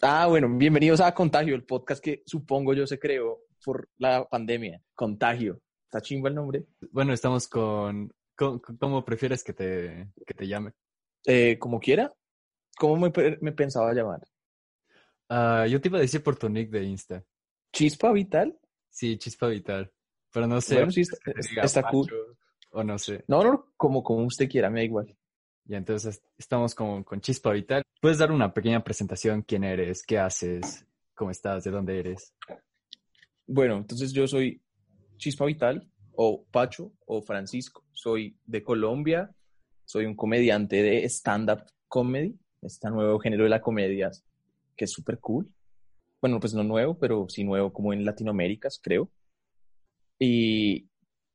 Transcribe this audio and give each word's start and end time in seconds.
Ah, 0.00 0.26
bueno, 0.26 0.48
bienvenidos 0.56 1.00
a 1.00 1.14
Contagio, 1.14 1.54
el 1.54 1.64
podcast 1.64 2.02
que 2.02 2.22
supongo 2.26 2.74
yo 2.74 2.86
se 2.86 2.98
creó 2.98 3.40
por 3.64 3.88
la 3.98 4.24
pandemia. 4.28 4.80
Contagio. 4.94 5.60
¿Está 5.84 6.00
chimba 6.00 6.28
el 6.28 6.34
nombre? 6.34 6.64
Bueno, 6.90 7.12
estamos 7.12 7.48
con... 7.48 8.12
con- 8.36 8.58
con- 8.58 8.76
¿Cómo 8.76 9.04
prefieres 9.04 9.44
que 9.44 9.52
te, 9.52 10.10
que 10.26 10.34
te 10.34 10.46
llame? 10.46 10.72
Eh, 11.24 11.58
como 11.58 11.80
quiera. 11.80 12.12
¿Cómo 12.76 12.96
me, 12.96 13.12
me 13.40 13.52
pensaba 13.52 13.92
llamar? 13.94 14.20
Ah, 15.28 15.66
yo 15.68 15.80
te 15.80 15.88
iba 15.88 15.98
a 15.98 16.02
decir 16.02 16.22
por 16.22 16.36
tu 16.36 16.48
nick 16.48 16.70
de 16.70 16.82
Insta. 16.84 17.24
¿Chispa 17.72 18.12
Vital? 18.12 18.58
Sí, 18.90 19.16
Chispa 19.18 19.46
Vital. 19.48 19.90
Pero 20.32 20.46
no 20.46 20.60
sé. 20.60 20.74
Bueno, 20.76 20.90
sí, 20.90 21.02
está, 21.02 21.62
está 21.62 21.82
cool. 21.88 22.08
O 22.72 22.82
no 22.82 22.98
sé. 22.98 23.24
No, 23.28 23.42
no, 23.44 23.72
como, 23.76 24.02
como 24.02 24.24
usted 24.26 24.48
quiera, 24.48 24.68
me 24.68 24.80
da 24.80 24.84
igual. 24.84 25.16
Y 25.66 25.74
entonces 25.74 26.22
estamos 26.36 26.74
con, 26.74 27.04
con 27.04 27.20
Chispa 27.20 27.52
Vital. 27.52 27.82
¿Puedes 28.00 28.18
dar 28.18 28.30
una 28.32 28.52
pequeña 28.52 28.84
presentación? 28.84 29.42
¿Quién 29.42 29.64
eres? 29.64 30.04
¿Qué 30.04 30.18
haces? 30.18 30.86
¿Cómo 31.14 31.30
estás? 31.30 31.64
¿De 31.64 31.70
dónde 31.70 31.98
eres? 31.98 32.34
Bueno, 33.46 33.76
entonces 33.76 34.12
yo 34.12 34.26
soy 34.26 34.62
Chispa 35.16 35.46
Vital, 35.46 35.90
o 36.16 36.44
Pacho, 36.50 36.92
o 37.06 37.22
Francisco. 37.22 37.84
Soy 37.92 38.36
de 38.44 38.62
Colombia, 38.62 39.34
soy 39.84 40.06
un 40.06 40.16
comediante 40.16 40.82
de 40.82 41.04
stand-up 41.08 41.64
comedy, 41.88 42.38
este 42.62 42.90
nuevo 42.90 43.18
género 43.18 43.44
de 43.44 43.50
la 43.50 43.60
comedia 43.60 44.10
que 44.76 44.84
es 44.86 44.92
súper 44.92 45.18
cool. 45.20 45.48
Bueno, 46.20 46.40
pues 46.40 46.54
no 46.54 46.64
nuevo, 46.64 46.98
pero 46.98 47.26
sí 47.28 47.44
nuevo 47.44 47.72
como 47.72 47.92
en 47.92 48.04
Latinoamérica, 48.04 48.68
creo. 48.82 49.10
Y 50.18 50.88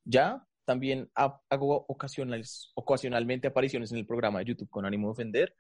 ya, 0.04 0.46
también 0.70 1.10
ha- 1.16 1.42
hago 1.50 1.84
ocasionales, 1.88 2.72
ocasionalmente 2.76 3.48
apariciones 3.48 3.92
en 3.92 3.98
el 3.98 4.06
programa 4.06 4.38
de 4.38 4.46
YouTube 4.46 4.70
con 4.70 4.86
ánimo 4.86 5.08
de 5.08 5.12
ofender. 5.14 5.56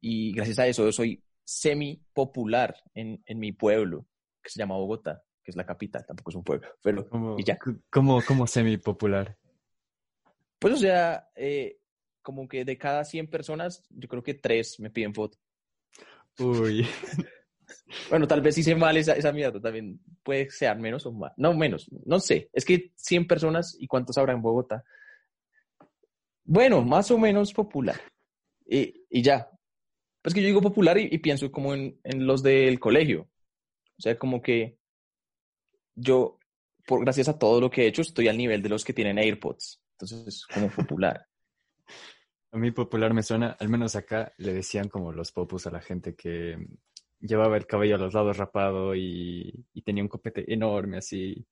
Y 0.00 0.32
gracias 0.32 0.58
a 0.58 0.66
eso 0.66 0.84
yo 0.84 0.90
soy 0.90 1.22
semi 1.44 2.02
popular 2.12 2.74
en, 2.92 3.22
en 3.24 3.38
mi 3.38 3.52
pueblo, 3.52 4.04
que 4.42 4.50
se 4.50 4.58
llama 4.58 4.74
Bogotá, 4.74 5.22
que 5.44 5.52
es 5.52 5.56
la 5.56 5.64
capital, 5.64 6.04
tampoco 6.04 6.30
es 6.30 6.34
un 6.34 6.42
pueblo, 6.42 6.66
pero 6.82 7.08
¿Cómo, 7.08 7.36
¿Y 7.38 7.44
ya? 7.44 7.56
¿Cómo, 7.88 8.20
cómo 8.26 8.48
semi 8.48 8.78
popular? 8.78 9.36
pues 10.58 10.74
o 10.74 10.76
sea, 10.76 11.28
eh, 11.36 11.78
como 12.20 12.48
que 12.48 12.64
de 12.64 12.76
cada 12.76 13.04
100 13.04 13.28
personas, 13.30 13.84
yo 13.90 14.08
creo 14.08 14.24
que 14.24 14.34
3 14.34 14.80
me 14.80 14.90
piden 14.90 15.14
foto. 15.14 15.38
Uy. 16.40 16.84
Bueno, 18.10 18.26
tal 18.26 18.40
vez 18.40 18.56
hice 18.58 18.74
mal 18.74 18.96
esa, 18.96 19.14
esa 19.14 19.32
mierda, 19.32 19.60
también 19.60 20.00
puede 20.22 20.50
ser 20.50 20.76
menos 20.78 21.06
o 21.06 21.12
más. 21.12 21.32
No, 21.36 21.54
menos, 21.54 21.90
no 22.04 22.20
sé. 22.20 22.50
Es 22.52 22.64
que 22.64 22.92
100 22.96 23.26
personas 23.26 23.76
y 23.78 23.86
cuántos 23.86 24.16
habrá 24.18 24.32
en 24.32 24.42
Bogotá. 24.42 24.84
Bueno, 26.44 26.82
más 26.82 27.10
o 27.10 27.18
menos 27.18 27.52
popular. 27.52 28.00
Y, 28.66 29.04
y 29.10 29.22
ya. 29.22 29.48
Pues 30.20 30.34
que 30.34 30.40
yo 30.40 30.46
digo 30.46 30.62
popular 30.62 30.98
y, 30.98 31.08
y 31.10 31.18
pienso 31.18 31.50
como 31.50 31.74
en, 31.74 31.98
en 32.04 32.26
los 32.26 32.42
del 32.42 32.78
colegio. 32.78 33.28
O 33.98 34.02
sea, 34.02 34.18
como 34.18 34.40
que 34.40 34.78
yo, 35.94 36.38
por, 36.86 37.00
gracias 37.00 37.28
a 37.28 37.38
todo 37.38 37.60
lo 37.60 37.70
que 37.70 37.82
he 37.82 37.86
hecho, 37.86 38.02
estoy 38.02 38.28
al 38.28 38.38
nivel 38.38 38.62
de 38.62 38.68
los 38.68 38.84
que 38.84 38.92
tienen 38.92 39.18
AirPods. 39.18 39.82
Entonces, 39.92 40.26
es 40.26 40.46
como 40.46 40.68
popular. 40.70 41.26
A 42.54 42.58
mí 42.58 42.70
popular 42.70 43.14
me 43.14 43.22
suena, 43.22 43.56
al 43.58 43.70
menos 43.70 43.96
acá 43.96 44.34
le 44.36 44.52
decían 44.52 44.90
como 44.90 45.10
los 45.10 45.32
popus 45.32 45.66
a 45.66 45.70
la 45.70 45.80
gente 45.80 46.14
que 46.14 46.58
llevaba 47.22 47.56
el 47.56 47.66
cabello 47.66 47.94
a 47.94 47.98
los 47.98 48.12
lados 48.12 48.36
rapado 48.36 48.94
y, 48.94 49.64
y 49.72 49.82
tenía 49.82 50.02
un 50.02 50.08
copete 50.08 50.52
enorme 50.52 50.98
así. 50.98 51.46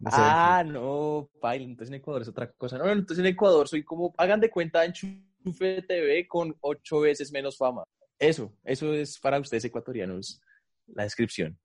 No 0.00 0.10
sé, 0.10 0.16
Ah, 0.22 0.64
no, 0.66 1.30
paila, 1.40 1.64
entonces 1.64 1.88
en 1.92 2.00
Ecuador 2.00 2.22
es 2.22 2.28
otra 2.28 2.50
cosa. 2.52 2.78
No, 2.78 2.84
no, 2.84 2.92
entonces 2.92 3.18
en 3.18 3.26
Ecuador 3.32 3.66
soy 3.68 3.82
como, 3.82 4.14
hagan 4.18 4.40
de 4.40 4.50
cuenta 4.50 4.84
en 4.84 4.92
Chufe 4.92 5.82
TV 5.82 6.26
con 6.28 6.54
ocho 6.60 7.00
veces 7.00 7.32
menos 7.32 7.56
fama. 7.56 7.82
Eso, 8.18 8.54
eso 8.64 8.92
es 8.94 9.18
para 9.18 9.38
ustedes 9.40 9.64
ecuatorianos 9.64 10.40
la 10.88 11.02
descripción. 11.04 11.58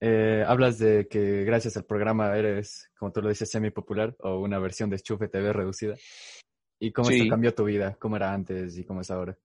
eh, 0.00 0.42
hablas 0.46 0.78
de 0.78 1.06
que 1.08 1.44
gracias 1.44 1.76
al 1.76 1.84
programa 1.84 2.34
eres, 2.36 2.90
como 2.98 3.12
tú 3.12 3.20
lo 3.20 3.28
dices, 3.28 3.50
semi 3.50 3.70
popular 3.70 4.16
o 4.20 4.38
una 4.40 4.58
versión 4.58 4.88
de 4.88 4.98
Chufe 4.98 5.28
TV 5.28 5.52
reducida. 5.52 5.94
¿Y 6.78 6.92
cómo 6.92 7.10
Sí. 7.10 7.18
esto 7.18 7.30
cambió 7.30 7.54
tu 7.54 7.64
vida? 7.64 7.94
¿Cómo 8.00 8.16
era 8.16 8.32
antes 8.32 8.78
y 8.78 8.84
cómo 8.84 9.02
es 9.02 9.10
ahora? 9.10 9.36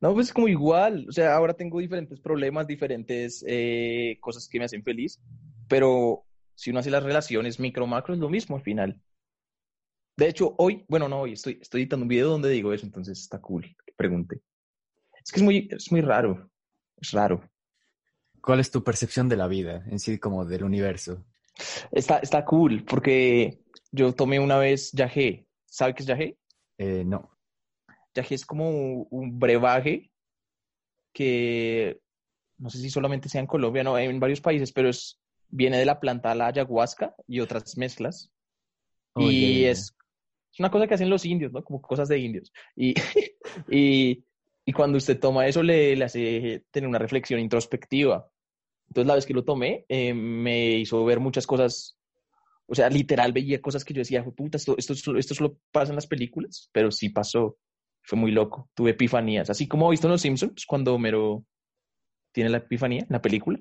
No, 0.00 0.12
pues 0.12 0.32
como 0.32 0.48
igual, 0.48 1.06
o 1.08 1.12
sea, 1.12 1.34
ahora 1.34 1.54
tengo 1.54 1.78
diferentes 1.78 2.20
problemas, 2.20 2.66
diferentes 2.66 3.42
eh, 3.46 4.18
cosas 4.20 4.46
que 4.48 4.58
me 4.58 4.66
hacen 4.66 4.82
feliz, 4.82 5.20
pero 5.68 6.24
si 6.54 6.70
uno 6.70 6.80
hace 6.80 6.90
las 6.90 7.02
relaciones 7.02 7.58
micro-macro 7.58 8.14
es 8.14 8.20
lo 8.20 8.28
mismo 8.28 8.56
al 8.56 8.62
final. 8.62 9.00
De 10.16 10.28
hecho, 10.28 10.54
hoy, 10.58 10.84
bueno, 10.88 11.08
no, 11.08 11.20
hoy 11.20 11.32
estoy, 11.32 11.58
estoy 11.60 11.82
editando 11.82 12.04
un 12.04 12.08
video 12.08 12.28
donde 12.28 12.50
digo 12.50 12.72
eso, 12.72 12.86
entonces 12.86 13.20
está 13.20 13.40
cool 13.40 13.62
que 13.84 13.92
pregunte. 13.96 14.40
Es 15.22 15.32
que 15.32 15.40
es 15.40 15.42
muy, 15.42 15.68
es 15.70 15.90
muy 15.90 16.00
raro, 16.02 16.50
es 17.00 17.12
raro. 17.12 17.48
¿Cuál 18.40 18.60
es 18.60 18.70
tu 18.70 18.84
percepción 18.84 19.28
de 19.28 19.36
la 19.36 19.48
vida 19.48 19.84
en 19.90 19.98
sí, 19.98 20.18
como 20.18 20.44
del 20.44 20.64
universo? 20.64 21.26
Está, 21.90 22.18
está 22.18 22.44
cool, 22.44 22.84
porque 22.84 23.60
yo 23.90 24.12
tomé 24.12 24.38
una 24.38 24.58
vez 24.58 24.92
yagé. 24.92 25.46
¿Sabe 25.64 25.94
qué 25.94 26.02
es 26.02 26.06
yagé? 26.06 26.38
Eh, 26.78 27.02
no. 27.04 27.35
Yagé 28.16 28.34
es 28.34 28.46
como 28.46 28.68
un, 28.70 29.06
un 29.10 29.38
brebaje 29.38 30.10
que 31.12 32.00
no 32.58 32.70
sé 32.70 32.78
si 32.78 32.90
solamente 32.90 33.28
sea 33.28 33.40
en 33.40 33.46
Colombia, 33.46 33.84
no, 33.84 33.98
en 33.98 34.18
varios 34.20 34.40
países, 34.40 34.72
pero 34.72 34.88
es, 34.88 35.20
viene 35.48 35.78
de 35.78 35.84
la 35.84 36.00
planta 36.00 36.34
la 36.34 36.48
ayahuasca 36.48 37.14
y 37.26 37.40
otras 37.40 37.76
mezclas. 37.76 38.30
Oh, 39.14 39.22
y 39.22 39.40
ya, 39.40 39.66
ya. 39.66 39.70
es, 39.70 39.94
es 40.52 40.60
una 40.60 40.70
cosa 40.70 40.86
que 40.86 40.94
hacen 40.94 41.10
los 41.10 41.24
indios, 41.24 41.52
¿no? 41.52 41.62
Como 41.62 41.80
cosas 41.80 42.08
de 42.08 42.18
indios. 42.18 42.52
Y, 42.74 42.94
y, 43.70 44.24
y 44.64 44.72
cuando 44.72 44.98
usted 44.98 45.18
toma 45.18 45.46
eso, 45.46 45.62
le, 45.62 45.96
le 45.96 46.04
hace 46.04 46.64
tener 46.70 46.88
una 46.88 46.98
reflexión 46.98 47.40
introspectiva. 47.40 48.28
Entonces, 48.88 49.06
la 49.06 49.14
vez 49.14 49.26
que 49.26 49.34
lo 49.34 49.44
tomé, 49.44 49.84
eh, 49.88 50.14
me 50.14 50.78
hizo 50.78 51.04
ver 51.04 51.20
muchas 51.20 51.46
cosas. 51.46 51.98
O 52.66 52.74
sea, 52.74 52.88
literal 52.88 53.32
veía 53.32 53.60
cosas 53.60 53.84
que 53.84 53.94
yo 53.94 54.00
decía, 54.00 54.24
puta, 54.24 54.56
esto, 54.56 54.74
esto, 54.76 55.16
esto 55.16 55.34
solo 55.34 55.58
pasa 55.70 55.92
en 55.92 55.96
las 55.96 56.06
películas, 56.06 56.68
pero 56.72 56.90
sí 56.90 57.10
pasó. 57.10 57.58
Fue 58.06 58.16
muy 58.16 58.30
loco. 58.30 58.70
Tuve 58.74 58.90
epifanías. 58.90 59.50
Así 59.50 59.66
como 59.66 59.88
he 59.88 59.90
visto 59.90 60.06
en 60.06 60.12
Los 60.12 60.22
Simpsons, 60.22 60.64
cuando 60.64 60.94
Homero 60.94 61.44
tiene 62.32 62.50
la 62.50 62.58
epifanía 62.58 63.00
en 63.00 63.08
la 63.10 63.20
película. 63.20 63.58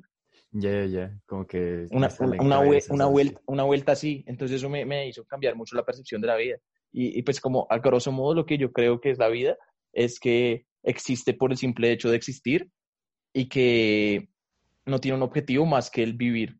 Ya, 0.51 0.69
ya, 0.69 0.85
ya. 0.85 1.19
Como 1.25 1.47
que. 1.47 1.87
Una, 1.89 2.09
una, 2.19 2.59
cabezas 2.59 3.09
vuelta, 3.09 3.41
una 3.47 3.63
vuelta 3.63 3.91
así. 3.93 4.23
Entonces 4.27 4.57
eso 4.57 4.69
me, 4.69 4.85
me 4.85 5.07
hizo 5.07 5.25
cambiar 5.25 5.55
mucho 5.55 5.75
la 5.75 5.83
percepción 5.83 6.21
de 6.21 6.27
la 6.27 6.35
vida. 6.35 6.57
Y, 6.91 7.17
y 7.17 7.23
pues 7.23 7.41
como 7.41 7.65
a 7.71 7.79
grosso 7.79 8.11
modo 8.11 8.35
lo 8.35 8.45
que 8.45 8.59
yo 8.59 8.71
creo 8.71 9.01
que 9.01 9.09
es 9.09 9.17
la 9.17 9.29
vida 9.29 9.57
es 9.91 10.19
que 10.19 10.67
existe 10.83 11.33
por 11.33 11.51
el 11.51 11.57
simple 11.57 11.91
hecho 11.91 12.09
de 12.11 12.17
existir 12.17 12.69
y 13.33 13.49
que 13.49 14.29
no 14.85 14.99
tiene 14.99 15.17
un 15.17 15.23
objetivo 15.23 15.65
más 15.65 15.89
que 15.89 16.03
el 16.03 16.13
vivir. 16.13 16.59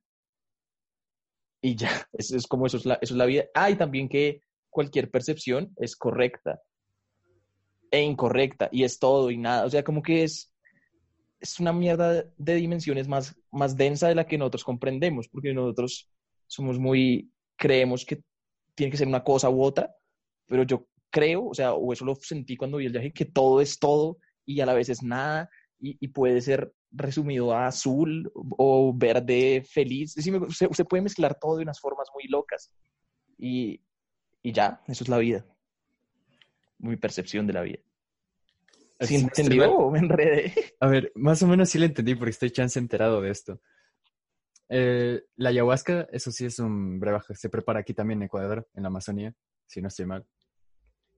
Y 1.62 1.76
ya, 1.76 1.90
eso 2.14 2.36
es 2.36 2.48
como 2.48 2.66
eso 2.66 2.78
es 2.78 2.86
la, 2.88 2.96
eso 2.96 3.14
es 3.14 3.18
la 3.18 3.28
vida. 3.28 3.46
Ah, 3.54 3.70
y 3.70 3.76
también 3.76 4.10
que 4.10 4.42
cualquier 4.72 5.12
percepción 5.12 5.72
es 5.78 5.96
correcta 5.96 6.60
e 7.92 8.02
incorrecta 8.02 8.70
y 8.72 8.84
es 8.84 9.00
todo 9.00 9.32
y 9.32 9.38
nada. 9.38 9.66
O 9.66 9.70
sea, 9.70 9.84
como 9.84 10.02
que 10.02 10.24
es, 10.24 10.54
es 11.40 11.60
una 11.60 11.74
mierda 11.74 12.26
de 12.38 12.56
dimensiones 12.56 13.08
más, 13.08 13.36
más 13.52 13.76
densa 13.76 14.08
de 14.08 14.16
la 14.16 14.28
que 14.28 14.38
nosotros 14.38 14.64
comprendemos, 14.64 15.28
porque 15.28 15.54
nosotros 15.54 16.10
somos 16.48 16.80
muy, 16.80 17.32
creemos 17.56 18.06
que 18.06 18.22
tiene 18.76 18.92
que 18.92 18.98
ser 18.98 19.08
una 19.08 19.24
cosa 19.24 19.50
u 19.50 19.64
otra, 19.64 19.96
pero 20.48 20.64
yo 20.64 20.88
creo, 21.10 21.48
o 21.48 21.54
sea, 21.54 21.74
o 21.74 21.94
eso 21.94 22.06
lo 22.06 22.16
sentí 22.16 22.58
cuando 22.58 22.78
vi 22.78 22.88
el 22.88 22.92
viaje, 22.92 23.14
que 23.14 23.26
todo 23.26 23.62
es 23.62 23.80
todo 23.80 24.18
y 24.46 24.60
a 24.60 24.66
la 24.66 24.74
vez 24.74 24.90
es 24.90 25.02
nada 25.02 25.50
y, 25.80 26.08
puede 26.10 26.42
ser 26.42 26.74
resumido 26.92 27.54
a 27.54 27.68
azul 27.68 28.32
o 28.34 28.94
verde 28.96 29.64
feliz. 29.70 30.14
Sí, 30.14 30.32
se 30.50 30.86
puede 30.86 31.04
mezclar 31.04 31.38
todo 31.40 31.58
de 31.58 31.64
unas 31.64 31.80
formas 31.80 32.08
muy 32.14 32.28
locas 32.28 32.72
y, 33.38 33.82
y 34.42 34.52
ya, 34.52 34.82
eso 34.88 35.04
es 35.04 35.10
la 35.10 35.18
vida. 35.18 35.46
Mi 36.80 36.98
percepción 36.98 37.48
de 37.48 37.54
la 37.54 37.62
vida. 37.62 37.80
¿Sí 39.00 39.18
Si 39.18 39.22
no 39.24 39.28
estoy 39.28 39.46
entendió 39.46 39.72
o 39.76 39.92
me 39.92 40.00
enredé? 40.00 40.54
A 40.80 40.88
ver, 40.88 41.12
más 41.16 41.42
o 41.44 41.48
menos 41.48 41.70
sí 41.70 41.80
lo 41.80 41.86
entendí 41.86 42.16
porque 42.16 42.32
estoy 42.32 42.52
chance 42.52 42.80
enterado 42.80 43.22
de 43.22 43.32
esto. 43.32 43.62
Eh, 44.70 45.24
la 45.36 45.50
ayahuasca, 45.50 46.08
eso 46.12 46.32
sí 46.32 46.46
es 46.46 46.60
un 46.60 47.00
brebaje, 47.00 47.36
se 47.36 47.50
prepara 47.50 47.80
aquí 47.80 47.94
también 47.94 48.20
en 48.20 48.26
Ecuador, 48.26 48.68
en 48.74 48.84
la 48.84 48.88
Amazonía, 48.88 49.34
si 49.68 49.82
no 49.82 49.90
estoy 49.90 50.06
mal. 50.06 50.26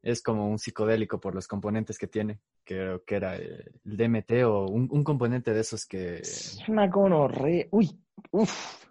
es 0.02 0.22
como 0.22 0.50
un 0.50 0.60
psicodélico 0.60 1.20
por 1.20 1.34
los 1.34 1.48
componentes 1.48 1.98
que 1.98 2.08
tiene. 2.08 2.40
Creo 2.64 3.04
que 3.06 3.16
era 3.16 3.36
el 3.36 3.72
DMT 3.84 4.44
o 4.46 4.66
un, 4.66 4.88
un 4.92 5.04
componente 5.04 5.54
de 5.54 5.62
esos 5.62 5.86
que... 5.86 6.18
Es 6.18 6.60
una 6.68 6.88
gonorrea. 6.88 7.68
Uy, 7.72 7.90
uff. 8.32 8.87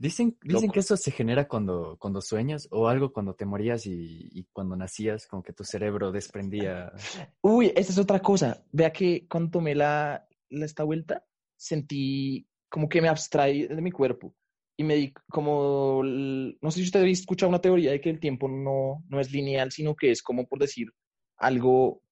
Dicen, 0.00 0.38
dicen 0.42 0.62
Loco. 0.66 0.74
que 0.74 0.80
eso 0.80 0.96
se 0.96 1.10
genera 1.10 1.48
cuando, 1.48 1.96
cuando 1.98 2.20
sueñas 2.20 2.68
o 2.70 2.86
algo 2.88 3.12
cuando 3.12 3.34
te 3.34 3.44
morías 3.44 3.84
y, 3.86 4.28
y 4.32 4.44
cuando 4.52 4.76
nacías, 4.76 5.26
como 5.26 5.42
que 5.42 5.52
tu 5.52 5.64
cerebro 5.64 6.12
desprendía... 6.12 6.92
Uy, 7.42 7.72
esa 7.74 7.90
es 7.92 7.98
otra 7.98 8.20
cosa. 8.20 8.64
Vea 8.70 8.92
que 8.92 9.26
cuando 9.28 9.50
tomé 9.50 9.74
la, 9.74 10.24
la- 10.50 10.64
esta 10.66 10.84
vuelta, 10.84 11.26
sentí 11.56 12.46
como 12.68 12.88
que 12.88 13.02
me 13.02 13.08
abstraí 13.08 13.66
de 13.66 13.82
mi 13.82 13.90
cuerpo 13.90 14.36
y 14.76 14.84
me 14.84 14.94
di 14.94 15.12
como, 15.28 16.02
no 16.04 16.70
sé 16.70 16.78
si 16.78 16.84
usted 16.84 17.02
ha 17.02 17.06
escuchado 17.08 17.48
una 17.48 17.60
teoría 17.60 17.90
de 17.90 18.00
que 18.00 18.10
el 18.10 18.20
tiempo 18.20 18.46
no, 18.48 19.02
no 19.08 19.18
es 19.18 19.32
lineal, 19.32 19.72
sino 19.72 19.96
que 19.96 20.12
es 20.12 20.22
como 20.22 20.46
por 20.46 20.60
decir 20.60 20.92
algo, 21.38 22.02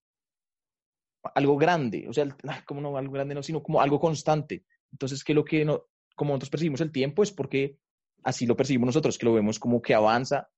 algo 1.34 1.56
grande, 1.56 2.06
o 2.08 2.12
sea, 2.12 2.26
como 2.66 2.80
no 2.80 2.96
algo 2.96 3.12
grande, 3.12 3.34
no, 3.36 3.42
sino 3.44 3.62
como 3.62 3.80
algo 3.80 4.00
constante. 4.00 4.64
Entonces, 4.90 5.22
que 5.22 5.34
lo 5.34 5.44
que 5.44 5.64
no, 5.64 5.84
como 6.16 6.30
nosotros 6.30 6.50
percibimos 6.50 6.80
el 6.80 6.90
tiempo 6.90 7.22
es 7.22 7.30
porque 7.30 7.78
así 8.24 8.46
lo 8.46 8.56
percibimos 8.56 8.86
nosotros, 8.86 9.18
que 9.18 9.26
lo 9.26 9.34
vemos 9.34 9.60
como 9.60 9.80
que 9.80 9.94
avanza 9.94 10.48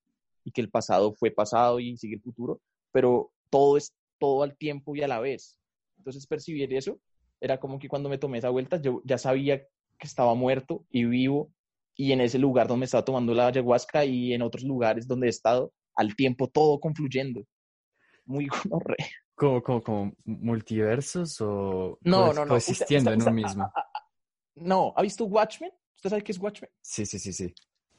y 0.45 0.53
que 0.53 0.63
el 0.63 0.71
pasado 0.71 1.13
fue 1.13 1.31
pasado 1.31 1.81
y 1.81 1.99
sigue 1.99 2.15
el 2.15 2.23
futuro, 2.23 2.63
pero 2.93 3.33
todo 3.51 3.77
es 3.77 3.95
todo 4.19 4.43
al 4.43 4.57
tiempo 4.57 4.97
y 4.97 5.03
a 5.03 5.09
la 5.09 5.21
vez. 5.21 5.59
Entonces 5.99 6.27
percibir 6.27 6.73
eso 6.73 6.99
era 7.41 7.61
como 7.61 7.79
que 7.79 7.89
cuando 7.89 8.09
me 8.09 8.19
tomé 8.19 8.39
esa 8.39 8.51
vuelta 8.51 8.81
yo 8.81 9.03
ya 9.05 9.19
sabía 9.19 9.61
que 9.99 10.07
estaba 10.07 10.35
muerto 10.35 10.87
y 10.91 11.05
vivo 11.05 11.53
y 11.95 12.13
en 12.13 12.21
ese 12.21 12.39
lugar 12.39 12.69
donde 12.69 12.87
estaba 12.87 13.05
tomando 13.05 13.35
la 13.35 13.49
ayahuasca 13.49 14.05
y 14.05 14.33
en 14.33 14.43
otros 14.43 14.63
lugares 14.63 15.07
donde 15.09 15.27
he 15.27 15.31
estado, 15.31 15.73
al 15.97 16.15
tiempo 16.15 16.49
todo 16.49 16.79
confluyendo. 16.79 17.43
Muy 18.25 18.47
gonorrea. 18.65 19.09
Como, 19.35 19.63
como, 19.63 19.83
como 19.83 20.13
multiversos 20.25 21.41
o 21.41 21.99
No, 22.03 22.33
no, 22.33 22.45
no. 22.45 22.49
coexistiendo 22.49 23.13
en 23.13 23.23
un 23.23 23.35
mismo. 23.35 23.65
ah, 23.75 23.88
No, 24.61 24.93
¿ha 24.97 25.03
visto 25.03 25.25
Watchmen? 25.25 25.73
¿Usted 25.97 26.11
sabe 26.11 26.23
qué 26.23 26.33
es 26.33 26.39
Watchmen? 26.39 26.71
Sí, 26.81 27.05
sí, 27.07 27.19
sí, 27.19 27.33
sí. 27.33 27.55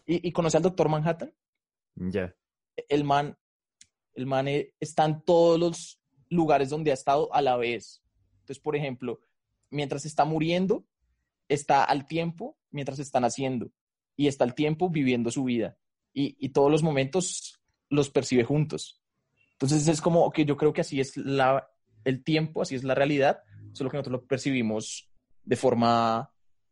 ¿Y, 0.06 0.27
y 0.27 0.31
conoce 0.31 0.57
al 0.57 0.63
Doctor 0.63 0.89
Manhattan? 0.89 1.33
Ya. 1.95 2.33
el 2.88 3.03
man, 3.03 3.38
el 4.13 4.25
man 4.25 4.47
eh, 4.47 4.73
está 4.79 5.06
en 5.06 5.21
todos 5.21 5.59
los 5.59 6.00
lugares 6.29 6.69
donde 6.69 6.91
ha 6.91 6.94
estado 6.94 7.33
a 7.33 7.41
la 7.41 7.57
vez. 7.57 8.01
Entonces, 8.39 8.59
por 8.59 8.75
ejemplo, 8.75 9.19
mientras 9.69 10.06
está 10.06 10.23
muriendo, 10.23 10.85
está 11.47 11.83
al 11.83 12.07
tiempo 12.07 12.57
mientras 12.71 13.00
está 13.00 13.19
naciendo 13.19 13.71
y 14.15 14.27
está 14.27 14.44
al 14.44 14.56
tiempo 14.56 14.89
viviendo 14.89 15.31
su 15.31 15.44
vida 15.44 15.77
y, 16.13 16.35
y 16.39 16.50
todos 16.50 16.71
los 16.71 16.83
momentos 16.83 17.59
los 17.89 18.09
percibe 18.09 18.44
juntos. 18.44 19.01
Entonces 19.53 19.88
es 19.88 20.01
como 20.01 20.31
que 20.31 20.45
yo 20.45 20.56
creo 20.56 20.71
que 20.71 20.81
así 20.81 21.00
es 21.00 21.17
la, 21.17 21.69
el 22.06 22.23
tiempo, 22.23 22.61
así 22.61 22.75
es 22.75 22.83
la 22.83 22.95
realidad, 22.95 23.41
solo 23.73 23.89
que 23.89 23.97
nosotros 23.97 24.21
lo 24.21 24.27
percibimos 24.27 25.09
de 25.44 25.56
forma 25.56 26.31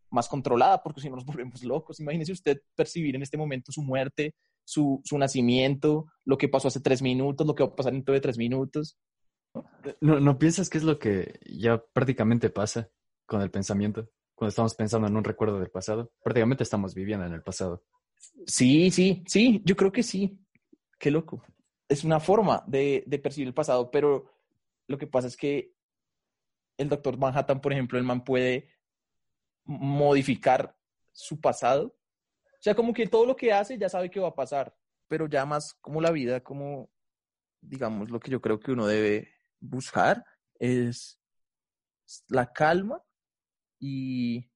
más 0.10 0.28
controlada, 0.28 0.82
porque 0.82 1.02
si 1.02 1.10
no 1.10 1.16
nos 1.16 1.26
volvemos 1.26 1.64
locos. 1.64 2.00
Imagínese 2.00 2.32
usted 2.32 2.62
percibir 2.76 3.16
en 3.16 3.24
este 3.24 3.38
momento 3.38 3.72
su 3.72 3.82
muerte, 3.82 4.36
su, 4.64 5.02
su 5.04 5.18
nacimiento, 5.18 6.08
lo 6.26 6.38
que 6.38 6.50
pasó 6.50 6.68
hace 6.68 6.82
tres 6.82 7.02
minutos, 7.02 7.46
lo 7.46 7.56
que 7.56 7.64
va 7.64 7.70
a 7.70 7.76
pasar 7.76 7.94
dentro 7.94 8.14
de 8.14 8.22
tres 8.22 8.38
minutos. 8.38 8.98
¿No, 10.02 10.20
¿No 10.20 10.38
piensas 10.38 10.70
que 10.70 10.78
es 10.78 10.84
lo 10.84 11.00
que 11.00 11.40
ya 11.46 11.84
prácticamente 11.94 12.50
pasa 12.50 12.90
con 13.26 13.42
el 13.42 13.50
pensamiento? 13.50 14.10
Cuando 14.36 14.50
estamos 14.50 14.76
pensando 14.76 15.08
en 15.08 15.18
un 15.18 15.24
recuerdo 15.24 15.60
del 15.60 15.72
pasado. 15.72 16.12
Prácticamente 16.22 16.64
estamos 16.64 16.94
viviendo 16.94 17.26
en 17.26 17.34
el 17.34 17.42
pasado. 17.42 17.84
Sí, 18.46 18.92
sí, 18.92 19.24
sí, 19.26 19.62
yo 19.66 19.76
creo 19.76 19.92
que 19.92 20.04
sí. 20.04 20.40
Qué 21.00 21.10
loco. 21.10 21.44
Es 21.90 22.04
una 22.04 22.20
forma 22.20 22.64
de, 22.68 23.04
de 23.08 23.20
percibir 23.20 23.48
el 23.48 23.54
pasado, 23.54 23.90
pero 23.90 24.30
lo 24.88 24.98
que 24.98 25.08
pasa 25.08 25.28
es 25.28 25.38
que 25.38 25.74
el 26.78 26.90
doctor 26.90 27.18
Manhattan, 27.18 27.62
por 27.62 27.74
ejemplo, 27.74 27.98
el 27.98 28.04
man 28.04 28.24
puede 28.24 28.70
modificar 29.68 30.76
su 31.12 31.40
pasado. 31.40 31.88
O 31.88 32.62
sea, 32.62 32.74
como 32.74 32.94
que 32.94 33.06
todo 33.08 33.26
lo 33.26 33.36
que 33.36 33.54
hace 33.54 33.78
ya 33.78 33.90
sabe 33.90 34.10
que 34.10 34.20
va 34.20 34.30
a 34.30 34.36
pasar, 34.36 34.76
pero 35.08 35.28
ya 35.28 35.46
más 35.46 35.76
como 35.76 36.02
la 36.02 36.12
vida, 36.12 36.42
como, 36.42 36.90
digamos, 37.62 38.10
lo 38.10 38.20
que 38.20 38.32
yo 38.32 38.42
creo 38.42 38.60
que 38.60 38.72
uno 38.72 38.88
debe 38.88 39.30
buscar 39.60 40.26
es 40.60 41.20
la 42.30 42.52
calma 42.52 43.04
y, 43.80 44.50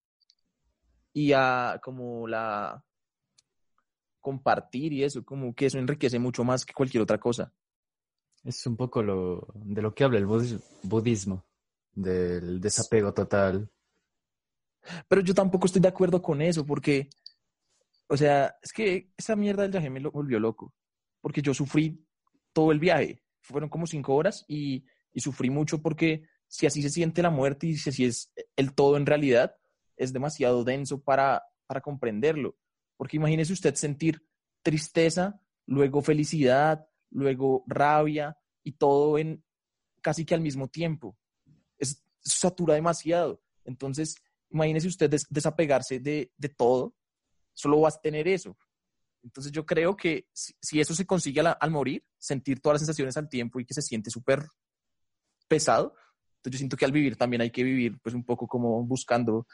y 1.14 1.34
a, 1.34 1.80
como 1.84 2.28
la 2.28 2.84
compartir 4.20 4.94
y 4.94 5.04
eso, 5.04 5.24
como 5.24 5.54
que 5.54 5.66
eso 5.66 5.78
enriquece 5.78 6.20
mucho 6.20 6.44
más 6.44 6.66
que 6.66 6.74
cualquier 6.74 7.04
otra 7.04 7.20
cosa. 7.20 7.54
Es 8.44 8.66
un 8.66 8.76
poco 8.76 9.04
lo, 9.04 9.48
de 9.54 9.82
lo 9.82 9.94
que 9.94 10.04
habla 10.04 10.18
el 10.18 10.26
budis- 10.26 10.64
budismo, 10.84 11.46
del 11.94 12.60
desapego 12.60 13.14
total. 13.14 13.70
Pero 15.08 15.22
yo 15.22 15.34
tampoco 15.34 15.66
estoy 15.66 15.82
de 15.82 15.88
acuerdo 15.88 16.22
con 16.22 16.42
eso, 16.42 16.66
porque, 16.66 17.10
o 18.08 18.18
sea, 18.18 18.56
es 18.62 18.72
que 18.74 19.12
esa 19.18 19.36
mierda 19.36 19.64
del 19.64 19.72
viaje 19.72 19.90
me 19.90 20.00
lo 20.00 20.12
volvió 20.12 20.40
loco, 20.40 20.74
porque 21.22 21.42
yo 21.42 21.54
sufrí 21.54 22.06
todo 22.54 22.72
el 22.72 22.80
viaje, 22.80 23.24
fueron 23.42 23.70
como 23.70 23.88
cinco 23.88 24.16
horas 24.16 24.46
y, 24.48 24.86
y 25.14 25.22
sufrí 25.22 25.50
mucho 25.50 25.82
porque 25.82 26.24
si 26.48 26.66
así 26.66 26.82
se 26.82 26.90
siente 26.90 27.22
la 27.22 27.30
muerte 27.30 27.68
y 27.68 27.78
si 27.78 27.90
así 27.90 28.06
es 28.06 28.34
el 28.56 28.74
todo 28.74 28.98
en 28.98 29.06
realidad, 29.06 29.56
es 29.96 30.12
demasiado 30.14 30.64
denso 30.64 31.02
para, 31.02 31.44
para 31.66 31.82
comprenderlo. 31.82 32.58
Porque 32.98 33.18
imagínese 33.18 33.54
usted 33.54 33.76
sentir 33.76 34.22
tristeza, 34.62 35.40
luego 35.66 36.02
felicidad, 36.02 36.88
luego 37.10 37.64
rabia 37.68 38.38
y 38.64 38.74
todo 38.74 39.18
en 39.18 39.44
casi 40.02 40.26
que 40.26 40.36
al 40.36 40.42
mismo 40.42 40.68
tiempo. 40.68 41.18
Es, 41.78 42.04
satura 42.20 42.76
demasiado. 42.76 43.42
Entonces, 43.64 44.16
imagínese 44.52 44.88
usted 44.88 45.10
des- 45.10 45.28
desapegarse 45.30 46.00
de, 46.00 46.32
de 46.38 46.50
todo, 46.50 46.94
solo 47.54 47.82
vas 47.82 47.98
a 47.98 48.02
tener 48.02 48.28
eso. 48.28 48.58
Entonces 49.24 49.52
yo 49.52 49.66
creo 49.66 49.96
que 49.96 50.28
si, 50.34 50.80
eso 50.80 50.94
se 50.96 51.06
consigue 51.06 51.42
al, 51.42 51.56
al 51.60 51.72
morir, 51.72 52.04
sentir 52.18 52.60
todas 52.60 52.76
las 52.76 52.82
sensaciones 52.82 53.18
al 53.18 53.30
tiempo 53.30 53.60
y 53.60 53.66
que 53.66 53.74
se 53.74 53.82
siente 53.82 54.10
súper 54.10 54.44
pesado, 55.48 55.94
entonces 56.38 56.54
yo 56.54 56.58
siento 56.58 56.78
que 56.78 56.86
al 56.86 56.92
vivir 56.92 57.18
también 57.18 57.42
hay 57.42 57.52
que 57.52 57.64
vivir 57.64 58.00
pues 58.02 58.16
un 58.16 58.24
poco 58.24 58.48
como 58.48 58.84
buscando 58.84 59.46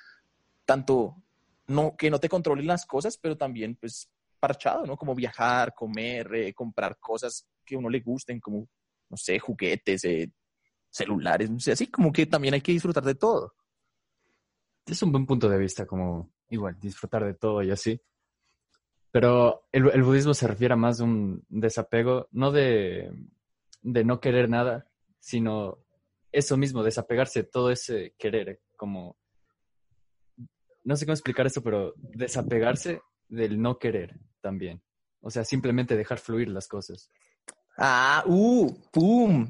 tanto 0.66 1.22
no 1.68 1.96
que 1.98 2.10
no 2.10 2.20
te 2.20 2.30
controlen 2.30 2.68
las 2.68 2.86
cosas, 2.86 3.18
pero 3.18 3.38
también 3.38 3.76
pues 3.76 4.10
parchado, 4.40 4.86
¿no? 4.86 4.96
Como 4.96 5.16
viajar, 5.16 5.74
comer, 5.74 6.34
eh, 6.36 6.54
comprar 6.54 6.98
cosas 7.00 7.46
que 7.66 7.76
a 7.76 7.80
uno 7.80 7.90
le 7.90 8.00
gusten, 8.00 8.40
como, 8.40 8.70
no 9.10 9.18
sé, 9.18 9.40
juguetes, 9.40 10.06
eh, 10.06 10.32
celulares, 10.90 11.50
no 11.50 11.60
sé, 11.60 11.74
así 11.74 11.88
como 11.88 12.12
que 12.14 12.26
también 12.26 12.54
hay 12.54 12.62
que 12.62 12.72
disfrutar 12.72 13.04
de 13.04 13.16
todo. 13.16 13.54
Es 14.88 15.01
un 15.04 15.12
buen 15.12 15.25
punto 15.25 15.50
de 15.50 15.57
vista, 15.57 15.86
como 15.86 16.31
igual, 16.50 16.80
disfrutar 16.80 17.25
de 17.25 17.34
todo 17.34 17.62
y 17.62 17.72
así. 17.72 18.01
Pero 19.12 19.67
el, 19.72 19.89
el 19.91 20.03
budismo 20.03 20.34
se 20.34 20.48
refiere 20.48 20.74
a 20.74 20.77
más 20.77 20.98
de 20.98 21.03
un 21.03 21.46
desapego, 21.50 22.27
no 22.32 22.51
de, 22.51 23.12
de 23.82 24.03
no 24.03 24.20
querer 24.20 24.50
nada, 24.50 24.88
sino 25.20 25.79
eso 26.32 26.58
mismo, 26.58 26.84
desapegarse 26.84 27.44
de 27.44 27.50
todo 27.50 27.72
ese 27.72 28.13
querer, 28.17 28.62
como, 28.75 29.17
no 30.84 30.96
sé 30.96 31.06
cómo 31.06 31.13
explicar 31.13 31.46
esto, 31.48 31.62
pero 31.62 31.94
desapegarse 31.98 33.01
del 33.27 33.62
no 33.62 33.77
querer 33.77 34.20
también. 34.41 34.82
O 35.20 35.29
sea, 35.29 35.44
simplemente 35.44 35.98
dejar 35.98 36.20
fluir 36.20 36.48
las 36.48 36.67
cosas. 36.67 37.10
Ah, 37.77 38.24
uh, 38.25 38.74
pum. 38.91 39.50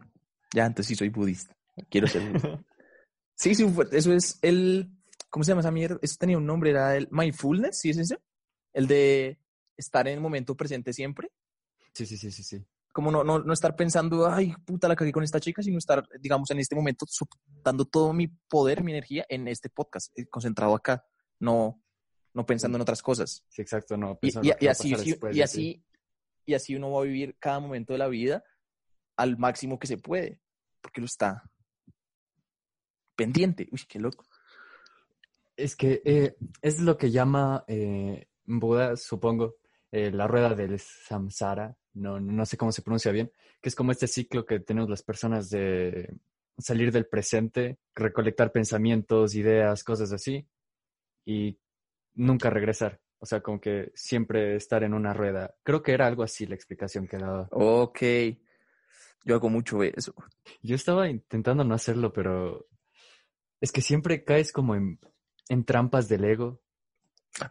Ya, 0.53 0.65
entonces 0.65 0.87
sí 0.87 0.95
soy 0.95 1.09
budista. 1.09 1.55
Quiero 1.89 2.07
ser 2.07 2.23
budista. 2.27 2.63
sí, 3.35 3.53
sí, 3.53 3.65
eso 3.91 4.13
es 4.13 4.39
el, 4.41 4.96
¿cómo 5.29 5.43
se 5.43 5.51
llama 5.51 5.61
esa 5.61 5.71
mierda? 5.71 5.97
Eso 6.01 6.15
tenía 6.19 6.37
un 6.37 6.45
nombre, 6.45 6.71
era 6.71 6.95
el 6.95 7.07
mindfulness, 7.11 7.79
¿sí 7.79 7.89
es 7.89 7.97
eso? 7.97 8.17
El 8.73 8.87
de 8.87 9.39
estar 9.75 10.07
en 10.07 10.15
el 10.15 10.21
momento 10.21 10.55
presente 10.55 10.93
siempre. 10.93 11.31
Sí, 11.93 12.05
sí, 12.05 12.17
sí, 12.17 12.31
sí, 12.31 12.43
sí. 12.43 12.65
Como 12.91 13.11
no, 13.11 13.23
no, 13.23 13.39
no 13.39 13.53
estar 13.53 13.75
pensando, 13.75 14.27
ay, 14.27 14.53
puta, 14.65 14.87
la 14.87 14.95
cagué 14.95 15.11
con 15.11 15.23
esta 15.23 15.39
chica, 15.39 15.61
sino 15.61 15.77
estar, 15.77 16.07
digamos, 16.19 16.49
en 16.51 16.59
este 16.59 16.75
momento 16.75 17.05
dando 17.63 17.85
todo 17.85 18.11
mi 18.13 18.27
poder, 18.27 18.83
mi 18.83 18.91
energía 18.91 19.25
en 19.29 19.47
este 19.47 19.69
podcast, 19.69 20.17
eh, 20.17 20.25
concentrado 20.27 20.73
acá, 20.73 21.05
no, 21.39 21.83
no 22.33 22.45
pensando 22.45 22.77
en 22.77 22.81
otras 22.81 23.01
cosas. 23.01 23.43
Sí, 23.49 23.61
exacto, 23.61 23.97
no. 23.97 24.17
Y, 24.21 24.67
así, 24.67 24.95
después 24.95 25.35
y 25.35 25.41
así, 25.41 25.83
y 26.45 26.53
así 26.55 26.75
uno 26.75 26.91
va 26.91 27.01
a 27.01 27.05
vivir 27.05 27.35
cada 27.39 27.59
momento 27.59 27.93
de 27.93 27.99
la 27.99 28.07
vida 28.07 28.43
al 29.15 29.37
máximo 29.37 29.77
que 29.77 29.87
se 29.87 29.97
puede, 29.97 30.41
porque 30.81 31.01
lo 31.01 31.05
está 31.05 31.43
pendiente. 33.15 33.67
Uy, 33.71 33.81
qué 33.87 33.99
loco. 33.99 34.25
Es 35.57 35.75
que 35.75 36.01
eh, 36.05 36.37
es 36.61 36.79
lo 36.79 36.97
que 36.97 37.11
llama 37.11 37.65
eh, 37.67 38.27
Buda, 38.45 38.95
supongo, 38.95 39.57
eh, 39.91 40.11
la 40.11 40.27
rueda 40.27 40.53
del 40.53 40.79
samsara, 40.79 41.75
no, 41.93 42.19
no 42.19 42.45
sé 42.45 42.55
cómo 42.55 42.71
se 42.71 42.83
pronuncia 42.83 43.11
bien, 43.11 43.31
que 43.59 43.69
es 43.69 43.75
como 43.75 43.91
este 43.91 44.07
ciclo 44.07 44.45
que 44.45 44.59
tenemos 44.59 44.89
las 44.89 45.03
personas 45.03 45.49
de 45.49 46.15
salir 46.57 46.91
del 46.91 47.07
presente, 47.07 47.79
recolectar 47.95 48.51
pensamientos, 48.51 49.35
ideas, 49.35 49.83
cosas 49.83 50.13
así, 50.13 50.47
y 51.25 51.59
nunca 52.13 52.49
regresar. 52.49 52.99
O 53.19 53.25
sea, 53.25 53.41
como 53.41 53.59
que 53.59 53.91
siempre 53.95 54.55
estar 54.55 54.83
en 54.83 54.93
una 54.93 55.13
rueda. 55.13 55.55
Creo 55.63 55.81
que 55.81 55.93
era 55.93 56.05
algo 56.05 56.23
así 56.23 56.45
la 56.45 56.55
explicación 56.55 57.07
que 57.07 57.17
daba. 57.17 57.47
Ok. 57.51 57.99
Yo 59.25 59.35
hago 59.35 59.49
mucho 59.49 59.81
eso. 59.83 60.13
Yo 60.61 60.75
estaba 60.75 61.09
intentando 61.09 61.63
no 61.63 61.73
hacerlo, 61.73 62.13
pero 62.13 62.67
es 63.59 63.71
que 63.71 63.81
siempre 63.81 64.23
caes 64.23 64.51
como 64.51 64.75
en, 64.75 64.99
en 65.49 65.63
trampas 65.63 66.07
del 66.07 66.23
ego. 66.23 66.61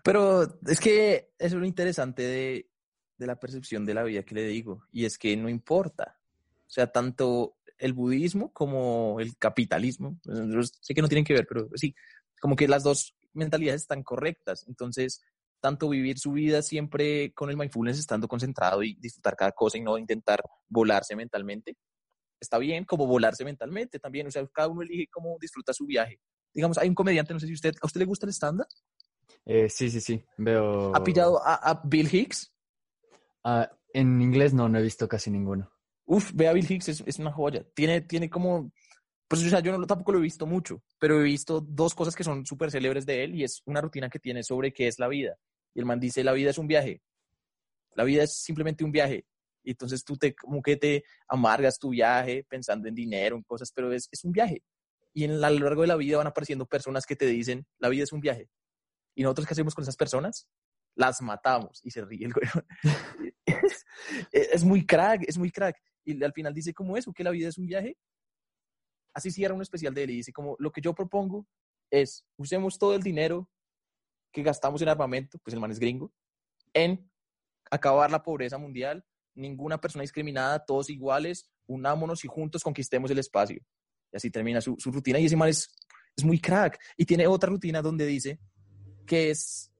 Pero 0.02 0.58
es 0.66 0.80
que 0.80 1.32
es 1.38 1.52
lo 1.52 1.64
interesante 1.64 2.22
de, 2.22 2.70
de 3.18 3.26
la 3.26 3.38
percepción 3.38 3.84
de 3.86 3.94
la 3.94 4.02
vida 4.02 4.24
que 4.24 4.34
le 4.34 4.46
digo, 4.46 4.84
y 4.92 5.04
es 5.04 5.18
que 5.18 5.36
no 5.36 5.48
importa. 5.48 6.18
O 6.66 6.70
sea, 6.70 6.90
tanto 6.90 7.56
el 7.78 7.92
budismo 7.92 8.52
como 8.52 9.20
el 9.20 9.36
capitalismo, 9.36 10.18
pues, 10.22 10.72
sé 10.80 10.94
que 10.94 11.02
no 11.02 11.08
tienen 11.08 11.24
que 11.24 11.34
ver, 11.34 11.46
pero 11.46 11.68
sí, 11.74 11.94
como 12.40 12.56
que 12.56 12.68
las 12.68 12.82
dos 12.82 13.14
mentalidades 13.32 13.82
están 13.82 14.02
correctas. 14.02 14.64
Entonces, 14.66 15.22
tanto 15.60 15.88
vivir 15.88 16.18
su 16.18 16.32
vida 16.32 16.62
siempre 16.62 17.32
con 17.34 17.50
el 17.50 17.56
mindfulness, 17.56 17.98
estando 17.98 18.28
concentrado 18.28 18.82
y 18.82 18.94
disfrutar 18.94 19.36
cada 19.36 19.52
cosa 19.52 19.78
y 19.78 19.82
no 19.82 19.98
intentar 19.98 20.42
volarse 20.68 21.16
mentalmente, 21.16 21.76
está 22.40 22.58
bien, 22.58 22.84
como 22.84 23.06
volarse 23.06 23.44
mentalmente 23.44 23.98
también. 23.98 24.26
O 24.26 24.30
sea, 24.30 24.46
cada 24.48 24.68
uno 24.68 24.82
elige 24.82 25.08
cómo 25.10 25.36
disfruta 25.40 25.72
su 25.72 25.86
viaje. 25.86 26.20
Digamos, 26.56 26.78
hay 26.78 26.88
un 26.88 26.94
comediante, 26.94 27.34
no 27.34 27.38
sé 27.38 27.46
si 27.46 27.52
usted, 27.52 27.74
¿a 27.82 27.86
usted 27.86 28.00
le 28.00 28.06
gusta 28.06 28.26
el 28.26 28.32
stand-up? 28.32 28.66
Eh, 29.44 29.68
sí, 29.68 29.90
sí, 29.90 30.00
sí, 30.00 30.24
veo... 30.38 30.96
¿Ha 30.96 31.04
pillado 31.04 31.40
a, 31.44 31.82
Bill 31.84 32.08
Hicks? 32.12 32.50
Ah, 33.44 33.70
en 33.92 34.20
inglés 34.20 34.54
no, 34.54 34.68
no 34.68 34.78
he 34.78 34.82
visto 34.82 35.06
casi 35.06 35.30
ninguno. 35.30 35.70
Uf, 36.06 36.32
ve 36.34 36.48
a 36.48 36.52
Bill 36.52 36.66
Hicks, 36.68 36.88
es, 36.88 37.04
es 37.06 37.18
una 37.18 37.30
joya. 37.30 37.64
Tiene, 37.74 38.00
tiene 38.00 38.30
como 38.30 38.72
pues 39.28 39.44
o 39.44 39.48
sea, 39.48 39.60
yo 39.60 39.76
no, 39.76 39.86
tampoco 39.86 40.12
lo 40.12 40.18
he 40.18 40.22
visto 40.22 40.46
mucho, 40.46 40.82
pero 40.98 41.20
he 41.20 41.24
visto 41.24 41.60
dos 41.60 41.94
cosas 41.94 42.14
que 42.14 42.22
son 42.22 42.46
súper 42.46 42.70
célebres 42.70 43.06
de 43.06 43.24
él 43.24 43.34
y 43.34 43.42
es 43.42 43.60
una 43.66 43.80
rutina 43.80 44.08
que 44.08 44.20
tiene 44.20 44.42
sobre 44.42 44.72
qué 44.72 44.86
es 44.86 44.98
la 44.98 45.08
vida. 45.08 45.36
Y 45.74 45.80
el 45.80 45.84
man 45.84 45.98
dice, 45.98 46.22
la 46.22 46.32
vida 46.32 46.50
es 46.50 46.58
un 46.58 46.68
viaje. 46.68 47.02
La 47.94 48.04
vida 48.04 48.22
es 48.22 48.34
simplemente 48.36 48.84
un 48.84 48.92
viaje. 48.92 49.26
Y 49.64 49.70
entonces 49.70 50.04
tú 50.04 50.16
te, 50.16 50.34
como 50.34 50.62
que 50.62 50.76
te 50.76 51.04
amargas 51.26 51.78
tu 51.78 51.90
viaje 51.90 52.44
pensando 52.48 52.86
en 52.86 52.94
dinero, 52.94 53.36
en 53.36 53.42
cosas, 53.42 53.72
pero 53.72 53.92
es, 53.92 54.08
es 54.12 54.22
un 54.24 54.30
viaje. 54.30 54.62
Y 55.16 55.24
en, 55.24 55.42
a 55.42 55.50
lo 55.50 55.64
largo 55.64 55.82
de 55.82 55.88
la 55.88 55.96
vida 55.96 56.18
van 56.18 56.26
apareciendo 56.26 56.66
personas 56.66 57.06
que 57.06 57.16
te 57.16 57.26
dicen, 57.26 57.66
la 57.78 57.88
vida 57.88 58.04
es 58.04 58.12
un 58.12 58.20
viaje. 58.20 58.50
¿Y 59.14 59.22
nosotros 59.22 59.46
qué 59.46 59.54
hacemos 59.54 59.74
con 59.74 59.82
esas 59.82 59.96
personas? 59.96 60.46
Las 60.94 61.22
matamos. 61.22 61.80
Y 61.82 61.90
se 61.90 62.04
ríe 62.04 62.26
el 62.26 62.34
güey. 62.34 62.46
es 64.32 64.64
muy 64.64 64.84
crack, 64.84 65.22
es 65.26 65.38
muy 65.38 65.50
crack. 65.50 65.76
Y 66.04 66.22
al 66.22 66.32
final 66.32 66.52
dice 66.52 66.74
como 66.74 66.96
eso, 66.96 67.12
que 67.12 67.24
la 67.24 67.30
vida 67.30 67.48
es 67.48 67.56
un 67.56 67.66
viaje 67.66 67.96
así 69.16 69.30
cierra 69.30 69.54
un 69.54 69.62
especial 69.62 69.94
de 69.94 70.02
él 70.02 70.10
y 70.10 70.16
dice 70.16 70.32
como 70.32 70.56
lo 70.58 70.70
que 70.70 70.82
yo 70.82 70.94
propongo 70.94 71.46
es 71.90 72.26
usemos 72.36 72.78
todo 72.78 72.94
el 72.94 73.02
dinero 73.02 73.48
que 74.30 74.42
gastamos 74.42 74.82
en 74.82 74.90
armamento, 74.90 75.38
pues 75.38 75.54
el 75.54 75.60
man 75.60 75.70
es 75.70 75.78
gringo, 75.78 76.12
en 76.74 77.10
acabar 77.70 78.10
la 78.10 78.22
pobreza 78.22 78.58
mundial, 78.58 79.02
ninguna 79.34 79.80
persona 79.80 80.02
discriminada, 80.02 80.62
todos 80.62 80.90
iguales, 80.90 81.50
unámonos 81.66 82.26
y 82.26 82.28
juntos 82.28 82.62
conquistemos 82.62 83.10
el 83.10 83.18
espacio. 83.18 83.62
Y 84.12 84.16
así 84.16 84.30
termina 84.30 84.60
su, 84.60 84.76
rutina 84.86 85.18
y 85.18 85.26
ese 85.26 85.36
man 85.36 85.48
es, 85.48 85.68
es 86.16 86.24
muy 86.24 86.40
crack. 86.40 86.78
Y 86.96 87.04
tiene 87.04 87.26
otra 87.26 87.50
rutina 87.50 87.82
donde 87.82 88.06
dice 88.06 88.38
que 89.06 89.30
es, 89.30 89.70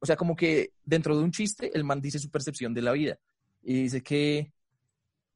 o 0.00 0.06
sea, 0.06 0.16
como 0.16 0.36
que 0.36 0.72
dentro 0.84 1.16
de 1.16 1.24
un 1.24 1.32
chiste, 1.32 1.70
el 1.74 1.84
man 1.84 2.00
dice 2.00 2.18
su 2.18 2.30
percepción 2.30 2.72
de 2.74 2.82
la 2.82 2.92
vida. 2.92 3.18
Y 3.62 3.82
dice 3.82 4.02
que, 4.02 4.52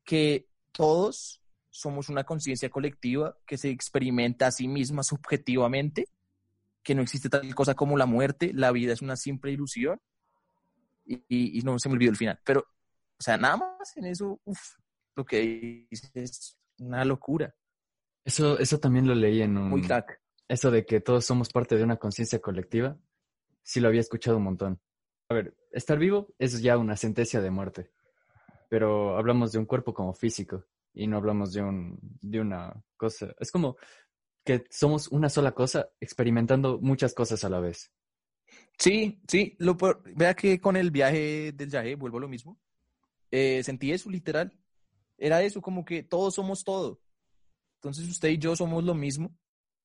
que 0.05 0.47
todos 0.71 1.43
somos 1.73 2.09
una 2.09 2.25
conciencia 2.25 2.71
colectiva 2.71 3.37
que 3.47 3.57
se 3.57 3.71
experimenta 3.71 4.47
a 4.47 4.53
sí 4.53 4.69
misma 4.69 5.03
subjetivamente, 5.03 6.09
que 6.83 6.95
no 6.95 7.03
existe 7.03 7.29
tal 7.29 7.55
cosa 7.55 7.75
como 7.75 7.97
la 7.97 8.07
muerte, 8.07 8.53
la 8.55 8.71
vida 8.73 8.93
es 8.93 9.03
una 9.03 9.17
simple 9.17 9.53
ilusión. 9.53 10.01
Y, 11.05 11.61
no 11.65 11.79
se 11.79 11.89
me 11.89 11.95
olvidó 11.95 12.11
el 12.11 12.17
final. 12.17 12.39
Pero, 12.45 12.61
o 12.61 13.23
sea, 13.23 13.37
nada 13.37 13.57
más 13.57 13.97
en 13.97 14.07
eso, 14.07 14.41
uff, 14.45 14.77
lo 15.17 15.25
que 15.25 15.87
dice 15.91 16.11
es 16.15 16.57
una 16.79 17.05
locura. 17.05 17.55
Eso, 18.25 18.59
eso 18.59 18.79
también 18.79 19.07
lo 19.07 19.14
leí 19.14 19.43
en 19.43 19.57
un... 19.57 19.69
Muy 19.69 19.83
crack. 19.83 20.21
Eso 20.49 20.71
de 20.71 20.85
que 20.85 21.00
todos 21.00 21.25
somos 21.25 21.49
parte 21.49 21.76
de 21.76 21.85
una 21.85 21.97
conciencia 21.97 22.41
colectiva, 22.41 22.99
sí 23.62 23.81
lo 23.81 23.88
había 23.88 24.00
escuchado 24.00 24.37
un 24.37 24.45
montón. 24.45 24.81
A 25.29 25.35
ver, 25.35 25.57
estar 25.71 25.99
vivo 25.99 26.35
es 26.38 26.61
ya 26.61 26.76
una 26.76 26.97
sentencia 26.97 27.41
de 27.41 27.50
muerte, 27.50 27.91
pero 28.69 29.17
hablamos 29.17 29.52
de 29.52 29.59
un 29.59 29.67
cuerpo 29.67 29.95
como 29.95 30.12
físico 30.12 30.67
y 30.93 31.07
no 31.07 31.17
hablamos 31.17 31.52
de, 31.52 31.62
un, 31.62 31.99
de 32.21 32.41
una 32.41 32.85
cosa. 32.97 33.35
Es 33.41 33.50
como 33.50 33.76
que 34.45 34.64
somos 34.71 35.09
una 35.09 35.29
sola 35.29 35.52
cosa 35.52 35.88
experimentando 36.00 36.79
muchas 36.81 37.14
cosas 37.14 37.45
a 37.45 37.49
la 37.49 37.61
vez. 37.61 37.91
Sí, 38.79 39.21
sí. 39.29 39.57
Lo, 39.59 39.76
vea 40.14 40.35
que 40.35 40.61
con 40.61 40.76
el 40.76 40.91
viaje 40.91 41.52
del 41.52 41.71
viaje, 41.71 41.95
vuelvo 41.95 42.19
a 42.19 42.23
lo 42.23 42.29
mismo, 42.29 42.59
eh, 43.31 43.62
sentí 43.62 43.93
eso 43.93 44.11
literal. 44.11 44.52
Era 45.17 45.43
eso, 45.43 45.62
como 45.62 45.85
que 45.85 46.02
todos 46.02 46.35
somos 46.35 46.64
todo. 46.64 47.00
Entonces 47.83 48.09
usted 48.09 48.29
y 48.29 48.39
yo 48.39 48.55
somos 48.55 48.85
lo 48.85 48.95
mismo 48.95 49.35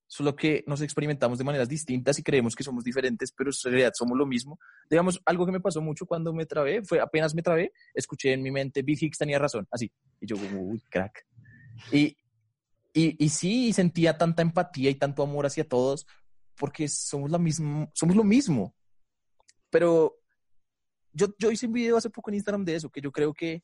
solo 0.08 0.36
que 0.36 0.64
nos 0.68 0.82
experimentamos 0.82 1.38
de 1.38 1.44
maneras 1.44 1.68
distintas 1.68 2.18
y 2.18 2.24
creemos 2.24 2.56
que 2.56 2.64
somos 2.64 2.84
diferentes, 2.84 3.32
pero 3.32 3.52
en 3.52 3.72
realidad 3.72 3.92
somos 3.94 4.18
lo 4.18 4.26
mismo. 4.26 4.58
Digamos, 4.90 5.22
algo 5.26 5.46
que 5.46 5.52
me 5.52 5.60
pasó 5.60 5.82
mucho 5.82 6.06
cuando 6.06 6.34
me 6.34 6.46
trabé, 6.46 6.82
fue 6.84 7.00
apenas 7.00 7.36
me 7.36 7.42
trabé, 7.42 7.74
escuché 7.94 8.34
en 8.34 8.42
mi 8.42 8.50
mente, 8.50 8.82
Bill 8.82 8.98
Hicks 9.00 9.18
tenía 9.18 9.38
razón, 9.38 9.68
así. 9.70 9.92
Y 10.22 10.28
yo, 10.28 10.38
uy, 10.38 10.82
crack. 10.90 11.28
Y, 11.92 12.18
y, 12.94 13.24
y 13.24 13.30
sí, 13.30 13.74
sentía 13.74 14.18
tanta 14.18 14.42
empatía 14.42 14.90
y 14.90 14.96
tanto 14.96 15.24
amor 15.24 15.46
hacia 15.46 15.68
todos, 15.68 16.08
porque 16.58 16.88
somos, 16.88 17.30
la 17.30 17.38
misma, 17.38 17.90
somos 17.94 18.16
lo 18.16 18.24
mismo. 18.24 18.74
Pero 19.70 20.18
yo, 21.12 21.28
yo 21.38 21.52
hice 21.52 21.68
un 21.68 21.74
video 21.74 21.98
hace 21.98 22.10
poco 22.10 22.32
en 22.32 22.36
Instagram 22.36 22.64
de 22.64 22.76
eso, 22.76 22.90
que 22.90 23.02
yo 23.02 23.12
creo 23.12 23.34
que 23.34 23.62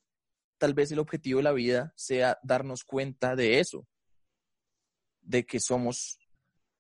tal 0.58 0.74
vez 0.74 0.92
el 0.92 1.00
objetivo 1.00 1.38
de 1.38 1.44
la 1.44 1.54
vida 1.54 1.94
sea 1.96 2.38
darnos 2.44 2.84
cuenta 2.84 3.36
de 3.36 3.60
eso, 3.60 3.88
de 5.24 5.46
que 5.46 5.60
somos 5.60 6.20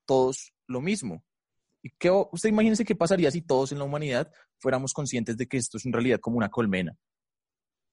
todos 0.05 0.53
lo 0.67 0.81
mismo. 0.81 1.23
¿Y 1.81 1.89
qué, 1.89 2.09
usted 2.09 2.50
imagínese 2.50 2.85
qué 2.85 2.95
pasaría 2.95 3.31
si 3.31 3.41
todos 3.41 3.71
en 3.71 3.79
la 3.79 3.83
humanidad 3.83 4.31
fuéramos 4.57 4.93
conscientes 4.93 5.35
de 5.35 5.47
que 5.47 5.57
esto 5.57 5.77
es 5.77 5.85
en 5.85 5.93
realidad 5.93 6.19
como 6.19 6.38
una 6.38 6.50
colmena. 6.50 6.97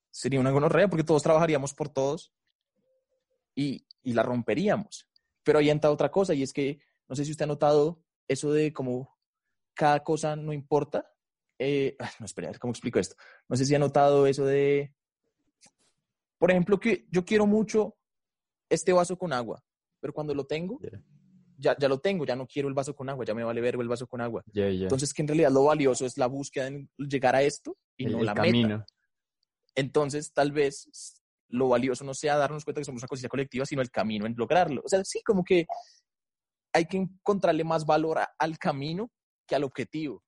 Sería 0.09 0.39
una 0.39 0.51
gonorrea 0.51 0.87
porque 0.87 1.03
todos 1.03 1.23
trabajaríamos 1.23 1.73
por 1.73 1.89
todos 1.89 2.33
y, 3.55 3.85
y 4.01 4.13
la 4.13 4.23
romperíamos. 4.23 5.09
Pero 5.43 5.59
ahí 5.59 5.69
entra 5.69 5.91
otra 5.91 6.09
cosa 6.09 6.33
y 6.33 6.43
es 6.43 6.53
que, 6.53 6.79
no 7.09 7.15
sé 7.15 7.25
si 7.25 7.31
usted 7.31 7.43
ha 7.43 7.47
notado 7.47 8.03
eso 8.27 8.53
de 8.53 8.71
como 8.71 9.17
cada 9.73 10.01
cosa 10.03 10.35
no 10.35 10.53
importa. 10.53 11.11
Eh, 11.59 11.97
no, 12.19 12.25
espera, 12.25 12.51
¿cómo 12.59 12.71
explico 12.71 12.99
esto? 12.99 13.15
No 13.49 13.55
sé 13.55 13.65
si 13.65 13.75
ha 13.75 13.79
notado 13.79 14.25
eso 14.25 14.45
de, 14.45 14.93
por 16.37 16.51
ejemplo, 16.51 16.79
que 16.79 17.07
yo 17.11 17.23
quiero 17.23 17.45
mucho 17.45 17.97
este 18.69 18.93
vaso 18.93 19.17
con 19.17 19.33
agua, 19.33 19.63
pero 20.01 20.13
cuando 20.13 20.33
lo 20.33 20.45
tengo, 20.45 20.79
ya, 21.57 21.77
ya 21.79 21.87
lo 21.87 21.99
tengo, 21.99 22.25
ya 22.25 22.35
no 22.35 22.47
quiero 22.47 22.67
el 22.67 22.73
vaso 22.73 22.95
con 22.95 23.07
agua, 23.09 23.23
ya 23.23 23.35
me 23.35 23.43
vale 23.43 23.61
ver 23.61 23.75
el 23.75 23.87
vaso 23.87 24.07
con 24.07 24.19
agua. 24.19 24.43
Entonces, 24.53 25.13
que 25.13 25.21
en 25.21 25.27
realidad 25.27 25.51
lo 25.51 25.65
valioso 25.65 26.05
es 26.05 26.17
la 26.17 26.27
búsqueda 26.27 26.67
en 26.67 26.89
llegar 26.97 27.35
a 27.35 27.43
esto 27.43 27.77
y 27.95 28.07
no 28.07 28.21
la 28.23 28.33
meta. 28.33 28.85
Entonces, 29.75 30.33
tal 30.33 30.51
vez 30.51 31.21
lo 31.47 31.67
valioso 31.69 32.03
no 32.03 32.13
sea 32.13 32.37
darnos 32.37 32.63
cuenta 32.65 32.81
que 32.81 32.85
somos 32.85 33.01
una 33.01 33.07
conciencia 33.07 33.29
colectiva, 33.29 33.65
sino 33.65 33.81
el 33.81 33.91
camino 33.91 34.25
en 34.25 34.35
lograrlo. 34.35 34.81
O 34.83 34.89
sea, 34.89 35.03
sí, 35.03 35.21
como 35.23 35.43
que 35.43 35.65
hay 36.73 36.85
que 36.85 36.97
encontrarle 36.97 37.63
más 37.63 37.85
valor 37.85 38.19
al 38.37 38.57
camino 38.57 39.11
que 39.45 39.55
al 39.55 39.63
objetivo, 39.63 40.23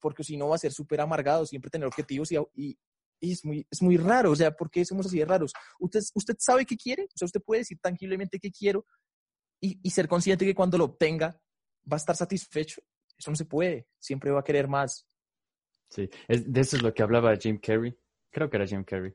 porque 0.00 0.24
si 0.24 0.36
no 0.36 0.48
va 0.48 0.56
a 0.56 0.58
ser 0.58 0.72
súper 0.72 1.00
amargado 1.00 1.44
siempre 1.46 1.70
tener 1.70 1.86
objetivos 1.86 2.32
y, 2.32 2.38
y, 2.54 2.78
es, 3.20 3.44
muy, 3.44 3.66
es 3.70 3.82
muy 3.82 3.96
raro, 3.96 4.30
o 4.30 4.36
sea, 4.36 4.50
¿por 4.52 4.70
qué 4.70 4.84
somos 4.84 5.06
así 5.06 5.18
de 5.18 5.24
raros? 5.24 5.52
¿Usted, 5.78 6.00
¿Usted 6.14 6.36
sabe 6.38 6.64
qué 6.64 6.76
quiere? 6.76 7.04
O 7.04 7.16
sea, 7.18 7.26
usted 7.26 7.42
puede 7.42 7.60
decir 7.60 7.78
tangiblemente 7.80 8.38
qué 8.38 8.50
quiero, 8.50 8.86
y, 9.60 9.90
ser 9.90 10.08
consciente 10.08 10.44
que 10.44 10.54
cuando 10.54 10.78
lo 10.78 10.84
obtenga 10.84 11.38
va 11.90 11.96
a 11.96 11.98
estar 11.98 12.16
satisfecho. 12.16 12.80
Eso 13.16 13.30
no 13.30 13.36
se 13.36 13.44
puede, 13.44 13.86
siempre 13.98 14.30
va 14.30 14.40
a 14.40 14.44
querer 14.44 14.68
más. 14.68 15.06
Sí, 15.90 16.08
de 16.28 16.60
eso 16.60 16.76
es 16.76 16.82
lo 16.82 16.94
que 16.94 17.02
hablaba 17.02 17.36
Jim 17.36 17.58
Carrey, 17.58 17.94
creo 18.30 18.48
que 18.48 18.56
era 18.56 18.66
Jim 18.66 18.84
Carrey, 18.84 19.12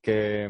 que 0.00 0.48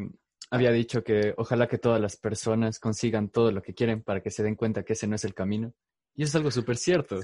había 0.51 0.71
dicho 0.71 1.03
que 1.03 1.35
ojalá 1.37 1.67
que 1.67 1.79
todas 1.79 2.01
las 2.01 2.17
personas 2.17 2.79
consigan 2.79 3.31
todo 3.31 3.51
lo 3.51 3.63
que 3.63 3.75
quieren 3.75 4.03
para 4.03 4.23
que 4.23 4.31
se 4.31 4.43
den 4.43 4.55
cuenta 4.55 4.85
que 4.85 4.93
ese 4.93 5.07
no 5.07 5.17
es 5.17 5.25
el 5.25 5.35
camino. 5.35 5.75
Y 6.15 6.23
eso 6.23 6.31
es 6.31 6.37
algo 6.37 6.51
súper 6.51 6.77
cierto. 6.77 7.21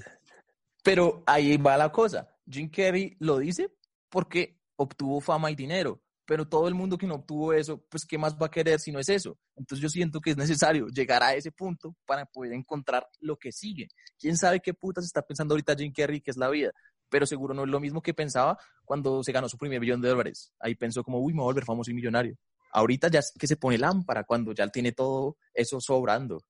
Pero 0.83 1.23
ahí 1.27 1.57
va 1.57 1.77
la 1.77 1.93
cosa. 1.93 2.37
Jim 2.49 2.71
Carrey 2.71 3.17
lo 3.21 3.39
dice 3.39 3.71
porque 4.09 4.59
obtuvo 4.77 5.21
fama 5.21 5.51
y 5.51 5.55
dinero 5.55 6.01
pero 6.27 6.49
todo 6.49 6.69
el 6.69 6.75
mundo 6.75 6.97
que 6.97 7.07
no 7.07 7.17
obtuvo 7.17 7.53
eso, 7.53 7.85
pues 7.89 8.07
¿qué 8.07 8.17
más 8.17 8.37
va 8.37 8.47
a 8.47 8.51
querer 8.51 8.81
si 8.81 8.91
no 8.91 8.99
es 8.99 9.09
eso? 9.09 9.39
Entonces 9.57 9.83
yo 9.83 9.89
siento 9.89 10.21
que 10.21 10.31
es 10.31 10.37
necesario 10.37 10.89
llegar 10.89 11.23
a 11.23 11.35
ese 11.35 11.53
punto 11.53 11.95
para 12.07 12.25
poder 12.25 12.53
encontrar 12.53 13.07
lo 13.21 13.37
que 13.37 13.53
sigue. 13.53 13.89
¿Quién 14.19 14.37
sabe 14.37 14.61
qué 14.61 14.73
putas 14.73 15.05
está 15.05 15.23
pensando 15.23 15.55
ahorita 15.55 15.77
Jim 15.77 15.93
Carrey 15.95 16.21
que 16.21 16.31
es 16.31 16.37
la 16.37 16.49
vida? 16.49 16.73
Pero 17.11 17.27
seguro 17.27 17.53
no 17.53 17.65
es 17.65 17.69
lo 17.69 17.79
mismo 17.79 18.01
que 18.01 18.15
pensaba 18.15 18.59
cuando 18.85 19.23
se 19.23 19.33
ganó 19.33 19.49
su 19.49 19.59
primer 19.59 19.81
millón 19.81 20.01
de 20.01 20.09
dólares. 20.09 20.53
Ahí 20.59 20.75
pensó 20.75 21.05
como, 21.05 21.19
uy, 21.19 21.35
me 21.35 21.41
voy 21.41 21.45
a 21.45 21.53
volver 21.53 21.65
famoso 21.65 21.91
y 21.91 21.95
millonario. 21.95 22.37
Ahorita 22.73 23.09
ya 23.09 23.21
es 23.21 23.33
que 23.39 23.47
se 23.47 23.57
pone 23.57 23.79
lámpara 23.79 24.25
cuando 24.25 24.53
ya 24.53 24.67
tiene 24.69 24.93
todo 24.93 25.37
eso 25.53 25.81
sobrando. 25.81 26.43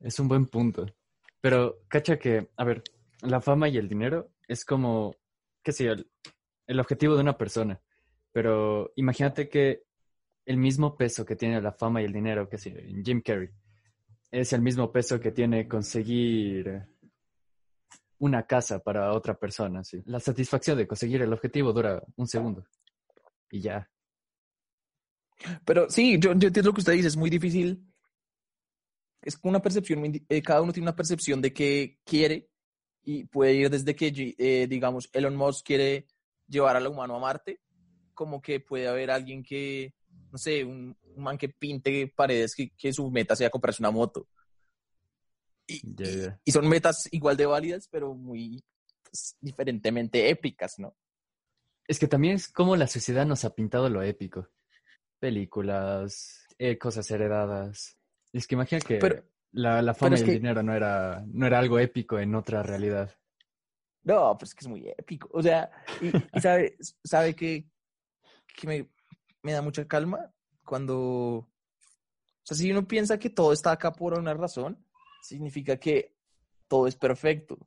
Es 0.00 0.18
un 0.18 0.28
buen 0.28 0.46
punto. 0.46 0.86
Pero, 1.40 1.82
cacha 1.88 2.18
que, 2.18 2.50
a 2.56 2.64
ver, 2.64 2.82
la 3.20 3.40
fama 3.40 3.68
y 3.68 3.76
el 3.76 3.88
dinero 3.88 4.32
es 4.48 4.64
como, 4.64 5.14
qué 5.62 5.70
sé 5.70 5.84
yo, 5.84 5.94
el 6.68 6.78
objetivo 6.78 7.16
de 7.16 7.22
una 7.22 7.36
persona 7.36 7.82
pero 8.32 8.92
imagínate 8.96 9.48
que 9.48 9.82
el 10.46 10.58
mismo 10.58 10.96
peso 10.96 11.24
que 11.24 11.36
tiene 11.36 11.60
la 11.60 11.72
fama 11.72 12.00
y 12.00 12.04
el 12.04 12.12
dinero, 12.12 12.48
que 12.48 12.56
es 12.56 12.62
Jim 12.62 13.20
Carrey. 13.20 13.50
Es 14.30 14.52
el 14.52 14.62
mismo 14.62 14.92
peso 14.92 15.18
que 15.18 15.32
tiene 15.32 15.66
conseguir 15.66 16.86
una 18.18 18.46
casa 18.46 18.78
para 18.78 19.12
otra 19.12 19.38
persona. 19.38 19.82
¿sí? 19.84 20.02
La 20.06 20.20
satisfacción 20.20 20.78
de 20.78 20.86
conseguir 20.86 21.22
el 21.22 21.32
objetivo 21.32 21.72
dura 21.72 22.02
un 22.16 22.26
segundo 22.28 22.64
y 23.50 23.60
ya. 23.60 23.90
Pero 25.64 25.88
sí, 25.90 26.18
yo, 26.20 26.32
yo 26.34 26.48
entiendo 26.48 26.70
lo 26.70 26.74
que 26.74 26.80
usted 26.80 26.92
dice, 26.92 27.08
es 27.08 27.16
muy 27.16 27.30
difícil. 27.30 27.84
Es 29.20 29.38
una 29.42 29.60
percepción, 29.60 30.04
eh, 30.28 30.42
cada 30.42 30.62
uno 30.62 30.72
tiene 30.72 30.84
una 30.84 30.96
percepción 30.96 31.42
de 31.42 31.52
qué 31.52 31.98
quiere 32.04 32.50
y 33.02 33.24
puede 33.24 33.54
ir 33.54 33.70
desde 33.70 33.96
que, 33.96 34.36
eh, 34.38 34.66
digamos, 34.68 35.10
Elon 35.12 35.34
Musk 35.34 35.66
quiere 35.66 36.06
llevar 36.48 36.76
al 36.76 36.86
humano 36.86 37.16
a 37.16 37.20
Marte, 37.20 37.60
como 38.14 38.40
que 38.40 38.60
puede 38.60 38.88
haber 38.88 39.10
alguien 39.10 39.42
que, 39.42 39.94
no 40.32 40.38
sé, 40.38 40.64
un, 40.64 40.96
man 41.16 41.38
que 41.38 41.48
pinte 41.48 42.12
paredes, 42.14 42.54
que, 42.54 42.70
que, 42.70 42.92
su 42.92 43.10
meta 43.10 43.36
sea 43.36 43.50
comprarse 43.50 43.82
una 43.82 43.90
moto. 43.90 44.28
Y, 45.66 45.82
y, 46.44 46.52
son 46.52 46.68
metas 46.68 47.08
igual 47.12 47.36
de 47.36 47.46
válidas, 47.46 47.88
pero 47.90 48.14
muy 48.14 48.62
pues, 49.02 49.36
diferentemente 49.40 50.30
épicas, 50.30 50.78
¿no? 50.78 50.96
Es 51.86 51.98
que 51.98 52.08
también 52.08 52.34
es 52.34 52.48
como 52.48 52.76
la 52.76 52.86
sociedad 52.86 53.26
nos 53.26 53.44
ha 53.44 53.54
pintado 53.54 53.88
lo 53.88 54.02
épico. 54.02 54.48
Películas, 55.18 56.46
eh, 56.58 56.78
cosas 56.78 57.10
heredadas. 57.10 57.98
Es 58.32 58.46
que 58.46 58.54
imagina 58.54 58.80
que 58.80 58.98
la, 59.52 59.80
la, 59.82 59.94
fama 59.94 60.18
y 60.18 60.20
el 60.20 60.26
dinero 60.26 60.62
no 60.62 60.74
era, 60.74 61.24
no 61.26 61.46
era 61.46 61.58
algo 61.58 61.78
épico 61.78 62.18
en 62.18 62.34
otra 62.34 62.62
realidad. 62.62 63.14
No, 64.02 64.36
pues 64.38 64.50
es 64.50 64.54
que 64.54 64.64
es 64.64 64.68
muy 64.68 64.88
épico. 64.88 65.28
O 65.32 65.42
sea, 65.42 65.70
y, 66.34 66.40
sabe, 66.40 66.76
sabe 67.04 67.34
que, 67.34 67.68
que 68.56 68.66
me, 68.66 68.88
me 69.42 69.52
da 69.52 69.62
mucha 69.62 69.86
calma 69.86 70.32
cuando, 70.64 70.98
o 70.98 71.48
sea, 72.42 72.56
si 72.56 72.70
uno 72.70 72.86
piensa 72.86 73.18
que 73.18 73.30
todo 73.30 73.52
está 73.52 73.72
acá 73.72 73.92
por 73.92 74.18
una 74.18 74.34
razón, 74.34 74.84
significa 75.22 75.76
que 75.78 76.14
todo 76.68 76.86
es 76.86 76.96
perfecto. 76.96 77.58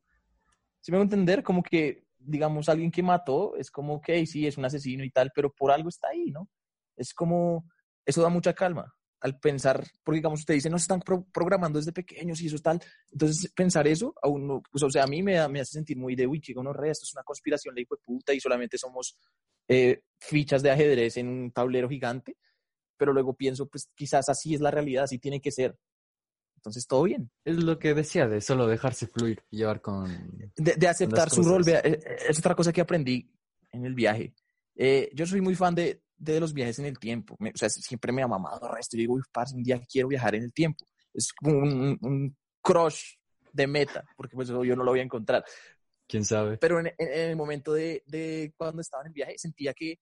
Si 0.80 0.92
me 0.92 0.98
voy 0.98 1.04
a 1.04 1.06
entender, 1.06 1.44
como 1.44 1.64
que, 1.64 2.06
digamos, 2.18 2.70
alguien 2.70 2.92
que 2.92 3.04
mató 3.04 3.56
es 3.56 3.70
como, 3.72 3.96
ok, 3.96 4.10
sí, 4.26 4.48
es 4.48 4.58
un 4.58 4.66
asesino 4.66 5.04
y 5.04 5.12
tal, 5.12 5.32
pero 5.34 5.52
por 5.52 5.72
algo 5.72 5.90
está 5.90 6.10
ahí, 6.10 6.32
¿no? 6.32 6.50
Es 6.96 7.14
como, 7.14 7.66
eso 8.06 8.22
da 8.22 8.30
mucha 8.30 8.54
calma 8.54 8.94
al 9.22 9.40
pensar, 9.40 9.86
porque 10.04 10.18
digamos, 10.18 10.40
usted 10.40 10.56
dice, 10.56 10.70
no 10.70 10.80
se 10.80 10.84
están 10.84 11.02
programando 11.32 11.78
desde 11.78 11.94
pequeños 11.94 12.42
y 12.42 12.48
eso 12.48 12.56
es 12.56 12.64
tal. 12.64 12.82
Entonces, 13.12 13.52
pensar 13.52 13.88
eso, 13.88 14.14
a 14.22 14.28
uno, 14.28 14.64
pues, 14.72 14.84
o 14.84 14.90
sea, 14.90 15.04
a 15.04 15.08
mí 15.08 15.22
me, 15.22 15.48
me 15.48 15.62
hace 15.62 15.74
sentir 15.74 15.98
muy 15.98 16.16
de, 16.16 16.26
uy, 16.26 16.42
chico, 16.42 16.64
no, 16.64 16.74
re, 16.74 16.90
esto 16.90 17.04
es 17.04 17.14
una 17.14 17.24
conspiración 17.24 17.78
hijo 17.78 17.96
de 17.96 18.02
puta 18.04 18.34
y 18.34 18.40
solamente 18.40 18.78
somos 18.78 19.18
eh, 19.68 20.02
fichas 20.20 20.64
de 20.64 20.72
ajedrez 20.72 21.18
en 21.18 21.28
un 21.28 21.52
tablero 21.52 21.88
gigante. 21.88 22.36
Pero 22.98 23.14
luego 23.14 23.36
pienso, 23.36 23.68
pues 23.68 23.90
quizás 23.96 24.28
así 24.28 24.56
es 24.56 24.62
la 24.62 24.72
realidad, 24.72 25.04
así 25.04 25.20
tiene 25.20 25.40
que 25.40 25.52
ser. 25.52 25.78
Entonces, 26.56 26.88
todo 26.88 27.04
bien. 27.04 27.32
Es 27.46 27.58
lo 27.58 27.78
que 27.80 27.94
decía, 27.94 28.28
de 28.28 28.42
solo 28.42 28.68
dejarse 28.68 29.08
fluir 29.08 29.44
y 29.50 29.58
llevar 29.58 29.82
con... 29.82 30.52
De, 30.56 30.88
aceptar 30.88 31.30
su 31.30 31.44
rol. 31.44 31.64
Vea, 31.64 31.82
eh, 31.84 32.00
es 32.30 32.38
otra 32.40 32.56
cosa 32.56 32.72
que 32.72 32.82
aprendí 32.82 33.32
en 33.72 33.86
el 33.86 33.96
viaje. 33.96 34.34
Eh, 34.76 35.12
yo 35.14 35.26
soy 35.26 35.42
muy 35.42 35.56
fan 35.56 35.74
de, 35.74 36.04
de 36.22 36.40
los 36.40 36.54
viajes 36.54 36.78
en 36.80 36.86
el 36.86 37.00
tiempo. 37.00 37.36
o 37.40 37.58
sea, 37.58 37.68
siempre 37.70 38.12
me 38.12 38.22
ha 38.22 38.28
mamado 38.28 38.68
el 38.68 38.76
resto. 38.76 38.96
Yo 38.96 39.02
digo, 39.02 39.14
uy, 39.16 39.24
parce, 39.32 39.56
un 39.56 39.64
día 39.64 39.82
quiero 39.90 40.08
viajar 40.08 40.36
en 40.36 40.44
el 40.44 40.54
tiempo. 40.54 40.86
Es 41.14 41.34
como 41.34 41.58
un, 41.58 41.98
un 42.02 42.38
crush 42.62 43.16
de 43.52 43.68
meta, 43.68 44.06
porque 44.16 44.36
pues 44.36 44.48
yo 44.48 44.76
no 44.76 44.84
lo 44.84 44.92
voy 44.92 45.00
a 45.00 45.04
encontrar. 45.04 45.44
¿Quién 46.08 46.24
sabe? 46.24 46.58
Pero 46.58 46.80
en, 46.80 46.94
el 46.98 47.36
momento 47.36 47.74
de, 47.74 48.04
de, 48.06 48.54
cuando 48.56 48.82
estaba 48.82 49.04
en 49.04 49.08
el 49.08 49.14
viaje, 49.14 49.38
sentía 49.38 49.74
que, 49.74 50.00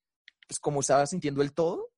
pues 0.48 0.60
como 0.60 0.82
estaba 0.82 1.06
sintiendo 1.06 1.42
el 1.42 1.54
todo, 1.54 1.90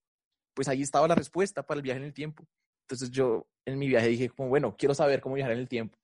pues 0.54 0.68
ahí 0.68 0.82
estaba 0.84 1.08
la 1.08 1.16
respuesta 1.16 1.64
para 1.64 1.80
el 1.80 1.82
viaje 1.82 2.00
en 2.00 2.06
el 2.06 2.14
tiempo. 2.14 2.46
Entonces 2.84 3.10
yo 3.10 3.48
en 3.66 3.80
mi 3.80 3.88
viaje 3.88 4.10
dije, 4.10 4.30
como, 4.30 4.50
bueno, 4.50 4.76
quiero 4.78 4.94
saber 4.94 5.20
cómo 5.22 5.36
viajar 5.36 5.54
en 5.54 5.60
el 5.60 5.68
tiempo. 5.68 5.98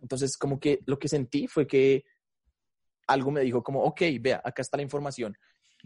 Entonces 0.00 0.36
como 0.36 0.60
que 0.60 0.80
lo 0.86 0.98
que 0.98 1.08
sentí 1.08 1.48
fue 1.48 1.66
que 1.66 2.04
algo 3.08 3.32
me 3.32 3.40
dijo 3.40 3.62
como, 3.62 3.82
ok, 3.82 4.02
vea, 4.20 4.40
acá 4.44 4.62
está 4.62 4.76
la 4.76 4.84
información. 4.84 5.36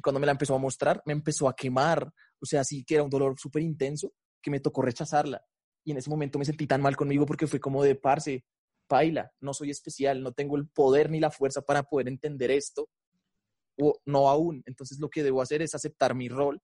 Cuando 0.03 0.21
me 0.21 0.27
la 0.27 0.33
empezó 0.33 0.55
a 0.55 0.59
mostrar, 0.59 1.03
me 1.05 1.13
empezó 1.13 1.49
a 1.49 1.57
quemar. 1.57 2.13
O 2.41 2.47
sea, 2.47 2.65
sí 2.65 2.85
que 2.85 2.95
era 2.95 3.05
un 3.05 3.11
dolor 3.11 3.39
súper 3.39 3.63
intenso 3.63 4.13
que 4.41 4.51
me 4.51 4.61
tocó 4.61 4.83
rechazarla. 4.83 5.45
Y 5.85 5.93
en 5.93 5.99
ese 5.99 6.11
momento 6.11 6.39
me 6.39 6.45
sentí 6.45 6.67
tan 6.67 6.81
mal 6.81 6.97
conmigo 6.97 7.27
porque 7.27 7.47
fue 7.47 7.61
como 7.61 7.83
de 7.83 7.95
parce, 7.95 8.45
paila, 8.87 9.33
no 9.41 9.53
soy 9.53 9.71
especial, 9.71 10.23
no 10.23 10.33
tengo 10.33 10.57
el 10.57 10.69
poder 10.69 11.11
ni 11.11 11.21
la 11.21 11.31
fuerza 11.31 11.63
para 11.63 11.83
poder 11.83 12.09
entender 12.09 12.51
esto, 12.51 12.89
o 13.79 14.01
no 14.05 14.29
aún. 14.29 14.63
Entonces 14.67 14.99
lo 14.99 15.09
que 15.09 15.23
debo 15.23 15.43
hacer 15.43 15.63
es 15.63 15.75
aceptar 15.75 16.15
mi 16.15 16.29
rol 16.29 16.61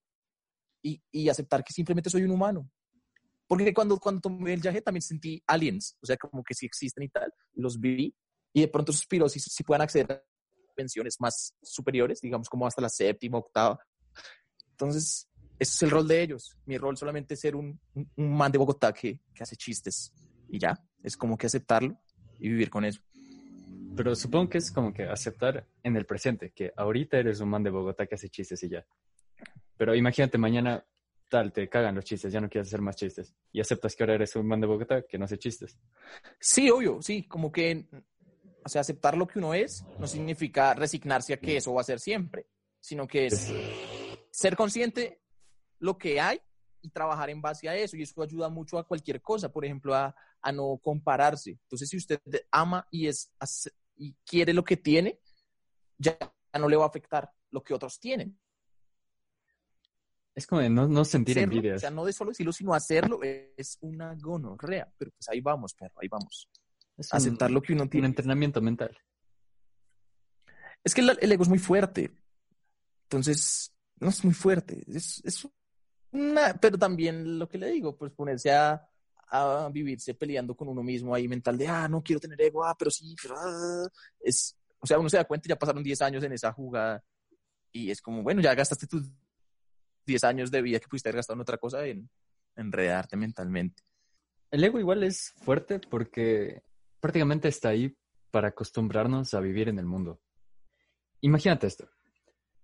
y, 0.81 1.01
y 1.11 1.29
aceptar 1.29 1.63
que 1.63 1.73
simplemente 1.73 2.09
soy 2.09 2.23
un 2.23 2.31
humano. 2.31 2.69
Porque 3.47 3.73
cuando, 3.73 3.97
cuando 3.97 4.21
tomé 4.21 4.53
el 4.53 4.61
viaje 4.61 4.81
también 4.81 5.01
sentí 5.01 5.41
aliens, 5.47 5.97
o 6.01 6.05
sea, 6.05 6.17
como 6.17 6.43
que 6.43 6.53
sí 6.53 6.65
existen 6.65 7.03
y 7.03 7.09
tal, 7.09 7.33
los 7.53 7.79
vi 7.79 8.13
y 8.53 8.61
de 8.61 8.67
pronto 8.67 8.91
suspiro 8.91 9.27
si, 9.27 9.39
si 9.39 9.63
puedan 9.63 9.81
acceder 9.81 10.23
pensiones 10.79 11.19
más 11.19 11.53
superiores, 11.61 12.21
digamos 12.21 12.47
como 12.47 12.65
hasta 12.65 12.81
la 12.81 12.87
séptima, 12.87 13.37
octava. 13.37 13.77
Entonces, 14.71 15.27
ese 15.59 15.73
es 15.73 15.83
el 15.83 15.91
rol 15.91 16.07
de 16.07 16.21
ellos. 16.21 16.57
Mi 16.65 16.77
rol 16.77 16.95
solamente 16.95 17.33
es 17.33 17.41
ser 17.41 17.57
un, 17.57 17.77
un, 17.93 18.37
man 18.37 18.49
de 18.49 18.57
Bogotá 18.57 18.93
que, 18.93 19.19
que 19.33 19.43
hace 19.43 19.57
chistes 19.57 20.13
y 20.47 20.57
ya, 20.57 20.81
es 21.03 21.17
como 21.17 21.37
que 21.37 21.47
aceptarlo 21.47 21.99
y 22.39 22.47
vivir 22.47 22.69
con 22.69 22.85
eso. 22.85 23.01
Pero 23.97 24.15
supongo 24.15 24.51
que 24.51 24.59
es 24.59 24.71
como 24.71 24.93
que 24.93 25.03
aceptar 25.03 25.67
en 25.83 25.97
el 25.97 26.05
presente, 26.05 26.51
que 26.51 26.71
ahorita 26.77 27.17
eres 27.17 27.41
un 27.41 27.49
man 27.49 27.63
de 27.63 27.71
Bogotá 27.71 28.07
que 28.07 28.15
hace 28.15 28.29
chistes 28.29 28.63
y 28.63 28.69
ya. 28.69 28.85
Pero 29.75 29.93
imagínate 29.95 30.37
mañana 30.37 30.85
tal, 31.29 31.51
te 31.51 31.67
cagan 31.67 31.95
los 31.95 32.05
chistes, 32.05 32.31
ya 32.31 32.39
no 32.39 32.49
quieres 32.49 32.69
hacer 32.69 32.81
más 32.81 32.95
chistes. 32.95 33.35
Y 33.51 33.59
aceptas 33.59 33.97
que 33.97 34.03
ahora 34.03 34.15
eres 34.15 34.33
un 34.37 34.47
man 34.47 34.61
de 34.61 34.67
Bogotá 34.67 35.01
que 35.01 35.17
no 35.17 35.25
hace 35.25 35.37
chistes. 35.37 35.77
Sí, 36.39 36.69
obvio, 36.69 37.01
sí, 37.01 37.27
como 37.27 37.51
que 37.51 37.85
o 38.69 38.71
sea, 38.71 38.81
aceptar 38.81 39.17
lo 39.17 39.25
que 39.25 39.39
uno 39.39 39.55
es 39.55 39.83
no 39.97 40.05
significa 40.05 40.75
resignarse 40.75 41.33
a 41.33 41.39
que 41.39 41.57
eso 41.57 41.73
va 41.73 41.81
a 41.81 41.83
ser 41.83 41.99
siempre, 41.99 42.45
sino 42.79 43.07
que 43.07 43.25
es 43.25 43.51
ser 44.29 44.55
consciente 44.55 45.23
lo 45.79 45.97
que 45.97 46.21
hay 46.21 46.39
y 46.83 46.91
trabajar 46.91 47.31
en 47.31 47.41
base 47.41 47.67
a 47.67 47.75
eso. 47.75 47.97
Y 47.97 48.03
eso 48.03 48.21
ayuda 48.21 48.47
mucho 48.47 48.77
a 48.77 48.87
cualquier 48.87 49.23
cosa, 49.23 49.51
por 49.51 49.65
ejemplo, 49.65 49.95
a, 49.95 50.15
a 50.39 50.51
no 50.51 50.77
compararse. 50.83 51.57
Entonces, 51.63 51.89
si 51.89 51.97
usted 51.97 52.21
ama 52.51 52.87
y, 52.91 53.07
es, 53.07 53.31
y 53.95 54.13
quiere 54.23 54.53
lo 54.53 54.63
que 54.63 54.77
tiene, 54.77 55.19
ya 55.97 56.15
no 56.59 56.69
le 56.69 56.75
va 56.75 56.83
a 56.83 56.89
afectar 56.89 57.27
lo 57.49 57.63
que 57.63 57.73
otros 57.73 57.99
tienen. 57.99 58.39
Es 60.35 60.45
como 60.45 60.61
de 60.61 60.69
no, 60.69 60.87
no 60.87 61.03
sentir 61.05 61.39
envidia. 61.39 61.73
O 61.73 61.79
sea, 61.79 61.89
no 61.89 62.05
de 62.05 62.13
solo 62.13 62.29
decirlo, 62.29 62.53
sino 62.53 62.75
hacerlo 62.75 63.19
es 63.23 63.79
una 63.81 64.13
gonorrea. 64.13 64.93
Pero 64.95 65.09
pues 65.09 65.27
ahí 65.27 65.41
vamos, 65.41 65.73
perro, 65.73 65.95
ahí 65.99 66.07
vamos 66.07 66.47
aceptar 67.11 67.51
lo 67.51 67.61
que 67.61 67.73
uno 67.73 67.87
tiene. 67.87 68.07
Un 68.07 68.11
entrenamiento 68.11 68.61
mental. 68.61 68.97
Es 70.83 70.93
que 70.93 71.01
el, 71.01 71.31
ego 71.31 71.43
es 71.43 71.49
muy 71.49 71.59
fuerte. 71.59 72.11
Entonces, 73.03 73.73
no 73.99 74.09
es 74.09 74.23
muy 74.23 74.33
fuerte. 74.33 74.83
Es, 74.87 75.21
es 75.25 75.47
una, 76.11 76.53
pero 76.59 76.77
también 76.77 77.37
lo 77.37 77.47
que 77.47 77.57
le 77.57 77.71
digo, 77.71 77.97
pues 77.97 78.11
ponerse 78.11 78.51
a, 78.51 78.89
a, 79.29 79.69
vivirse 79.71 80.13
peleando 80.13 80.55
con 80.55 80.67
uno 80.67 80.83
mismo 80.83 81.13
ahí 81.13 81.27
mental 81.27 81.57
de, 81.57 81.67
ah, 81.67 81.87
no 81.87 82.01
quiero 82.01 82.19
tener 82.19 82.41
ego, 82.41 82.63
ah, 82.63 82.75
pero 82.77 82.91
sí, 82.91 83.15
ah", 83.29 83.87
es, 84.19 84.55
o 84.79 84.87
sea, 84.87 84.99
uno 84.99 85.09
se 85.09 85.17
da 85.17 85.25
cuenta, 85.25 85.49
ya 85.49 85.57
pasaron 85.57 85.83
10 85.83 86.01
años 86.01 86.23
en 86.23 86.33
esa 86.33 86.51
jugada 86.51 87.03
y 87.71 87.91
es 87.91 88.01
como, 88.01 88.23
bueno, 88.23 88.41
ya 88.41 88.55
gastaste 88.55 88.87
tus 88.87 89.11
10 90.05 90.23
años 90.23 90.51
de 90.51 90.61
vida 90.61 90.79
que 90.79 90.87
pudiste 90.87 91.09
haber 91.09 91.17
gastado 91.17 91.35
en 91.35 91.41
otra 91.41 91.57
cosa 91.57 91.85
en 91.85 92.09
enredarte 92.55 93.15
mentalmente. 93.15 93.83
El 94.51 94.63
ego 94.63 94.79
igual 94.79 95.03
es 95.03 95.33
fuerte 95.43 95.79
porque 95.79 96.63
prácticamente 96.99 97.47
está 97.47 97.69
ahí 97.69 97.95
para 98.31 98.49
acostumbrarnos 98.49 99.33
a 99.33 99.39
vivir 99.39 99.69
en 99.69 99.79
el 99.79 99.85
mundo. 99.85 100.19
Imagínate 101.21 101.67
esto. 101.67 101.89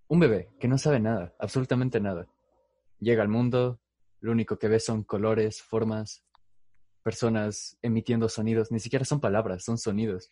Un 0.08 0.20
bebé 0.20 0.50
que 0.60 0.68
no 0.68 0.78
sabe 0.78 1.00
nada, 1.00 1.34
absolutamente 1.38 2.00
nada. 2.00 2.28
Llega 3.00 3.22
al 3.22 3.28
mundo, 3.28 3.80
lo 4.20 4.32
único 4.32 4.58
que 4.58 4.68
ve 4.68 4.80
son 4.80 5.02
colores, 5.02 5.62
formas, 5.62 6.24
personas 7.02 7.78
emitiendo 7.82 8.28
sonidos, 8.28 8.70
ni 8.70 8.80
siquiera 8.80 9.04
son 9.04 9.20
palabras, 9.20 9.64
son 9.64 9.78
sonidos. 9.78 10.30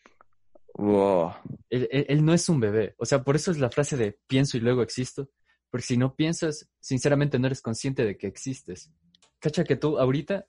Él, 1.70 2.24
no 2.24 2.34
es 2.34 2.48
un 2.48 2.60
bebé. 2.60 2.94
O 2.98 3.04
sea, 3.04 3.22
por 3.22 3.36
eso 3.36 3.50
es 3.50 3.58
la 3.58 3.70
frase 3.70 3.96
de 3.96 4.18
pienso 4.26 4.56
y 4.56 4.60
luego 4.60 4.82
existo. 4.82 5.30
Porque 5.70 5.86
si 5.86 5.96
no 5.96 6.14
piensas, 6.14 6.68
sinceramente 6.80 7.38
no 7.38 7.46
eres 7.46 7.60
consciente 7.60 8.04
de 8.04 8.16
que 8.16 8.26
existes. 8.26 8.92
Cacha 9.38 9.64
que 9.64 9.76
tú 9.76 9.98
ahorita 9.98 10.46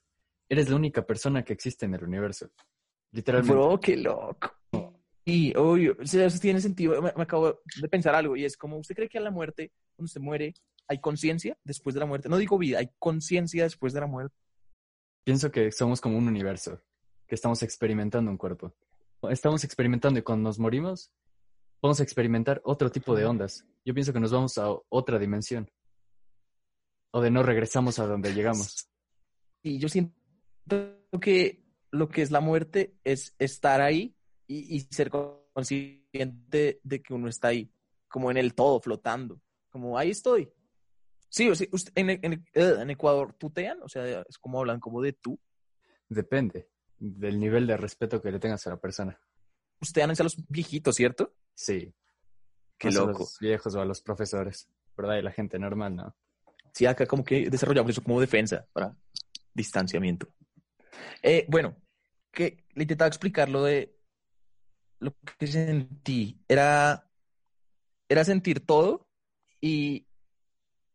eres 0.50 0.70
la 0.70 0.76
única 0.76 1.06
persona 1.06 1.44
que 1.44 1.54
existe 1.54 1.86
en 1.86 1.96
el 1.96 2.04
universo. 2.04 2.50
Literalmente. 3.16 3.54
Bro, 3.54 3.80
qué 3.80 3.96
loco. 3.96 4.52
Y 5.24 5.56
obvio, 5.56 5.96
eso 6.02 6.40
tiene 6.40 6.60
sentido. 6.60 7.02
Me, 7.02 7.14
acabo 7.16 7.62
de 7.82 7.88
pensar 7.88 8.14
algo 8.14 8.36
y 8.36 8.44
es 8.44 8.58
como, 8.58 8.78
¿usted 8.78 8.94
cree 8.94 9.08
que 9.08 9.18
a 9.18 9.22
la 9.22 9.32
muerte, 9.32 9.72
cuando 9.96 10.10
se 10.10 10.20
muere, 10.20 10.54
hay 10.88 11.00
conciencia 11.00 11.58
después 11.64 11.94
de 11.94 12.02
la 12.02 12.06
muerte? 12.06 12.28
No 12.28 12.38
digo 12.38 12.58
vida, 12.58 12.80
hay 12.80 12.90
conciencia 13.00 13.64
después 13.64 13.94
de 13.94 14.02
la 14.02 14.08
muerte. 14.08 14.36
Pienso 15.24 15.50
que 15.50 15.72
somos 15.72 16.02
como 16.02 16.18
un 16.18 16.28
universo, 16.28 16.82
que 17.26 17.36
estamos 17.36 17.64
experimentando 17.64 18.30
un 18.30 18.38
cuerpo. 18.38 18.76
Estamos 19.30 19.64
experimentando 19.64 20.20
y 20.20 20.22
cuando 20.22 20.50
nos 20.50 20.60
morimos, 20.60 21.10
vamos 21.82 22.02
a 22.02 22.04
experimentar 22.04 22.62
otro 22.66 22.92
tipo 22.92 23.16
de 23.16 23.26
ondas. 23.26 23.66
Yo 23.86 23.94
pienso 23.94 24.12
que 24.12 24.20
nos 24.20 24.34
vamos 24.34 24.58
a 24.58 24.68
otra 24.90 25.18
dimensión. 25.18 25.72
O 27.12 27.22
de 27.22 27.32
no 27.32 27.44
regresamos 27.44 27.98
a 27.98 28.06
donde 28.06 28.34
llegamos. 28.34 28.90
Y 29.64 29.80
yo 29.80 29.88
siento 29.88 30.14
que 31.22 31.65
lo 31.96 32.10
que 32.10 32.22
es 32.22 32.32
la 32.32 32.42
muerte 32.42 32.96
es 33.04 33.36
estar 33.40 33.82
ahí 33.82 34.16
y, 34.48 34.76
y 34.76 34.80
ser 34.82 35.10
consciente 35.10 36.80
de 36.84 37.02
que 37.02 37.14
uno 37.14 37.28
está 37.28 37.50
ahí, 37.50 37.72
como 38.08 38.30
en 38.32 38.38
el 38.38 38.54
todo, 38.54 38.80
flotando, 38.80 39.42
como 39.70 39.98
ahí 39.98 40.12
estoy. 40.12 40.52
Sí, 41.30 41.50
o 41.50 41.56
sea, 41.56 41.68
usted- 41.72 41.92
en, 41.96 42.10
en- 42.12 42.46
eh, 42.54 42.76
en 42.80 42.90
Ecuador 42.90 43.34
tutean, 43.34 43.82
o 43.82 43.90
sea, 43.90 44.22
es 44.28 44.38
como 44.38 44.60
hablan 44.60 44.80
como 44.80 45.02
de 45.02 45.14
tú. 45.14 45.40
Depende 46.08 46.70
del 46.98 47.40
nivel 47.40 47.68
de 47.68 47.76
respeto 47.78 48.22
que 48.22 48.32
le 48.32 48.40
tengas 48.40 48.66
a 48.68 48.70
la 48.70 48.78
persona. 48.78 49.20
Ustedes 49.82 50.20
a 50.20 50.24
los 50.24 50.38
viejitos, 50.48 50.96
¿cierto? 50.96 51.34
Sí. 51.54 51.94
Qué 52.78 52.88
Más 52.88 52.98
a 52.98 53.00
loco. 53.02 53.20
los 53.20 53.38
viejos 53.40 53.76
o 53.76 53.82
a 53.82 53.86
los 53.86 54.02
profesores. 54.02 54.70
¿Verdad? 54.98 55.18
Y 55.18 55.24
la 55.24 55.32
gente 55.34 55.60
normal, 55.60 55.94
¿no? 55.98 56.16
Sí, 56.74 56.86
acá 56.86 57.06
como 57.06 57.22
que 57.26 57.50
desarrollamos 57.50 57.92
eso 57.92 58.02
como 58.02 58.22
defensa 58.22 58.66
para 58.72 58.96
distanciamiento. 59.54 60.30
Eh, 61.22 61.46
bueno, 61.50 61.76
que 62.36 62.66
le 62.76 62.84
intentaba 62.84 63.08
explicar 63.08 63.50
lo 63.50 63.64
de 63.64 63.98
lo 65.00 65.16
que 65.40 65.48
sentí. 65.48 66.40
Era, 66.48 67.10
era 68.08 68.24
sentir 68.24 68.64
todo 68.66 69.08
y, 69.60 70.08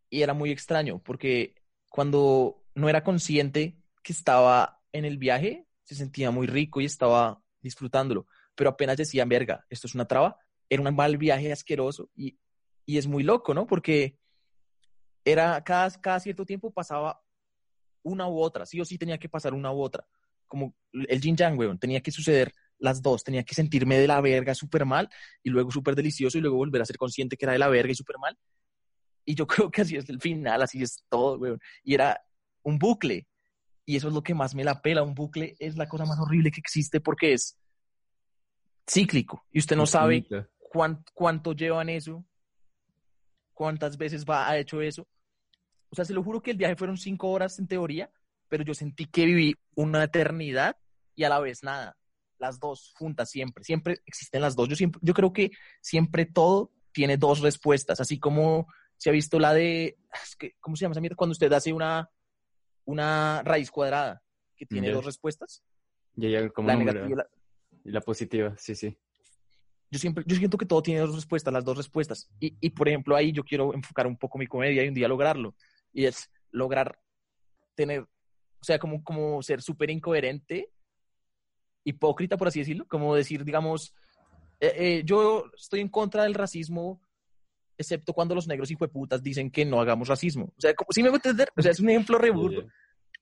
y 0.09 0.23
era 0.23 0.35
muy 0.35 0.53
extraño 0.53 1.03
porque 1.03 1.57
cuando 1.89 2.63
no 2.75 2.89
era 2.89 3.03
consciente 3.03 3.77
que 4.03 4.13
estaba 4.13 4.81
en 4.93 5.05
el 5.05 5.19
viaje, 5.19 5.67
se 5.83 5.97
sentía 5.97 6.31
muy 6.31 6.47
rico 6.47 6.81
y 6.81 6.85
estaba 6.85 7.43
disfrutándolo. 7.61 8.27
Pero 8.55 8.71
apenas 8.71 8.97
decía, 8.97 9.25
verga, 9.25 9.67
esto 9.69 9.87
es 9.87 9.95
una 9.95 10.07
traba, 10.07 10.39
era 10.69 10.83
un 10.83 10.95
mal 10.95 11.17
viaje 11.19 11.53
asqueroso 11.53 12.11
y, 12.15 12.39
y 12.87 12.99
es 12.99 13.07
muy 13.07 13.23
loco, 13.23 13.55
¿no? 13.55 13.67
Porque 13.67 14.19
era 15.25 15.63
cada, 15.65 15.91
cada 16.01 16.21
cierto 16.21 16.45
tiempo 16.45 16.71
pasaba 16.71 17.21
una 18.03 18.29
u 18.29 18.41
otra, 18.41 18.67
sí 18.67 18.81
o 18.81 18.85
sí 18.85 18.99
tenía 18.99 19.19
que 19.19 19.29
pasar 19.29 19.55
una 19.55 19.73
u 19.73 19.81
otra. 19.83 20.07
Como 20.51 20.75
el 20.93 21.21
yin 21.21 21.37
yang, 21.37 21.57
weón, 21.57 21.79
tenía 21.79 22.01
que 22.01 22.11
suceder 22.11 22.53
las 22.79 23.01
dos, 23.03 23.23
tenía 23.23 23.45
que 23.45 23.55
sentirme 23.55 23.97
de 23.99 24.09
la 24.09 24.21
verga 24.21 24.53
súper 24.55 24.85
mal 24.85 25.09
y 25.45 25.51
luego 25.51 25.71
súper 25.71 25.95
delicioso 25.95 26.37
y 26.39 26.41
luego 26.41 26.57
volver 26.57 26.83
a 26.83 26.87
ser 26.87 26.97
consciente 26.97 27.37
que 27.37 27.45
era 27.45 27.53
de 27.53 27.61
la 27.61 27.69
verga 27.69 27.93
y 27.93 27.95
súper 27.95 28.19
mal. 28.19 28.37
Y 29.25 29.37
yo 29.37 29.47
creo 29.69 29.71
que 29.71 29.83
así 29.83 29.95
es 29.97 30.09
el 30.11 30.21
final, 30.21 30.61
así 30.61 30.83
es 30.83 31.05
todo, 31.09 31.39
weón. 31.39 31.61
Y 31.85 31.95
era 31.95 32.21
un 32.65 32.79
bucle. 32.79 33.29
Y 33.87 33.95
eso 33.97 34.09
es 34.09 34.15
lo 34.15 34.23
que 34.23 34.35
más 34.35 34.55
me 34.57 34.65
la 34.65 34.83
pela. 34.83 35.03
Un 35.05 35.15
bucle 35.15 35.55
es 35.61 35.77
la 35.77 35.89
cosa 35.89 36.05
más 36.05 36.19
horrible 36.19 36.51
que 36.51 36.61
existe 36.61 37.01
porque 37.01 37.33
es 37.35 37.57
cíclico. 38.89 39.45
Y 39.53 39.61
usted 39.61 39.77
no 39.77 39.87
sabe 39.87 40.17
Infinito. 40.17 40.49
cuán- 40.59 41.05
cuánto 41.15 41.53
llevan 41.53 41.89
eso, 41.89 42.25
cuántas 43.55 43.97
veces 43.97 44.25
va, 44.25 44.49
ha 44.49 44.59
hecho 44.59 44.81
eso. 44.81 45.07
O 45.91 45.97
sea, 45.97 46.05
se 46.05 46.15
lo 46.15 46.23
juro 46.23 46.41
que 46.43 46.53
el 46.53 46.57
viaje 46.57 46.77
fueron 46.77 46.97
cinco 46.97 47.31
horas 47.31 47.59
en 47.59 47.67
teoría, 47.67 48.11
pero 48.51 48.63
yo 48.65 48.75
sentí 48.75 49.07
que 49.07 49.25
viví 49.25 49.55
una 49.75 50.05
eternidad 50.05 50.77
y 51.15 51.25
a 51.25 51.31
la 51.31 51.39
vez 51.41 51.63
nada. 51.63 51.97
Las 52.39 52.59
dos 52.61 52.93
juntas 52.99 53.31
siempre, 53.31 53.65
siempre 53.65 54.01
existen 54.05 54.43
las 54.43 54.55
dos. 54.57 54.69
Yo, 54.69 54.77
siempre, 54.77 55.01
yo 55.03 55.15
creo 55.15 55.33
que 55.33 55.51
siempre 55.81 56.27
todo 56.27 56.71
tiene 56.93 57.17
dos 57.17 57.41
respuestas, 57.41 58.01
así 58.01 58.19
como 58.19 58.67
se 58.97 59.09
ha 59.09 59.13
visto 59.13 59.39
la 59.39 59.55
de, 59.55 59.97
es 60.23 60.37
que, 60.37 60.55
¿cómo 60.61 60.77
se 60.77 60.83
llama 60.83 60.93
esa 60.93 61.01
mierda? 61.01 61.17
Cuando 61.17 61.33
usted 61.33 61.51
hace 61.53 61.73
una, 61.73 62.11
una 62.85 63.43
raíz 63.45 63.71
cuadrada 63.71 64.23
que 64.57 64.67
tiene 64.67 64.89
Ya. 64.89 64.95
dos 64.95 65.05
respuestas, 65.07 65.63
Y 66.17 66.35
hay 66.35 66.51
como 66.51 66.69
la 66.69 66.75
número. 66.75 66.93
negativa 67.07 67.27
y 67.83 67.89
la, 67.89 67.93
la 67.93 68.01
positiva, 68.01 68.55
sí, 68.59 68.75
sí. 68.75 68.99
yo 69.91 69.99
siempre, 69.99 70.25
yo 70.27 70.37
siento 70.37 70.59
que 70.59 70.67
todo 70.67 70.83
tiene 70.83 71.01
dos 71.01 71.15
respuestas, 71.15 71.53
las 71.53 71.65
dos 71.65 71.77
respuestas. 71.77 72.29
Y, 72.41 72.57
y, 72.61 72.71
por 72.71 72.89
ejemplo, 72.89 73.17
ahí 73.17 73.33
yo 73.33 73.43
quiero 73.45 73.73
enfocar 73.75 74.07
un 74.07 74.17
poco 74.19 74.39
mi 74.39 74.47
comedia 74.47 74.85
y 74.85 74.89
un 74.89 74.95
día 74.95 75.09
lograrlo. 75.09 75.55
Y 75.93 76.05
es 76.07 76.31
lograr 76.51 76.99
tener, 77.75 78.07
o 78.61 78.65
sea, 78.65 78.79
como, 78.79 79.03
como 79.03 79.43
ser 79.43 79.63
súper 79.63 79.91
incoherente, 79.91 80.71
hipócrita, 81.85 82.37
por 82.37 82.49
así 82.49 82.59
decirlo, 82.61 82.87
como 82.87 83.15
decir, 83.15 83.45
digamos, 83.45 83.95
eh, 84.61 84.73
eh, 84.77 85.03
yo 85.05 85.47
estoy 85.57 85.81
en 85.81 85.89
contra 85.89 86.25
del 86.25 86.35
racismo, 86.35 87.01
excepto 87.79 88.13
cuando 88.13 88.35
los 88.35 88.47
negros 88.47 88.71
hijueputas 88.71 89.23
dicen 89.23 89.51
que 89.51 89.65
no 89.65 89.81
hagamos 89.81 90.09
racismo. 90.09 90.53
O 90.57 90.61
sea, 90.61 90.75
como, 90.75 90.89
¿sí 90.93 91.03
me 91.03 91.09
voy 91.09 91.17
a 91.17 91.19
entender? 91.25 91.51
O 91.57 91.63
sea, 91.63 91.71
es 91.73 91.81
un 91.81 91.89
ejemplo 91.89 92.19
re 92.19 92.31
burdo, 92.31 92.61
Ya, 92.63 92.67
ya. 92.67 92.73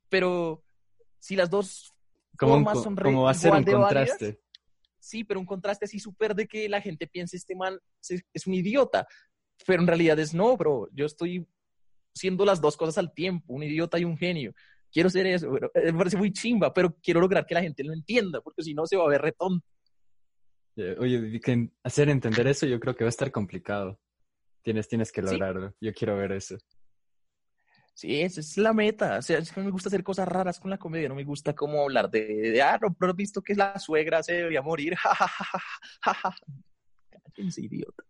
pero 0.09 0.65
si 1.21 1.37
las 1.37 1.49
dos 1.49 1.95
Como, 2.37 2.55
un 2.55 2.65
formas 2.65 2.75
co- 2.79 2.83
son 2.83 2.97
como 2.97 3.29
hacer 3.29 3.49
igual 3.49 3.61
un 3.61 3.65
de 3.65 3.75
válidas, 3.75 4.09
contraste. 4.11 4.41
Sí, 5.01 5.23
pero 5.25 5.39
un 5.39 5.47
contraste 5.47 5.85
así 5.85 6.01
súper 6.01 6.35
de 6.35 6.49
que 6.49 6.69
la 6.69 6.81
gente 6.81 7.07
piense 7.07 7.37
este 7.37 7.55
man 7.55 7.79
es 8.35 8.47
un 8.47 8.55
idiota. 8.55 9.07
Pero 9.65 9.81
en 9.83 9.87
realidad 9.87 10.19
es 10.19 10.35
no, 10.35 10.57
bro. 10.57 10.89
Yo 10.93 11.07
estoy 11.07 11.47
siendo 12.15 12.45
las 12.45 12.61
dos 12.61 12.77
cosas 12.77 12.99
al 12.99 13.15
tiempo, 13.15 13.55
un 13.55 13.63
idiota 13.63 13.99
y 13.99 14.05
un 14.05 14.17
genio. 14.19 14.53
Quiero 14.91 15.11
ser 15.11 15.27
eso, 15.27 15.51
pero 15.53 15.71
eh, 15.75 15.93
me 15.93 15.99
parece 15.99 16.17
muy 16.17 16.33
chimba, 16.33 16.73
pero 16.73 16.97
quiero 17.03 17.21
lograr 17.21 17.45
que 17.45 17.55
la 17.55 17.63
gente 17.63 17.85
lo 17.85 17.93
entienda, 17.93 18.41
porque 18.41 18.63
si 18.63 18.75
no 18.75 18.87
se 18.87 18.97
va 18.97 19.05
a 19.05 19.09
ver 19.09 19.23
retón. 19.23 19.63
Eh, 20.77 20.97
Oye, 20.99 21.41
que 21.41 21.71
hacer 21.83 22.09
entender 22.09 22.47
eso 22.47 22.67
yo 22.67 22.81
creo 22.81 22.95
que 22.95 23.05
va 23.05 23.09
a 23.09 23.11
estar 23.11 23.31
complicado. 23.31 24.01
Tienes, 24.63 24.89
tienes 24.89 25.13
que 25.13 25.21
Sí. 25.23 25.27
lograrlo. 25.27 25.75
Yo 25.81 25.93
quiero 25.93 26.17
ver 26.17 26.33
eso. 26.33 26.57
Sí, 27.95 28.21
esa 28.21 28.41
es 28.41 28.57
la 28.57 28.73
meta. 28.73 29.19
O 29.19 29.23
sea, 29.23 29.39
es 29.39 29.51
que 29.51 29.61
me 29.61 29.71
gusta 29.71 29.89
hacer 29.89 30.05
cosas 30.05 30.29
raras 30.29 30.61
con 30.61 30.71
la 30.71 30.79
comedia. 30.79 31.09
No 31.09 31.17
me 31.17 31.25
gusta 31.25 31.53
como 31.53 31.83
hablar 31.83 32.09
de, 32.09 32.53
de 32.53 32.63
ah, 32.63 32.79
no, 32.81 32.95
pero 32.95 33.11
has 33.11 33.17
visto 33.17 33.43
que 33.43 33.57
la 33.57 33.77
suegra 33.79 34.23
se 34.23 34.35
debía 34.35 34.63
morir. 34.63 34.95
Cállense, 37.35 37.61
idiota. 37.63 38.05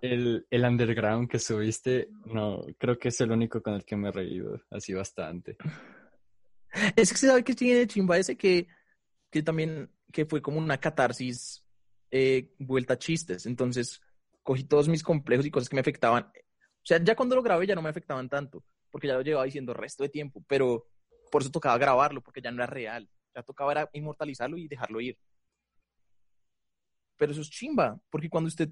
El, 0.00 0.46
el 0.50 0.64
underground 0.64 1.28
que 1.28 1.38
subiste, 1.38 2.08
no, 2.26 2.64
creo 2.78 2.98
que 2.98 3.08
es 3.08 3.20
el 3.20 3.30
único 3.30 3.62
con 3.62 3.74
el 3.74 3.84
que 3.84 3.96
me 3.96 4.08
he 4.08 4.12
reído, 4.12 4.60
así 4.70 4.92
bastante. 4.92 5.56
Es 6.96 7.12
que 7.12 7.18
sabe 7.18 7.44
que 7.44 7.54
tiene 7.54 7.86
chimba 7.86 8.18
ese 8.18 8.36
que, 8.36 8.66
que 9.30 9.42
también 9.42 9.90
que 10.12 10.26
fue 10.26 10.42
como 10.42 10.58
una 10.58 10.78
catarsis 10.78 11.64
eh, 12.10 12.54
vuelta 12.58 12.94
a 12.94 12.98
chistes. 12.98 13.46
Entonces 13.46 14.00
cogí 14.42 14.64
todos 14.64 14.88
mis 14.88 15.02
complejos 15.02 15.46
y 15.46 15.50
cosas 15.50 15.68
que 15.68 15.76
me 15.76 15.80
afectaban. 15.80 16.24
O 16.24 16.86
sea, 16.86 17.02
ya 17.02 17.16
cuando 17.16 17.36
lo 17.36 17.42
grabé 17.42 17.66
ya 17.66 17.74
no 17.74 17.82
me 17.82 17.88
afectaban 17.88 18.28
tanto, 18.28 18.62
porque 18.90 19.08
ya 19.08 19.14
lo 19.14 19.22
llevaba 19.22 19.44
diciendo 19.44 19.74
resto 19.74 20.02
de 20.02 20.08
tiempo, 20.08 20.44
pero 20.46 20.86
por 21.30 21.42
eso 21.42 21.50
tocaba 21.50 21.78
grabarlo, 21.78 22.20
porque 22.20 22.40
ya 22.40 22.50
no 22.50 22.62
era 22.62 22.66
real. 22.66 23.08
Ya 23.34 23.42
tocaba 23.42 23.72
era 23.72 23.90
inmortalizarlo 23.92 24.56
y 24.56 24.68
dejarlo 24.68 25.00
ir. 25.00 25.18
Pero 27.16 27.32
eso 27.32 27.40
es 27.40 27.50
chimba, 27.50 27.98
porque 28.10 28.28
cuando 28.28 28.48
usted 28.48 28.70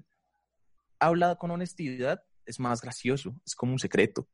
habla 1.05 1.35
con 1.35 1.51
honestidad, 1.51 2.23
es 2.45 2.59
más 2.59 2.81
gracioso, 2.81 3.35
es 3.45 3.55
como 3.55 3.71
un 3.73 3.79
secreto. 3.79 4.27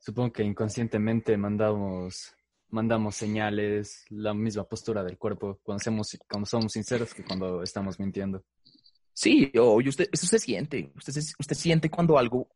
Supongo 0.00 0.32
que 0.32 0.44
inconscientemente 0.44 1.36
mandamos, 1.36 2.34
mandamos 2.68 3.16
señales, 3.16 4.04
la 4.10 4.32
misma 4.32 4.64
postura 4.64 5.02
del 5.02 5.18
cuerpo 5.18 5.58
cuando, 5.62 5.82
somos, 5.82 6.16
cuando 6.30 6.46
somos 6.46 6.72
sinceros 6.72 7.12
que 7.14 7.24
cuando 7.24 7.62
estamos 7.62 7.98
mintiendo. 7.98 8.44
Sí, 9.12 9.50
usted, 9.54 10.08
eso 10.12 10.26
se 10.26 10.38
siente. 10.38 10.92
Usted, 10.94 11.12
se- 11.12 11.34
usted 11.38 11.56
siente 11.56 11.90
cuando 11.90 12.16
algo 12.18 12.48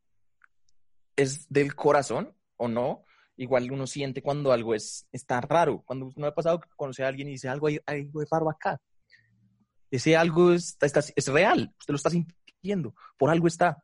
es 1.16 1.46
del 1.48 1.74
corazón 1.74 2.32
o 2.56 2.68
no. 2.68 3.04
Igual 3.36 3.70
uno 3.72 3.86
siente 3.86 4.22
cuando 4.22 4.52
algo 4.52 4.74
es, 4.74 5.08
está 5.10 5.40
raro. 5.40 5.82
Cuando 5.84 6.12
no 6.16 6.26
ha 6.26 6.34
pasado 6.34 6.60
que 6.60 6.68
conoce 6.76 7.02
a 7.02 7.08
alguien 7.08 7.28
y 7.28 7.32
dice 7.32 7.48
algo, 7.48 7.66
hay 7.66 7.80
algo 7.86 8.20
de 8.20 8.26
raro 8.30 8.48
acá. 8.48 8.80
Ese 9.90 10.16
algo 10.16 10.52
está, 10.52 10.86
está- 10.86 11.02
es 11.16 11.26
real. 11.28 11.74
Usted 11.80 11.92
lo 11.92 11.96
está 11.96 12.10
sintiendo. 12.10 12.41
Por 13.18 13.30
algo 13.30 13.46
está. 13.46 13.82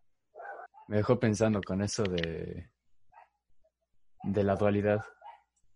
Me 0.87 0.99
dejó 0.99 1.19
pensando 1.19 1.61
con 1.63 1.83
eso 1.83 2.05
de, 2.05 2.71
de 4.23 4.45
la 4.45 4.57
dualidad, 4.57 5.05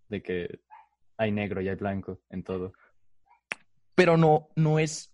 de 0.08 0.22
que 0.22 0.60
hay 1.16 1.32
negro 1.32 1.60
y 1.60 1.68
hay 1.68 1.74
blanco 1.74 2.20
en 2.30 2.42
todo. 2.42 2.72
Pero 3.94 4.16
no, 4.16 4.48
no 4.56 4.78
es 4.78 5.12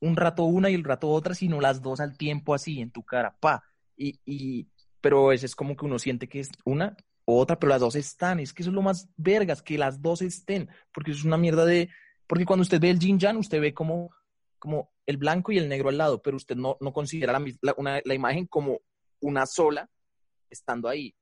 un 0.00 0.16
rato 0.16 0.44
una 0.44 0.70
y 0.70 0.74
el 0.74 0.84
rato 0.84 1.08
otra, 1.08 1.34
sino 1.34 1.60
las 1.60 1.82
dos 1.82 2.00
al 2.00 2.16
tiempo 2.16 2.54
así 2.54 2.80
en 2.80 2.90
tu 2.90 3.04
cara. 3.04 3.36
Pa. 3.38 3.62
Y, 3.96 4.18
y, 4.24 4.68
pero 5.00 5.32
ese 5.32 5.46
es 5.46 5.54
como 5.54 5.76
que 5.76 5.84
uno 5.84 5.98
siente 5.98 6.28
que 6.28 6.40
es 6.40 6.50
una 6.64 6.96
o 7.24 7.38
otra, 7.38 7.58
pero 7.58 7.70
las 7.70 7.80
dos 7.80 7.94
están. 7.94 8.40
Es 8.40 8.52
que 8.52 8.62
eso 8.62 8.70
es 8.70 8.74
lo 8.74 8.82
más 8.82 9.08
vergas, 9.16 9.62
que 9.62 9.78
las 9.78 10.00
dos 10.00 10.22
estén. 10.22 10.68
Porque 10.92 11.10
eso 11.10 11.20
es 11.20 11.26
una 11.26 11.36
mierda 11.36 11.64
de. 11.64 11.90
Porque 12.26 12.44
cuando 12.44 12.62
usted 12.62 12.80
ve 12.80 12.90
el 12.90 12.98
yin 12.98 13.18
yang, 13.18 13.36
usted 13.36 13.60
ve 13.60 13.74
como, 13.74 14.10
como 14.58 14.92
el 15.06 15.16
blanco 15.16 15.52
y 15.52 15.58
el 15.58 15.68
negro 15.68 15.88
al 15.88 15.98
lado, 15.98 16.20
pero 16.22 16.36
usted 16.36 16.56
no, 16.56 16.76
no 16.80 16.92
considera 16.92 17.32
la, 17.32 17.44
la, 17.62 17.74
una- 17.76 18.00
la 18.04 18.14
imagen 18.14 18.46
como 18.46 18.80
una 19.20 19.46
sola 19.46 19.88
estando 20.50 20.88
ahí. 20.88 21.14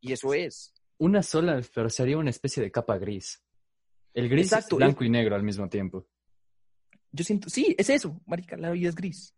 Y 0.00 0.12
eso 0.12 0.32
es. 0.34 0.72
Una 0.98 1.22
sola, 1.22 1.60
pero 1.74 1.88
sería 1.90 2.18
una 2.18 2.30
especie 2.30 2.62
de 2.62 2.70
capa 2.70 2.98
gris. 2.98 3.42
El 4.12 4.28
gris 4.28 4.46
Exacto, 4.52 4.76
es 4.76 4.78
blanco 4.78 5.04
y 5.04 5.10
negro 5.10 5.34
al 5.34 5.42
mismo 5.42 5.68
tiempo. 5.68 6.06
Yo 7.10 7.24
siento, 7.24 7.48
sí, 7.50 7.74
es 7.78 7.90
eso, 7.90 8.20
marica, 8.26 8.56
la 8.56 8.70
vida 8.70 8.88
es 8.88 8.94
gris. 8.94 9.34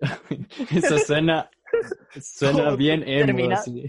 Eso 0.74 0.98
suena, 0.98 1.50
suena 2.20 2.64
¿Cómo 2.64 2.76
bien 2.76 3.02
emo. 3.06 3.26
termina? 3.26 3.54
así. 3.56 3.84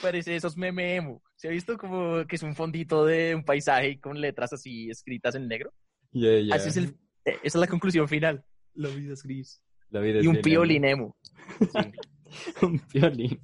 Parece 0.00 0.36
esos 0.36 0.56
meme 0.56 0.96
emo. 0.96 1.22
¿Se 1.36 1.48
ha 1.48 1.50
visto 1.50 1.76
como 1.76 2.26
que 2.26 2.36
es 2.36 2.42
un 2.42 2.54
fondito 2.54 3.04
de 3.04 3.34
un 3.34 3.44
paisaje 3.44 4.00
con 4.00 4.20
letras 4.20 4.52
así 4.52 4.90
escritas 4.90 5.34
en 5.34 5.48
negro? 5.48 5.72
Ya, 6.16 6.40
ya. 6.40 6.54
Así 6.54 6.70
es 6.70 6.76
el, 6.78 6.84
eh, 7.26 7.36
esa 7.42 7.58
es 7.58 7.60
la 7.60 7.66
conclusión 7.66 8.08
final. 8.08 8.42
La 8.74 8.88
vida 8.88 9.12
es 9.12 9.22
gris. 9.22 9.62
La 9.90 10.00
vida 10.00 10.20
Y 10.22 10.26
un 10.26 10.40
piolín 10.40 10.84
emo. 10.84 11.16
Sí. 11.60 11.92
un 12.62 12.80
violín. 12.92 13.40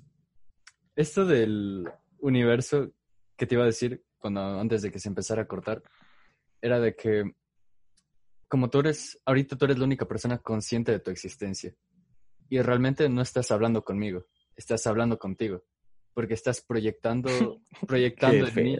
Esto 0.97 1.27
del 1.27 1.87
universo 2.19 2.91
que 3.37 3.47
te 3.47 3.57
iba 3.57 3.65
a 3.65 3.67
decir 3.67 4.03
cuando 4.19 4.41
antes 4.59 4.81
de 4.83 4.91
que 4.91 4.99
se 4.99 5.09
empezara 5.09 5.43
a 5.43 5.47
cortar 5.47 5.83
era 6.63 6.81
de 6.81 6.95
que 6.95 7.25
como 8.49 8.71
tú 8.71 8.81
eres, 8.81 9.19
ahorita 9.25 9.57
tú 9.57 9.65
eres 9.67 9.79
la 9.79 9.85
única 9.85 10.07
persona 10.07 10.39
consciente 10.39 10.93
de 10.93 11.01
tu 11.01 11.11
existencia 11.11 11.75
y 12.49 12.61
realmente 12.61 13.09
no 13.09 13.23
estás 13.23 13.51
hablando 13.51 13.83
conmigo, 13.83 14.27
estás 14.57 14.87
hablando 14.87 15.19
contigo, 15.19 15.65
porque 16.15 16.35
estás 16.35 16.61
proyectando, 16.61 17.31
proyectando 17.87 18.47
en 18.47 18.55
mí. 18.55 18.79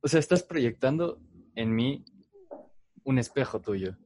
O 0.00 0.08
sea, 0.08 0.20
estás 0.20 0.42
proyectando 0.42 1.20
en 1.54 1.74
mí 1.74 2.04
un 3.04 3.18
espejo 3.18 3.60
tuyo. 3.60 3.96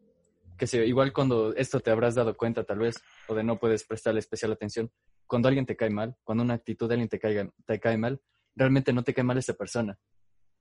Que 0.56 0.66
si, 0.66 0.78
igual 0.78 1.12
cuando 1.12 1.54
esto 1.54 1.80
te 1.80 1.90
habrás 1.90 2.14
dado 2.14 2.36
cuenta 2.36 2.64
tal 2.64 2.78
vez, 2.78 3.02
o 3.28 3.34
de 3.34 3.44
no 3.44 3.58
puedes 3.58 3.84
prestarle 3.84 4.20
especial 4.20 4.52
atención, 4.52 4.90
cuando 5.26 5.48
alguien 5.48 5.66
te 5.66 5.76
cae 5.76 5.90
mal, 5.90 6.16
cuando 6.24 6.44
una 6.44 6.54
actitud 6.54 6.88
de 6.88 6.94
alguien 6.94 7.08
te, 7.08 7.18
caiga, 7.18 7.50
te 7.66 7.80
cae 7.80 7.98
mal, 7.98 8.20
realmente 8.54 8.92
no 8.92 9.02
te 9.02 9.12
cae 9.12 9.24
mal 9.24 9.38
esa 9.38 9.54
persona. 9.54 9.98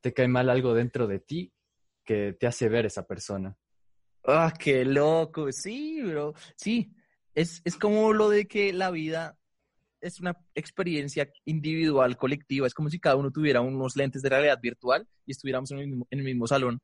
Te 0.02 0.13
cae 0.13 0.28
mal 0.28 0.50
algo 0.50 0.74
dentro 0.74 1.08
de 1.08 1.19
ti 1.19 1.54
que 2.04 2.34
te 2.34 2.48
hace 2.48 2.69
ver 2.69 2.86
esa 2.86 3.08
persona. 3.08 3.58
Ah, 4.24 4.54
qué 4.58 4.86
loco. 4.86 5.52
Sí, 5.52 6.02
bro. 6.02 6.34
Sí. 6.56 6.93
Es, 7.34 7.62
es 7.63 7.76
como 7.78 8.13
lo 8.13 8.30
de 8.30 8.48
que 8.48 8.74
la 8.74 8.91
vida 8.91 9.38
es 10.02 10.19
una 10.19 10.38
experiencia 10.54 11.32
individual, 11.45 12.17
colectiva. 12.17 12.67
Es 12.67 12.74
como 12.74 12.89
si 12.89 13.00
cada 13.00 13.15
uno 13.15 13.32
tuviera 13.32 13.62
unos 13.62 13.95
lentes 13.95 14.21
de 14.21 14.30
realidad 14.30 14.60
virtual 14.62 15.08
y 15.26 15.32
estuviéramos 15.32 15.71
en 15.71 15.80
el 15.80 15.88
mismo, 15.88 16.08
en 16.10 16.19
el 16.19 16.26
mismo 16.26 16.48
salón 16.48 16.80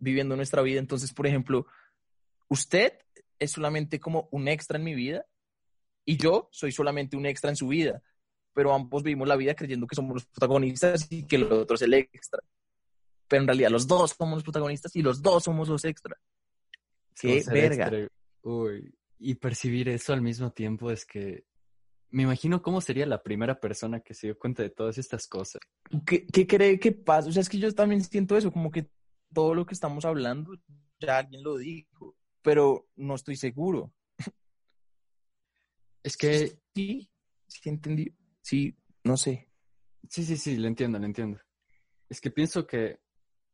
viviendo 0.00 0.34
nuestra 0.34 0.62
vida. 0.62 0.80
Entonces, 0.80 1.12
por 1.12 1.26
ejemplo, 1.26 1.66
usted 2.48 2.94
es 3.38 3.52
solamente 3.52 4.00
como 4.00 4.28
un 4.32 4.48
extra 4.48 4.78
en 4.78 4.84
mi 4.84 4.94
vida 4.94 5.24
y 6.04 6.16
yo 6.16 6.48
soy 6.50 6.72
solamente 6.72 7.16
un 7.16 7.26
extra 7.26 7.50
en 7.50 7.56
su 7.56 7.68
vida, 7.68 8.02
pero 8.52 8.74
ambos 8.74 9.02
vivimos 9.02 9.28
la 9.28 9.36
vida 9.36 9.54
creyendo 9.54 9.86
que 9.86 9.94
somos 9.94 10.14
los 10.14 10.26
protagonistas 10.26 11.06
y 11.10 11.26
que 11.26 11.36
el 11.36 11.44
otro 11.52 11.76
es 11.76 11.82
el 11.82 11.94
extra. 11.94 12.40
Pero 13.28 13.42
en 13.42 13.48
realidad 13.48 13.70
los 13.70 13.86
dos 13.86 14.16
somos 14.18 14.38
los 14.38 14.42
protagonistas 14.42 14.96
y 14.96 15.02
los 15.02 15.22
dos 15.22 15.44
somos 15.44 15.68
los 15.68 15.84
extra. 15.84 16.16
Qué 17.14 17.44
verga. 17.46 18.08
Uy, 18.42 18.92
y 19.18 19.34
percibir 19.34 19.88
eso 19.88 20.12
al 20.12 20.22
mismo 20.22 20.50
tiempo 20.50 20.90
es 20.90 21.04
que 21.04 21.44
me 22.10 22.24
imagino 22.24 22.60
cómo 22.60 22.80
sería 22.80 23.06
la 23.06 23.22
primera 23.22 23.60
persona 23.60 24.00
que 24.00 24.14
se 24.14 24.26
dio 24.26 24.38
cuenta 24.38 24.62
de 24.62 24.70
todas 24.70 24.98
estas 24.98 25.28
cosas. 25.28 25.60
¿Qué, 26.04 26.26
qué 26.26 26.46
cree 26.46 26.80
que 26.80 26.90
pasa? 26.90 27.28
O 27.28 27.32
sea, 27.32 27.42
es 27.42 27.48
que 27.48 27.58
yo 27.58 27.72
también 27.72 28.02
siento 28.02 28.36
eso, 28.36 28.50
como 28.50 28.70
que 28.70 28.90
todo 29.32 29.54
lo 29.54 29.66
que 29.66 29.74
estamos 29.74 30.04
hablando 30.04 30.54
ya 30.98 31.18
alguien 31.18 31.42
lo 31.42 31.56
dijo, 31.56 32.16
pero 32.42 32.88
no 32.96 33.14
estoy 33.14 33.36
seguro. 33.36 33.92
Es 36.02 36.16
que... 36.16 36.58
Sí, 36.74 37.10
sí 37.46 37.68
entendí. 37.68 38.14
Sí, 38.42 38.76
no 39.04 39.16
sé. 39.16 39.48
Sí, 40.08 40.24
sí, 40.24 40.36
sí, 40.36 40.56
lo 40.56 40.68
entiendo, 40.68 40.98
lo 40.98 41.06
entiendo. 41.06 41.40
Es 42.08 42.20
que 42.20 42.30
pienso 42.30 42.66
que 42.66 43.00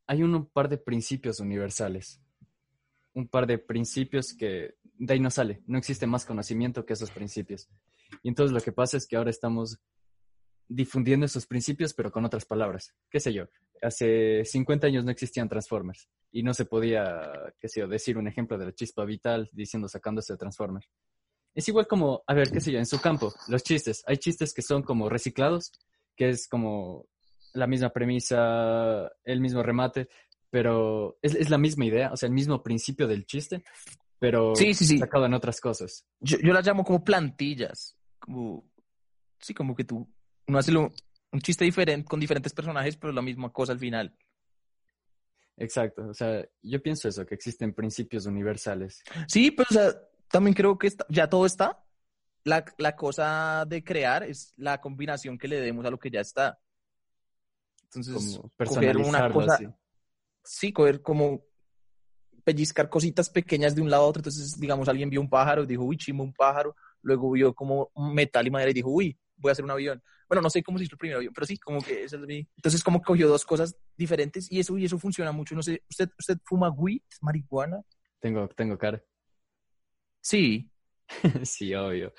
hay 0.06 0.22
un 0.22 0.46
par 0.46 0.68
de 0.68 0.78
principios 0.78 1.40
universales. 1.40 2.20
Un 3.14 3.28
par 3.28 3.46
de 3.46 3.58
principios 3.58 4.34
que 4.34 4.76
de 4.82 5.14
ahí 5.14 5.20
no 5.20 5.30
sale. 5.30 5.62
No 5.66 5.78
existe 5.78 6.06
más 6.06 6.24
conocimiento 6.24 6.84
que 6.84 6.92
esos 6.92 7.10
principios. 7.10 7.68
Y 8.22 8.28
entonces 8.28 8.52
lo 8.52 8.60
que 8.60 8.72
pasa 8.72 8.96
es 8.96 9.06
que 9.06 9.16
ahora 9.16 9.30
estamos 9.30 9.80
difundiendo 10.68 11.26
esos 11.26 11.46
principios, 11.46 11.94
pero 11.94 12.10
con 12.10 12.24
otras 12.24 12.44
palabras. 12.44 12.94
¿Qué 13.10 13.20
sé 13.20 13.32
yo? 13.32 13.46
Hace 13.82 14.44
50 14.44 14.86
años 14.86 15.04
no 15.04 15.10
existían 15.10 15.48
Transformers 15.48 16.08
y 16.32 16.42
no 16.42 16.54
se 16.54 16.64
podía, 16.64 17.22
qué 17.58 17.68
sé 17.68 17.80
yo, 17.80 17.88
decir 17.88 18.18
un 18.18 18.28
ejemplo 18.28 18.58
de 18.58 18.66
la 18.66 18.74
chispa 18.74 19.04
vital 19.04 19.48
diciendo 19.52 19.88
sacándose 19.88 20.32
de 20.34 20.38
Transformers. 20.38 20.88
Es 21.54 21.66
igual 21.68 21.86
como, 21.86 22.22
a 22.26 22.34
ver, 22.34 22.50
qué 22.50 22.60
sé 22.60 22.72
yo, 22.72 22.78
en 22.78 22.86
su 22.86 23.00
campo, 23.00 23.32
los 23.48 23.62
chistes. 23.62 24.04
Hay 24.06 24.18
chistes 24.18 24.52
que 24.52 24.60
son 24.60 24.82
como 24.82 25.08
reciclados, 25.08 25.72
que 26.14 26.28
es 26.28 26.48
como 26.48 27.06
la 27.54 27.66
misma 27.66 27.90
premisa, 27.90 29.10
el 29.24 29.40
mismo 29.40 29.62
remate, 29.62 30.08
pero 30.50 31.18
es, 31.22 31.34
es 31.34 31.48
la 31.48 31.58
misma 31.58 31.86
idea, 31.86 32.12
o 32.12 32.16
sea, 32.16 32.26
el 32.26 32.34
mismo 32.34 32.62
principio 32.62 33.06
del 33.06 33.24
chiste, 33.24 33.64
pero 34.18 34.54
sí, 34.54 34.74
sí, 34.74 34.84
sí. 34.84 34.98
sacado 34.98 35.26
en 35.26 35.34
otras 35.34 35.60
cosas. 35.60 36.06
Yo, 36.20 36.38
yo 36.38 36.52
las 36.52 36.66
llamo 36.66 36.84
como 36.84 37.02
plantillas, 37.02 37.96
como, 38.18 38.70
sí, 39.40 39.54
como 39.54 39.74
que 39.74 39.84
tú 39.84 40.06
uno 40.48 40.58
hace 40.58 40.72
un 41.36 41.42
chiste 41.42 41.64
diferente 41.64 42.08
con 42.08 42.18
diferentes 42.18 42.52
personajes, 42.52 42.96
pero 42.96 43.12
la 43.12 43.22
misma 43.22 43.52
cosa 43.52 43.72
al 43.72 43.78
final. 43.78 44.16
Exacto, 45.58 46.08
o 46.08 46.14
sea, 46.14 46.44
yo 46.62 46.82
pienso 46.82 47.08
eso, 47.08 47.24
que 47.24 47.34
existen 47.34 47.74
principios 47.74 48.26
universales. 48.26 49.02
Sí, 49.28 49.50
pero 49.50 49.68
o 49.70 49.72
sea, 49.72 50.00
también 50.28 50.54
creo 50.54 50.78
que 50.78 50.90
ya 51.08 51.28
todo 51.28 51.46
está. 51.46 51.82
La, 52.44 52.64
la, 52.78 52.94
cosa 52.94 53.64
de 53.66 53.82
crear 53.82 54.22
es 54.22 54.54
la 54.56 54.80
combinación 54.80 55.36
que 55.36 55.48
le 55.48 55.60
demos 55.60 55.84
a 55.84 55.90
lo 55.90 55.98
que 55.98 56.10
ya 56.10 56.20
está. 56.20 56.58
Entonces, 57.84 58.40
coger 58.56 58.96
una 58.98 59.30
cosa. 59.32 59.58
Sí, 60.44 60.72
coger 60.72 61.02
como 61.02 61.44
pellizcar 62.44 62.88
cositas 62.88 63.28
pequeñas 63.28 63.74
de 63.74 63.82
un 63.82 63.90
lado 63.90 64.04
a 64.04 64.06
otro. 64.06 64.20
Entonces, 64.20 64.60
digamos, 64.60 64.88
alguien 64.88 65.10
vio 65.10 65.20
un 65.20 65.28
pájaro 65.28 65.64
y 65.64 65.66
dijo, 65.66 65.82
uy, 65.82 65.96
chimo, 65.96 66.22
un 66.22 66.32
pájaro. 66.32 66.76
Luego 67.02 67.32
vio 67.32 67.52
como 67.52 67.90
metal 67.96 68.46
y 68.46 68.50
madera 68.50 68.70
y 68.70 68.74
dijo, 68.74 68.90
uy, 68.90 69.18
voy 69.36 69.50
a 69.50 69.52
hacer 69.52 69.64
un 69.64 69.70
avión. 69.70 70.02
Bueno, 70.28 70.42
no 70.42 70.50
sé 70.50 70.62
cómo 70.62 70.78
se 70.78 70.84
hizo 70.84 70.94
el 70.94 70.98
primer 70.98 71.16
avión, 71.16 71.32
pero 71.34 71.46
sí, 71.46 71.58
como 71.58 71.80
que 71.80 72.04
eso 72.04 72.16
es 72.16 72.22
mi... 72.22 72.48
Entonces, 72.56 72.82
como 72.82 73.00
cogió 73.00 73.28
dos 73.28 73.44
cosas 73.44 73.76
diferentes 73.96 74.50
y 74.50 74.60
eso, 74.60 74.76
y 74.76 74.84
eso 74.84 74.98
funciona 74.98 75.32
mucho. 75.32 75.54
No 75.54 75.62
sé, 75.62 75.82
¿usted, 75.88 76.10
usted 76.18 76.38
fuma 76.44 76.70
weed, 76.70 77.02
marihuana? 77.20 77.82
Tengo, 78.20 78.48
tengo 78.48 78.78
cara. 78.78 79.02
Sí. 80.26 80.68
sí, 81.44 81.72
obvio. 81.72 82.12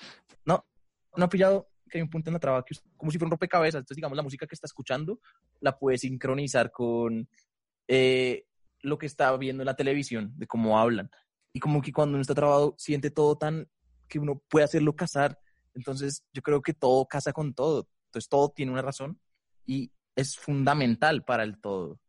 No, 0.46 0.66
no 1.18 1.26
ha 1.26 1.30
pillado 1.30 1.70
que 1.90 1.98
hay 1.98 2.02
un 2.02 2.10
punto 2.10 2.30
en 2.30 2.36
la 2.36 2.40
traba 2.40 2.64
que 2.64 2.74
como 2.96 3.12
si 3.12 3.18
fuera 3.18 3.28
un 3.28 3.32
rompecabezas. 3.32 3.80
Entonces, 3.80 3.98
digamos, 3.98 4.16
la 4.16 4.24
música 4.24 4.48
que 4.48 4.56
está 4.56 4.66
escuchando 4.66 5.20
la 5.60 5.78
puede 5.78 5.98
sincronizar 5.98 6.72
con 6.72 7.28
eh, 7.88 8.46
lo 8.82 8.98
que 8.98 9.06
está 9.06 9.36
viendo 9.36 9.64
en 9.64 9.66
la 9.66 9.76
televisión, 9.76 10.34
de 10.38 10.48
cómo 10.48 10.80
hablan. 10.80 11.10
Y 11.54 11.60
como 11.60 11.82
que 11.82 11.92
cuando 11.92 12.16
uno 12.16 12.22
está 12.22 12.36
trabado, 12.36 12.76
siente 12.78 13.12
todo 13.12 13.38
tan 13.38 13.68
que 14.08 14.20
uno 14.20 14.42
puede 14.48 14.66
hacerlo 14.66 14.96
casar. 14.96 15.40
Entonces, 15.78 16.24
yo 16.34 16.42
creo 16.42 16.62
que 16.62 16.74
todo 16.74 17.06
casa 17.06 17.32
con 17.32 17.54
todo. 17.54 17.88
Entonces, 18.08 18.28
todo 18.28 18.50
tiene 18.50 18.72
una 18.72 18.82
razón 18.82 19.20
y 19.63 19.92
es 20.16 20.36
fundamental 20.36 21.24
para 21.24 21.44
el 21.44 21.62
todo. 21.62 22.00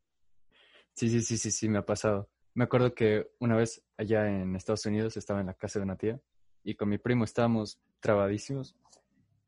Sí, 0.94 1.10
sí, 1.10 1.20
sí, 1.20 1.36
sí, 1.36 1.50
sí, 1.50 1.68
me 1.68 1.78
ha 1.78 1.84
pasado. 1.84 2.30
Me 2.54 2.64
acuerdo 2.64 2.94
que 2.94 3.30
una 3.38 3.56
vez 3.56 3.84
allá 3.98 4.26
en 4.26 4.56
Estados 4.56 4.86
Unidos 4.86 5.18
estaba 5.18 5.40
en 5.40 5.46
la 5.46 5.54
casa 5.54 5.78
de 5.78 5.84
una 5.84 5.96
tía 5.96 6.18
y 6.64 6.74
con 6.74 6.88
mi 6.88 6.96
primo 6.96 7.24
estábamos 7.24 7.78
trabadísimos 8.00 8.74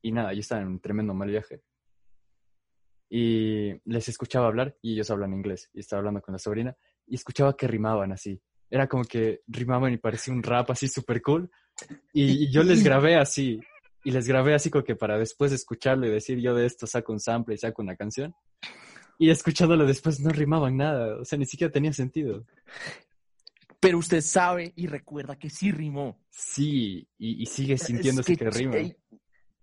y 0.03 0.13
nada, 0.13 0.35
yo 0.35 0.41
estaba 0.41 0.61
en 0.61 0.69
un 0.69 0.81
tremendo 0.81 1.15
mal 1.15 1.31
viaje. 1.31 1.63
Y 3.09 3.73
les 3.91 4.09
escuchaba 4.09 4.49
hablar 4.49 4.77
y 4.83 4.93
ellos 4.93 5.11
hablan 5.11 5.33
inglés 5.33 5.71
y 5.73 5.81
estaba 5.81 6.01
hablando 6.01 6.21
con 6.21 6.33
la 6.33 6.39
sobrina 6.39 6.77
y 7.07 7.15
escuchaba 7.15 7.57
que 7.57 7.67
rimaban 7.67 8.13
así. 8.13 8.41
Era 8.69 8.87
como 8.87 9.03
que 9.05 9.41
rimaban 9.49 9.95
y 9.95 9.97
parecía 9.97 10.35
un 10.35 10.43
rap 10.43 10.71
así 10.71 10.87
súper 10.89 11.23
cool. 11.23 11.51
Y, 12.13 12.45
y 12.45 12.53
yo 12.53 12.63
les 12.63 12.85
grabé 12.85 13.17
así 13.17 13.59
y 14.05 14.11
les 14.11 14.27
grabé 14.27 14.55
así 14.55 14.71
como 14.71 14.85
que 14.85 14.97
para 14.97 15.19
después 15.19 15.53
escucharlo 15.53 16.07
y 16.07 16.11
decir 16.11 16.39
yo 16.39 16.55
de 16.55 16.67
esto 16.67 16.87
saco 16.87 17.13
un 17.13 17.21
sample 17.21 17.55
y 17.55 17.59
saco 17.59 17.83
una 17.83 17.97
canción. 17.97 18.35
Y 19.19 19.31
escuchándolo 19.31 19.85
después 19.85 20.21
no 20.21 20.31
rimaban 20.31 20.79
nada, 20.79 21.21
o 21.21 21.25
sea, 21.25 21.39
ni 21.39 21.45
siquiera 21.45 21.73
tenía 21.73 21.93
sentido. 21.93 22.47
Pero 23.79 23.99
usted 23.99 24.21
sabe 24.23 24.73
y 24.77 24.87
recuerda 24.87 25.39
que 25.39 25.51
sí 25.51 25.71
rimó. 25.73 26.19
Sí, 26.31 27.07
y, 27.19 27.45
sigue 27.47 27.77
sintiéndose 27.77 28.37
que, 28.37 28.51
rima. 28.51 28.77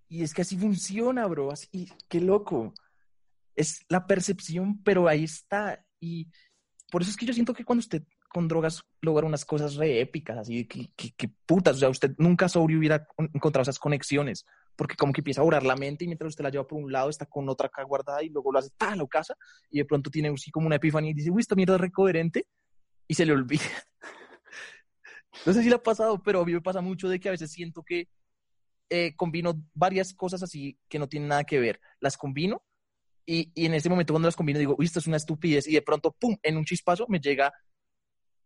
Y 0.10 0.24
es 0.24 0.34
que 0.34 0.44
así 0.44 0.58
funciona, 0.58 1.26
bro, 1.26 1.52
así, 1.52 1.92
qué 2.08 2.22
loco. 2.22 2.74
Es 3.56 3.82
la 3.90 4.06
percepción, 4.06 4.82
pero 4.84 5.08
ahí 5.08 5.24
está. 5.24 5.84
Y 6.00 6.30
por 6.92 7.02
eso 7.02 7.12
es 7.12 7.18
que 7.18 7.26
yo 7.26 7.34
siento 7.34 7.54
que 7.54 7.66
cuando 7.66 7.80
usted 7.80 8.04
con 8.38 8.48
drogas 8.48 8.84
lograr 9.02 9.26
unas 9.26 9.46
cosas 9.46 9.78
re 9.78 10.00
épicas, 10.00 10.38
así 10.38 10.68
que, 10.68 10.92
que, 10.96 11.28
putas, 11.48 11.78
o 11.78 11.80
sea, 11.80 11.90
usted 11.90 12.14
nunca 12.20 12.48
sobrio 12.48 12.78
hubiera 12.78 13.08
encontrado 13.34 13.64
esas 13.64 13.80
conexiones, 13.80 14.46
porque 14.76 14.96
como 14.96 15.12
que 15.12 15.22
empieza 15.22 15.42
a 15.42 15.44
orar 15.44 15.64
la 15.64 15.76
mente 15.76 16.04
y 16.04 16.08
mientras 16.08 16.30
usted 16.30 16.44
la 16.44 16.52
lleva 16.52 16.68
por 16.68 16.78
un 16.78 16.92
lado 16.92 17.10
está 17.10 17.26
con 17.26 17.50
otra 17.50 17.66
acá 17.66 17.82
guardada 17.82 18.22
y 18.22 18.30
luego 18.30 18.52
lo 18.52 18.60
hace, 18.60 18.70
¡pah! 18.78 18.96
lo 18.96 19.08
casa 19.08 19.34
y 19.72 19.80
de 19.80 19.86
pronto 19.86 20.12
tiene 20.12 20.30
así 20.30 20.52
como 20.52 20.68
una 20.68 20.76
epifanía 20.76 21.10
y 21.10 21.16
dice, 21.16 21.32
uy, 21.32 21.42
esta 21.42 21.56
mierda 21.56 21.74
es 21.74 21.82
recoherente 21.82 22.46
y 23.08 23.16
se 23.16 23.26
le 23.26 23.34
olvida. 23.34 23.64
no 25.48 25.54
sé 25.54 25.64
si 25.64 25.70
le 25.70 25.76
ha 25.76 25.82
pasado, 25.82 26.22
pero 26.22 26.42
a 26.42 26.46
mí 26.46 26.54
me 26.54 26.62
pasa 26.62 26.80
mucho 26.80 27.10
de 27.10 27.20
que 27.20 27.30
a 27.30 27.32
veces 27.32 27.52
siento 27.52 27.82
que 27.82 28.08
eh, 28.92 29.16
combino 29.16 29.60
varias 29.74 30.14
cosas 30.14 30.44
así 30.44 30.78
que 30.88 31.00
no 31.00 31.10
tienen 31.10 31.30
nada 31.30 31.44
que 31.44 31.60
ver, 31.60 31.82
las 32.00 32.18
combino 32.18 32.62
y, 33.26 33.52
y 33.56 33.66
en 33.66 33.74
ese 33.74 33.90
momento 33.90 34.14
cuando 34.14 34.28
las 34.28 34.36
combino 34.36 34.60
digo, 34.60 34.76
uy, 34.78 34.86
esto 34.86 35.00
es 35.00 35.08
una 35.08 35.18
estupidez 35.18 35.68
y 35.68 35.74
de 35.74 35.82
pronto, 35.82 36.16
¡pum!, 36.20 36.38
en 36.44 36.56
un 36.56 36.66
chispazo 36.66 37.08
me 37.10 37.20
llega 37.20 37.52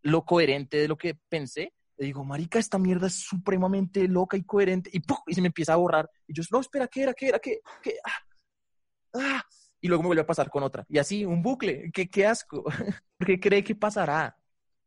lo 0.02 0.24
coherente 0.24 0.78
de 0.78 0.88
lo 0.88 0.96
que 0.96 1.14
pensé, 1.28 1.72
le 1.96 2.06
digo, 2.06 2.24
marica, 2.24 2.58
esta 2.58 2.78
mierda 2.78 3.06
es 3.06 3.14
supremamente 3.14 4.08
loca 4.08 4.36
y 4.36 4.44
coherente, 4.44 4.90
y, 4.92 5.02
y 5.26 5.34
se 5.34 5.40
me 5.40 5.48
empieza 5.48 5.74
a 5.74 5.76
borrar. 5.76 6.10
Y 6.26 6.34
yo, 6.34 6.42
no, 6.50 6.60
espera, 6.60 6.88
¿qué 6.88 7.02
era? 7.02 7.14
¿Qué 7.14 7.28
era? 7.28 7.38
¿Qué? 7.38 7.60
¿Qué? 7.82 7.94
Ah, 8.04 9.14
ah. 9.14 9.44
Y 9.80 9.88
luego 9.88 10.02
me 10.02 10.08
vuelve 10.08 10.22
a 10.22 10.26
pasar 10.26 10.48
con 10.50 10.62
otra. 10.62 10.84
Y 10.88 10.98
así, 10.98 11.24
un 11.24 11.42
bucle. 11.42 11.90
¿Qué, 11.92 12.08
qué 12.08 12.26
asco? 12.26 12.64
¿Qué 13.26 13.38
cree 13.40 13.64
que 13.64 13.74
pasará? 13.74 14.36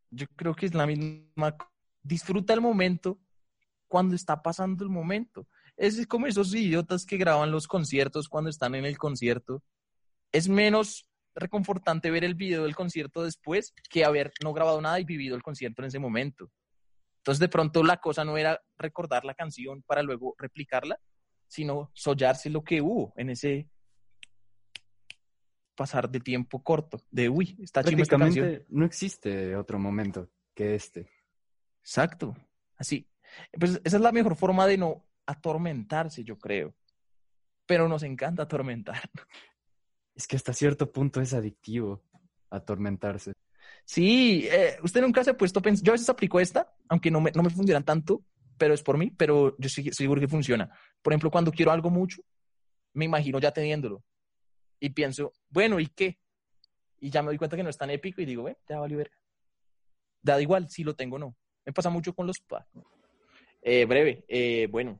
Yo 0.09 0.25
creo 0.35 0.55
que 0.55 0.65
es 0.65 0.73
la 0.73 0.85
misma. 0.85 1.55
Disfruta 2.01 2.53
el 2.53 2.61
momento 2.61 3.19
cuando 3.87 4.15
está 4.15 4.41
pasando 4.41 4.83
el 4.83 4.89
momento. 4.89 5.47
es 5.77 6.05
como 6.07 6.27
esos 6.27 6.53
idiotas 6.53 7.05
que 7.05 7.17
graban 7.17 7.51
los 7.51 7.67
conciertos 7.67 8.29
cuando 8.29 8.49
están 8.49 8.75
en 8.75 8.85
el 8.85 8.97
concierto. 8.97 9.63
Es 10.31 10.47
menos 10.49 11.07
reconfortante 11.35 12.11
ver 12.11 12.23
el 12.23 12.35
video 12.35 12.63
del 12.63 12.75
concierto 12.75 13.23
después 13.23 13.73
que 13.89 14.05
haber 14.05 14.31
no 14.43 14.53
grabado 14.53 14.81
nada 14.81 14.99
y 14.99 15.03
vivido 15.03 15.35
el 15.35 15.43
concierto 15.43 15.81
en 15.81 15.87
ese 15.87 15.99
momento. 15.99 16.49
Entonces, 17.17 17.39
de 17.39 17.49
pronto 17.49 17.83
la 17.83 17.97
cosa 17.97 18.23
no 18.23 18.37
era 18.37 18.61
recordar 18.77 19.25
la 19.25 19.33
canción 19.33 19.83
para 19.83 20.03
luego 20.03 20.35
replicarla, 20.37 20.99
sino 21.47 21.91
sollarse 21.93 22.49
lo 22.49 22.63
que 22.63 22.81
hubo 22.81 23.13
en 23.17 23.29
ese 23.29 23.69
pasar 25.75 26.09
de 26.09 26.19
tiempo 26.21 26.63
corto, 26.63 27.01
de 27.11 27.29
uy, 27.29 27.57
está 27.61 27.83
chimba 27.83 28.03
esta 28.03 28.17
canción. 28.17 28.63
No 28.69 28.85
existe 28.85 29.55
otro 29.55 29.77
momento 29.77 30.29
que 30.53 30.75
este. 30.75 31.09
Exacto, 31.81 32.35
así. 32.77 33.07
Pues 33.59 33.81
esa 33.83 33.97
es 33.97 34.01
la 34.01 34.11
mejor 34.11 34.35
forma 34.35 34.65
de 34.65 34.77
no 34.77 35.05
atormentarse, 35.25 36.23
yo 36.23 36.37
creo. 36.37 36.73
Pero 37.65 37.89
nos 37.89 38.03
encanta 38.03 38.43
atormentar. 38.43 39.09
Es 40.15 40.27
que 40.27 40.35
hasta 40.35 40.53
cierto 40.53 40.91
punto 40.91 41.21
es 41.21 41.33
adictivo 41.33 42.01
atormentarse. 42.49 43.33
Sí, 43.83 44.47
eh, 44.49 44.77
usted 44.81 45.01
nunca 45.01 45.23
se 45.23 45.31
ha 45.31 45.37
puesto 45.37 45.59
a 45.59 45.71
yo 45.81 45.91
a 45.91 45.93
veces 45.93 46.09
aplico 46.09 46.39
esta, 46.39 46.73
aunque 46.87 47.11
no 47.11 47.21
me, 47.21 47.31
no 47.31 47.43
me 47.43 47.49
funcionan 47.49 47.83
tanto, 47.83 48.23
pero 48.57 48.73
es 48.73 48.81
por 48.81 48.97
mí, 48.97 49.11
pero 49.11 49.55
yo 49.57 49.69
sí, 49.69 49.91
seguro 49.91 50.21
que 50.21 50.27
funciona. 50.27 50.69
Por 51.01 51.13
ejemplo, 51.13 51.29
cuando 51.29 51.51
quiero 51.51 51.71
algo 51.71 51.89
mucho, 51.89 52.21
me 52.93 53.05
imagino 53.05 53.39
ya 53.39 53.51
teniéndolo. 53.51 54.03
Y 54.79 54.89
pienso, 54.89 55.33
bueno, 55.49 55.79
¿y 55.79 55.87
qué? 55.87 56.19
Y 56.99 57.09
ya 57.09 57.21
me 57.21 57.27
doy 57.27 57.37
cuenta 57.37 57.57
que 57.57 57.63
no 57.63 57.69
es 57.69 57.77
tan 57.77 57.89
épico 57.89 58.21
y 58.21 58.25
digo, 58.25 58.43
bueno, 58.43 58.57
ya 58.67 58.79
valió 58.79 58.97
ver. 58.97 59.11
Da 60.21 60.41
igual 60.41 60.69
si 60.69 60.83
lo 60.83 60.95
tengo 60.95 61.17
o 61.17 61.19
no. 61.19 61.35
Me 61.65 61.73
pasa 61.73 61.89
mucho 61.89 62.13
con 62.13 62.27
los 62.27 62.39
pa. 62.47 62.65
Eh, 63.61 63.85
breve, 63.85 64.25
eh, 64.27 64.67
bueno. 64.71 64.99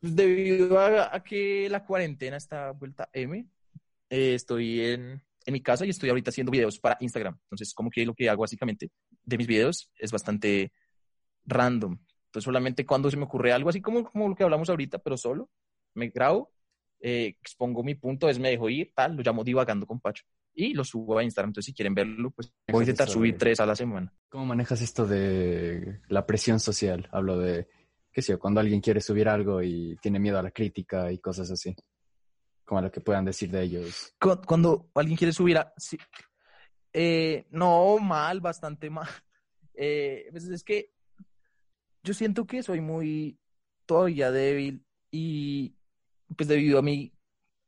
Pues 0.00 0.16
debido 0.16 0.80
a, 0.80 1.22
que 1.22 1.68
la 1.68 1.84
cuarentena 1.84 2.36
está 2.38 2.70
vuelta 2.70 3.10
M, 3.12 3.46
eh, 4.10 4.34
estoy 4.34 4.80
en, 4.80 5.22
en 5.46 5.52
mi 5.52 5.62
casa 5.62 5.86
y 5.86 5.90
estoy 5.90 6.10
ahorita 6.10 6.30
haciendo 6.30 6.50
videos 6.50 6.78
para 6.78 6.96
Instagram. 7.00 7.38
Entonces, 7.44 7.72
como 7.72 7.90
que 7.90 8.04
lo 8.04 8.14
que 8.14 8.28
hago 8.28 8.42
básicamente 8.42 8.90
de 9.24 9.38
mis 9.38 9.46
videos 9.46 9.90
es 9.96 10.10
bastante 10.12 10.72
random. 11.46 11.98
Entonces, 12.26 12.44
solamente 12.44 12.84
cuando 12.84 13.10
se 13.10 13.16
me 13.16 13.24
ocurre 13.24 13.52
algo 13.52 13.70
así 13.70 13.80
como, 13.80 14.04
como 14.04 14.28
lo 14.28 14.34
que 14.34 14.44
hablamos 14.44 14.68
ahorita, 14.68 14.98
pero 14.98 15.16
solo, 15.16 15.48
me 15.94 16.08
grabo, 16.08 16.52
eh, 17.00 17.36
expongo 17.40 17.82
mi 17.82 17.94
punto, 17.94 18.28
es 18.28 18.38
me 18.38 18.50
dejo 18.50 18.68
ir, 18.68 18.92
tal, 18.94 19.16
lo 19.16 19.22
llamo 19.22 19.42
divagando 19.42 19.86
con 19.86 20.00
Pacho 20.00 20.24
y 20.52 20.74
lo 20.74 20.84
subo 20.84 21.18
a 21.18 21.24
Instagram. 21.24 21.50
Entonces, 21.50 21.66
si 21.66 21.74
quieren 21.74 21.94
verlo, 21.94 22.30
pues 22.32 22.52
voy 22.68 22.80
a 22.80 22.82
intentar 22.82 23.08
subir 23.08 23.38
tres 23.38 23.60
a 23.60 23.66
la 23.66 23.74
semana. 23.74 24.12
¿Cómo 24.28 24.46
manejas 24.46 24.82
esto 24.82 25.06
de 25.06 26.00
la 26.08 26.26
presión 26.26 26.60
social? 26.60 27.08
Hablo 27.12 27.38
de, 27.38 27.68
qué 28.12 28.22
sé 28.22 28.32
yo, 28.32 28.38
cuando 28.38 28.60
alguien 28.60 28.80
quiere 28.80 29.00
subir 29.00 29.28
algo 29.28 29.62
y 29.62 29.96
tiene 30.02 30.18
miedo 30.18 30.38
a 30.38 30.42
la 30.42 30.50
crítica 30.50 31.10
y 31.10 31.18
cosas 31.18 31.50
así 31.50 31.74
como 32.70 32.78
a 32.78 32.82
lo 32.82 32.92
que 32.92 33.00
puedan 33.00 33.24
decir 33.24 33.50
de 33.50 33.64
ellos. 33.64 34.14
Cuando 34.46 34.92
alguien 34.94 35.16
quiere 35.16 35.32
subir 35.32 35.58
a... 35.58 35.74
Eh, 36.92 37.44
no, 37.50 37.98
mal, 37.98 38.40
bastante 38.40 38.88
mal. 38.88 39.08
Eh, 39.74 40.28
pues 40.30 40.44
es 40.44 40.62
que 40.62 40.92
yo 42.04 42.14
siento 42.14 42.46
que 42.46 42.62
soy 42.62 42.80
muy 42.80 43.40
todavía 43.86 44.30
débil 44.30 44.84
y 45.10 45.74
pues 46.36 46.48
debido 46.48 46.78
a 46.78 46.82
mi, 46.82 47.12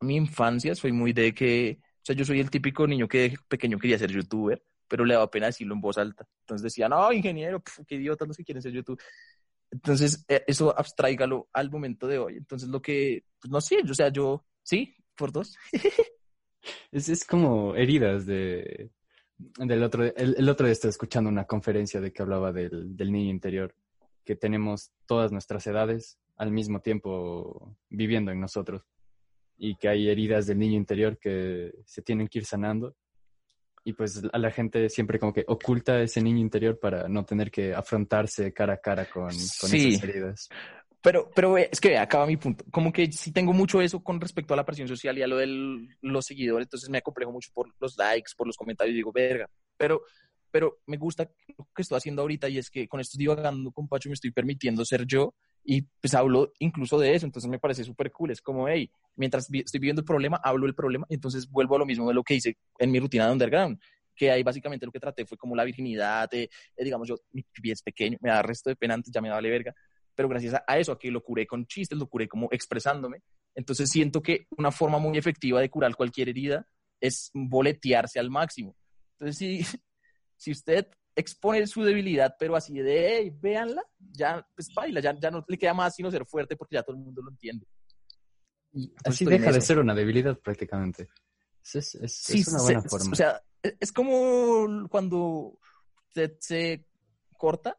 mi 0.02 0.14
infancia 0.14 0.72
soy 0.76 0.92
muy 0.92 1.12
de 1.12 1.34
que, 1.34 1.80
o 1.80 2.04
sea, 2.04 2.14
yo 2.14 2.24
soy 2.24 2.38
el 2.38 2.50
típico 2.50 2.86
niño 2.86 3.08
que 3.08 3.30
de 3.30 3.38
pequeño 3.48 3.78
quería 3.78 3.98
ser 3.98 4.12
youtuber, 4.12 4.62
pero 4.86 5.04
le 5.04 5.14
daba 5.14 5.28
pena 5.32 5.46
decirlo 5.46 5.74
en 5.74 5.80
voz 5.80 5.98
alta. 5.98 6.28
Entonces 6.42 6.62
decía, 6.62 6.88
no, 6.88 7.12
ingeniero, 7.12 7.60
qué 7.88 7.96
idiotas 7.96 8.28
los 8.28 8.36
que 8.36 8.44
quieren 8.44 8.62
ser 8.62 8.70
youtuber. 8.70 9.02
Entonces, 9.68 10.24
eh, 10.28 10.44
eso 10.46 10.72
abstraígalo 10.78 11.48
al 11.52 11.72
momento 11.72 12.06
de 12.06 12.18
hoy. 12.18 12.36
Entonces, 12.36 12.68
lo 12.68 12.80
que, 12.80 13.24
pues 13.40 13.50
no 13.50 13.60
sé, 13.60 13.78
o 13.80 13.94
sea, 13.94 14.10
yo 14.10 14.44
Sí, 14.62 14.94
por 15.16 15.32
dos. 15.32 15.56
es, 16.92 17.08
es 17.08 17.24
como 17.24 17.74
heridas 17.74 18.26
de, 18.26 18.90
del 19.38 19.82
otro. 19.82 20.04
El, 20.04 20.36
el, 20.38 20.48
otro 20.48 20.66
día 20.66 20.72
estaba 20.72 20.90
escuchando 20.90 21.30
una 21.30 21.44
conferencia 21.44 22.00
de 22.00 22.12
que 22.12 22.22
hablaba 22.22 22.52
del, 22.52 22.96
del 22.96 23.12
niño 23.12 23.30
interior, 23.30 23.74
que 24.24 24.36
tenemos 24.36 24.92
todas 25.06 25.32
nuestras 25.32 25.66
edades 25.66 26.18
al 26.36 26.50
mismo 26.50 26.80
tiempo 26.80 27.76
viviendo 27.88 28.32
en 28.32 28.40
nosotros 28.40 28.82
y 29.56 29.76
que 29.76 29.88
hay 29.88 30.08
heridas 30.08 30.46
del 30.46 30.58
niño 30.58 30.76
interior 30.76 31.18
que 31.18 31.72
se 31.84 32.02
tienen 32.02 32.28
que 32.28 32.38
ir 32.38 32.46
sanando 32.46 32.96
y 33.84 33.92
pues 33.92 34.22
a 34.32 34.38
la 34.38 34.50
gente 34.50 34.88
siempre 34.88 35.18
como 35.18 35.32
que 35.32 35.44
oculta 35.46 36.00
ese 36.00 36.20
niño 36.20 36.38
interior 36.38 36.78
para 36.78 37.08
no 37.08 37.24
tener 37.24 37.50
que 37.50 37.74
afrontarse 37.74 38.52
cara 38.52 38.74
a 38.74 38.76
cara 38.78 39.06
con, 39.06 39.24
con 39.24 39.32
sí. 39.32 39.88
esas 39.88 40.04
heridas. 40.04 40.48
Pero, 41.02 41.30
pero 41.34 41.58
es 41.58 41.80
que 41.80 41.98
acaba 41.98 42.26
mi 42.26 42.36
punto. 42.36 42.64
Como 42.70 42.92
que 42.92 43.10
sí 43.10 43.32
tengo 43.32 43.52
mucho 43.52 43.82
eso 43.82 44.02
con 44.02 44.20
respecto 44.20 44.54
a 44.54 44.56
la 44.56 44.64
presión 44.64 44.86
social 44.86 45.18
y 45.18 45.22
a 45.22 45.26
lo 45.26 45.36
de 45.36 45.88
los 46.00 46.24
seguidores, 46.24 46.66
entonces 46.66 46.88
me 46.88 46.98
acomplejo 46.98 47.32
mucho 47.32 47.50
por 47.52 47.68
los 47.80 47.96
likes, 47.98 48.32
por 48.36 48.46
los 48.46 48.56
comentarios 48.56 48.94
digo, 48.94 49.10
verga. 49.10 49.50
Pero, 49.76 50.02
pero 50.50 50.78
me 50.86 50.96
gusta 50.96 51.28
lo 51.58 51.66
que 51.74 51.82
estoy 51.82 51.98
haciendo 51.98 52.22
ahorita 52.22 52.48
y 52.48 52.58
es 52.58 52.70
que 52.70 52.86
con 52.86 53.00
esto 53.00 53.18
divagando 53.18 53.72
con 53.72 53.88
Pacho 53.88 54.10
me 54.10 54.14
estoy 54.14 54.30
permitiendo 54.30 54.84
ser 54.84 55.04
yo 55.04 55.34
y 55.64 55.82
pues 55.82 56.14
hablo 56.14 56.52
incluso 56.60 56.98
de 57.00 57.14
eso, 57.14 57.26
entonces 57.26 57.50
me 57.50 57.58
parece 57.58 57.82
súper 57.82 58.12
cool. 58.12 58.30
Es 58.30 58.40
como, 58.40 58.68
hey, 58.68 58.88
mientras 59.16 59.48
estoy 59.52 59.80
viviendo 59.80 60.02
el 60.02 60.06
problema, 60.06 60.40
hablo 60.44 60.66
del 60.66 60.74
problema 60.74 61.04
entonces 61.08 61.50
vuelvo 61.50 61.74
a 61.74 61.78
lo 61.80 61.86
mismo 61.86 62.06
de 62.06 62.14
lo 62.14 62.22
que 62.22 62.34
hice 62.34 62.56
en 62.78 62.92
mi 62.92 63.00
rutina 63.00 63.26
de 63.26 63.32
underground 63.32 63.80
que 64.14 64.30
ahí 64.30 64.42
básicamente 64.42 64.86
lo 64.86 64.92
que 64.92 65.00
traté 65.00 65.24
fue 65.24 65.38
como 65.38 65.56
la 65.56 65.64
virginidad, 65.64 66.28
de, 66.30 66.50
digamos, 66.76 67.08
yo, 67.08 67.16
mi 67.32 67.42
pie 67.42 67.72
es 67.72 67.82
pequeño, 67.82 68.18
me 68.20 68.28
da 68.28 68.42
resto 68.42 68.70
de 68.70 68.76
pena 68.76 68.94
antes, 68.94 69.10
ya 69.12 69.20
me 69.20 69.30
vale 69.30 69.50
verga, 69.50 69.74
pero 70.14 70.28
gracias 70.28 70.60
a 70.66 70.78
eso, 70.78 70.92
a 70.92 70.98
que 70.98 71.10
lo 71.10 71.22
curé 71.22 71.46
con 71.46 71.66
chistes, 71.66 71.98
lo 71.98 72.08
curé 72.08 72.28
como 72.28 72.48
expresándome. 72.50 73.22
Entonces 73.54 73.90
siento 73.90 74.22
que 74.22 74.46
una 74.56 74.70
forma 74.70 74.98
muy 74.98 75.18
efectiva 75.18 75.60
de 75.60 75.70
curar 75.70 75.94
cualquier 75.94 76.28
herida 76.28 76.66
es 77.00 77.30
boletearse 77.34 78.18
al 78.18 78.30
máximo. 78.30 78.76
Entonces, 79.18 79.36
si, 79.38 79.64
si 80.36 80.50
usted 80.52 80.86
expone 81.14 81.66
su 81.66 81.82
debilidad, 81.82 82.34
pero 82.38 82.56
así 82.56 82.72
de, 82.74 83.16
hey, 83.16 83.32
véanla, 83.38 83.82
ya, 83.98 84.46
pues 84.54 84.68
baila, 84.74 85.00
ya, 85.00 85.18
ya 85.18 85.30
no 85.30 85.44
le 85.46 85.58
queda 85.58 85.74
más 85.74 85.94
sino 85.94 86.10
ser 86.10 86.24
fuerte 86.24 86.56
porque 86.56 86.76
ya 86.76 86.82
todo 86.82 86.96
el 86.96 87.02
mundo 87.02 87.22
lo 87.22 87.30
entiende. 87.30 87.66
Y 88.72 88.92
así 89.04 89.24
deja 89.26 89.52
de 89.52 89.60
ser 89.60 89.78
una 89.78 89.94
debilidad 89.94 90.38
prácticamente. 90.38 91.08
Es, 91.62 91.94
es, 91.94 92.14
sí, 92.14 92.40
es 92.40 92.48
una 92.48 92.62
buena 92.62 92.80
se, 92.80 92.88
forma. 92.88 93.12
O 93.12 93.14
sea, 93.14 93.42
es 93.62 93.92
como 93.92 94.88
cuando 94.88 95.58
usted 96.08 96.36
se 96.40 96.86
corta 97.36 97.78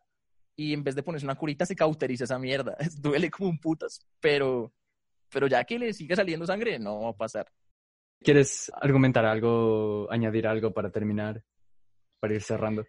y 0.56 0.74
en 0.74 0.84
vez 0.84 0.96
de 0.96 1.04
ponerse 1.04 1.26
una 1.26 1.36
curita 1.36 1.66
se 1.66 1.76
cauteriza 1.76 2.26
esa 2.26 2.40
mierda. 2.40 2.78
Duele 3.00 3.30
como 3.30 3.50
un 3.50 3.60
putas, 3.60 4.06
pero, 4.20 4.74
pero 5.30 5.48
ya 5.48 5.64
que 5.64 5.80
le 5.80 5.94
sigue 5.94 6.16
saliendo 6.16 6.46
sangre, 6.46 6.80
no 6.80 7.02
va 7.02 7.10
a 7.10 7.18
pasar. 7.18 7.52
¿Quieres 8.22 8.72
argumentar 8.82 9.26
algo, 9.26 10.08
añadir 10.10 10.48
algo 10.48 10.74
para 10.74 10.90
terminar, 10.90 11.44
para 12.20 12.34
ir 12.34 12.42
cerrando? 12.42 12.86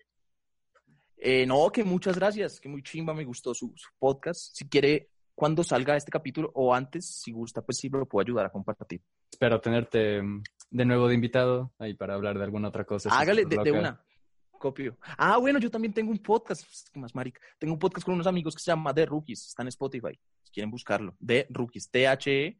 Eh, 1.16 1.46
no, 1.46 1.70
que 1.70 1.82
muchas 1.82 2.16
gracias, 2.16 2.60
que 2.60 2.68
muy 2.68 2.82
chimba, 2.82 3.14
me 3.14 3.24
gustó 3.24 3.54
su, 3.54 3.72
su, 3.76 3.88
podcast. 3.98 4.54
Si 4.54 4.68
quiere, 4.68 5.10
cuando 5.34 5.64
salga 5.64 5.96
este 5.96 6.10
capítulo 6.10 6.52
o 6.54 6.74
antes, 6.74 7.06
si 7.06 7.32
gusta, 7.32 7.62
pues 7.62 7.78
sí 7.78 7.88
lo 7.88 8.06
puedo 8.06 8.24
ayudar 8.24 8.46
a 8.46 8.50
compartir. 8.50 9.00
Espero 9.32 9.60
tenerte 9.60 10.22
mm, 10.22 10.42
de 10.70 10.84
nuevo 10.84 11.08
de 11.08 11.14
invitado 11.14 11.72
ahí 11.78 11.94
para 11.94 12.14
hablar 12.14 12.38
de 12.38 12.44
alguna 12.44 12.68
otra 12.68 12.84
cosa. 12.84 13.08
Hágale 13.10 13.44
de, 13.46 13.56
de 13.56 13.72
una 13.72 14.04
copio. 14.58 14.98
Ah, 15.16 15.36
bueno, 15.38 15.58
yo 15.58 15.70
también 15.70 15.92
tengo 15.92 16.10
un 16.10 16.18
podcast, 16.18 16.64
más 16.96 17.14
marica. 17.14 17.40
Tengo 17.58 17.74
un 17.74 17.78
podcast 17.78 18.04
con 18.04 18.14
unos 18.14 18.26
amigos 18.26 18.54
que 18.54 18.62
se 18.62 18.70
llama 18.70 18.94
The 18.94 19.06
Rookies, 19.06 19.48
está 19.48 19.62
en 19.62 19.68
Spotify, 19.68 20.18
si 20.42 20.52
quieren 20.52 20.70
buscarlo. 20.70 21.16
The 21.24 21.46
Rookies, 21.50 21.90
T-H-E, 21.90 22.58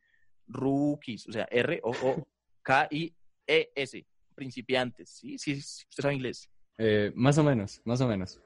Rookies, 0.48 1.28
o 1.28 1.32
sea, 1.32 1.48
R-O-O-K-I-E-S, 1.50 1.86
principiantes, 4.34 5.10
¿sí? 5.10 5.38
Sí, 5.38 5.60
sí 5.60 5.84
usted 5.88 6.02
sabe 6.02 6.14
inglés. 6.14 6.50
Eh, 6.78 7.12
más 7.14 7.38
o 7.38 7.44
menos, 7.44 7.80
más 7.84 8.00
o 8.00 8.08
menos. 8.08 8.40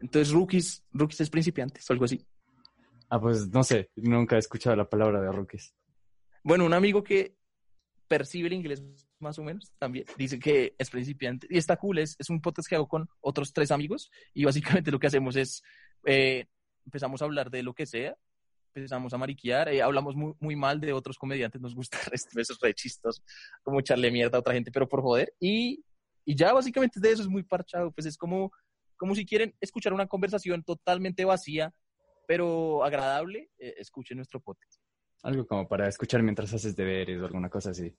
Entonces, 0.00 0.32
Rookies, 0.32 0.84
Rookies 0.92 1.20
es 1.20 1.30
principiantes, 1.30 1.88
o 1.88 1.92
algo 1.92 2.04
así. 2.04 2.24
Ah, 3.08 3.20
pues 3.20 3.48
no 3.48 3.62
sé, 3.62 3.90
nunca 3.96 4.36
he 4.36 4.38
escuchado 4.38 4.74
la 4.76 4.88
palabra 4.88 5.20
de 5.20 5.30
Rookies. 5.30 5.74
Bueno, 6.42 6.64
un 6.64 6.72
amigo 6.72 7.04
que 7.04 7.36
percibe 8.08 8.48
el 8.48 8.54
inglés 8.54 8.82
más 9.22 9.38
o 9.38 9.42
menos, 9.42 9.72
también. 9.78 10.04
Dice 10.16 10.38
que 10.38 10.74
es 10.78 10.90
principiante. 10.90 11.46
Y 11.50 11.58
está 11.58 11.76
cool, 11.76 11.98
es, 11.98 12.16
es 12.18 12.28
un 12.30 12.40
podcast 12.40 12.68
que 12.68 12.74
hago 12.74 12.88
con 12.88 13.08
otros 13.20 13.52
tres 13.52 13.70
amigos 13.70 14.10
y 14.34 14.44
básicamente 14.44 14.90
lo 14.90 14.98
que 14.98 15.06
hacemos 15.06 15.36
es, 15.36 15.62
eh, 16.06 16.46
empezamos 16.84 17.22
a 17.22 17.24
hablar 17.24 17.50
de 17.50 17.62
lo 17.62 17.74
que 17.74 17.86
sea, 17.86 18.16
empezamos 18.74 19.12
a 19.12 19.18
mariquear, 19.18 19.68
eh, 19.68 19.82
hablamos 19.82 20.16
muy, 20.16 20.34
muy, 20.40 20.56
mal 20.56 20.80
de 20.80 20.92
otros 20.92 21.18
comediantes, 21.18 21.60
nos 21.60 21.74
gusta 21.74 21.98
esos 22.12 22.58
re 22.60 22.74
chistos, 22.74 23.22
como 23.62 23.80
echarle 23.80 24.10
mierda 24.10 24.38
a 24.38 24.40
otra 24.40 24.54
gente, 24.54 24.72
pero 24.72 24.88
por 24.88 25.02
joder. 25.02 25.34
Y, 25.38 25.84
y 26.24 26.34
ya 26.34 26.52
básicamente 26.52 27.00
de 27.00 27.12
eso 27.12 27.22
es 27.22 27.28
muy 27.28 27.42
parchado, 27.42 27.92
pues 27.92 28.06
es 28.06 28.16
como, 28.16 28.50
como 28.96 29.14
si 29.14 29.26
quieren 29.26 29.54
escuchar 29.60 29.92
una 29.92 30.06
conversación 30.06 30.62
totalmente 30.62 31.24
vacía, 31.24 31.72
pero 32.26 32.84
agradable, 32.84 33.50
eh, 33.58 33.74
escuchen 33.78 34.16
nuestro 34.16 34.40
podcast. 34.40 34.80
Algo 35.22 35.46
como 35.46 35.68
para 35.68 35.86
escuchar 35.88 36.22
mientras 36.22 36.52
haces 36.52 36.74
deberes 36.74 37.20
o 37.20 37.26
alguna 37.26 37.48
cosa 37.48 37.70
así. 37.70 37.94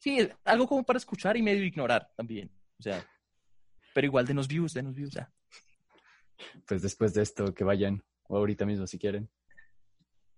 Sí, 0.00 0.28
algo 0.44 0.66
como 0.66 0.82
para 0.82 0.96
escuchar 0.96 1.36
y 1.36 1.42
medio 1.42 1.62
ignorar 1.62 2.10
también. 2.16 2.50
O 2.78 2.82
sea, 2.82 3.06
pero 3.94 4.06
igual 4.06 4.26
denos 4.26 4.48
views, 4.48 4.72
denos 4.74 4.94
views 4.94 5.10
ya. 5.12 5.30
Pues 6.66 6.80
después 6.82 7.12
de 7.14 7.22
esto, 7.22 7.52
que 7.54 7.64
vayan, 7.64 8.02
o 8.28 8.38
ahorita 8.38 8.64
mismo 8.64 8.86
si 8.86 8.98
quieren. 8.98 9.28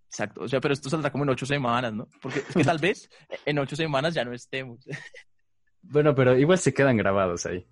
Exacto, 0.08 0.42
o 0.42 0.48
sea, 0.48 0.60
pero 0.60 0.74
esto 0.74 0.90
saldrá 0.90 1.10
como 1.12 1.24
en 1.24 1.30
ocho 1.30 1.46
semanas, 1.46 1.92
¿no? 1.94 2.08
Porque 2.20 2.40
es 2.40 2.54
que 2.54 2.64
tal 2.64 2.78
vez 2.78 3.08
en 3.46 3.58
ocho 3.60 3.76
semanas 3.76 4.12
ya 4.14 4.24
no 4.24 4.32
estemos. 4.34 4.84
Bueno, 5.80 6.14
pero 6.14 6.36
igual 6.36 6.58
se 6.58 6.74
quedan 6.74 6.96
grabados 6.96 7.46
ahí. 7.46 7.66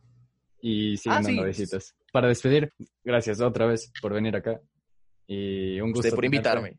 Y 0.62 0.96
siguen 0.96 1.18
Ah, 1.18 1.22
dando 1.22 1.42
sí. 1.42 1.46
besitos. 1.46 1.94
Para 2.12 2.28
despedir, 2.28 2.72
gracias 3.02 3.40
otra 3.40 3.66
vez 3.66 3.92
por 4.00 4.12
venir 4.14 4.36
acá. 4.36 4.60
Y 5.26 5.80
un 5.80 5.90
gusto. 5.90 6.06
Usted 6.06 6.14
por 6.14 6.24
invitarme. 6.24 6.78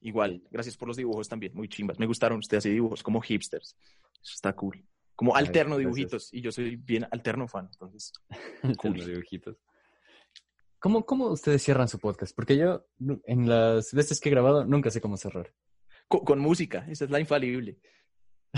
Igual, 0.00 0.42
gracias 0.50 0.76
por 0.76 0.88
los 0.88 0.96
dibujos 0.96 1.28
también, 1.28 1.52
muy 1.54 1.68
chimbas. 1.68 1.98
Me 1.98 2.06
gustaron, 2.06 2.38
usted 2.38 2.56
hace 2.58 2.70
dibujos 2.70 3.02
como 3.02 3.20
hipsters. 3.20 3.76
Eso 4.22 4.34
está 4.34 4.54
cool. 4.54 4.82
Como 5.14 5.36
Ay, 5.36 5.44
alterno 5.46 5.76
gracias. 5.76 5.94
dibujitos. 5.96 6.32
Y 6.34 6.40
yo 6.40 6.50
soy 6.52 6.76
bien 6.76 7.06
alterno 7.10 7.46
fan, 7.46 7.68
entonces. 7.72 8.12
Cool. 8.78 9.04
dibujitos. 9.04 9.56
¿Cómo, 10.78 11.04
¿Cómo 11.04 11.26
ustedes 11.26 11.62
cierran 11.62 11.88
su 11.88 11.98
podcast? 11.98 12.34
Porque 12.34 12.56
yo, 12.56 12.86
en 13.26 13.46
las 13.48 13.92
veces 13.92 14.18
que 14.18 14.30
he 14.30 14.32
grabado, 14.32 14.64
nunca 14.64 14.90
sé 14.90 15.00
cómo 15.02 15.18
cerrar. 15.18 15.52
Con, 16.08 16.20
con 16.24 16.38
música, 16.38 16.86
esa 16.88 17.04
es 17.04 17.10
la 17.10 17.20
infalible. 17.20 17.78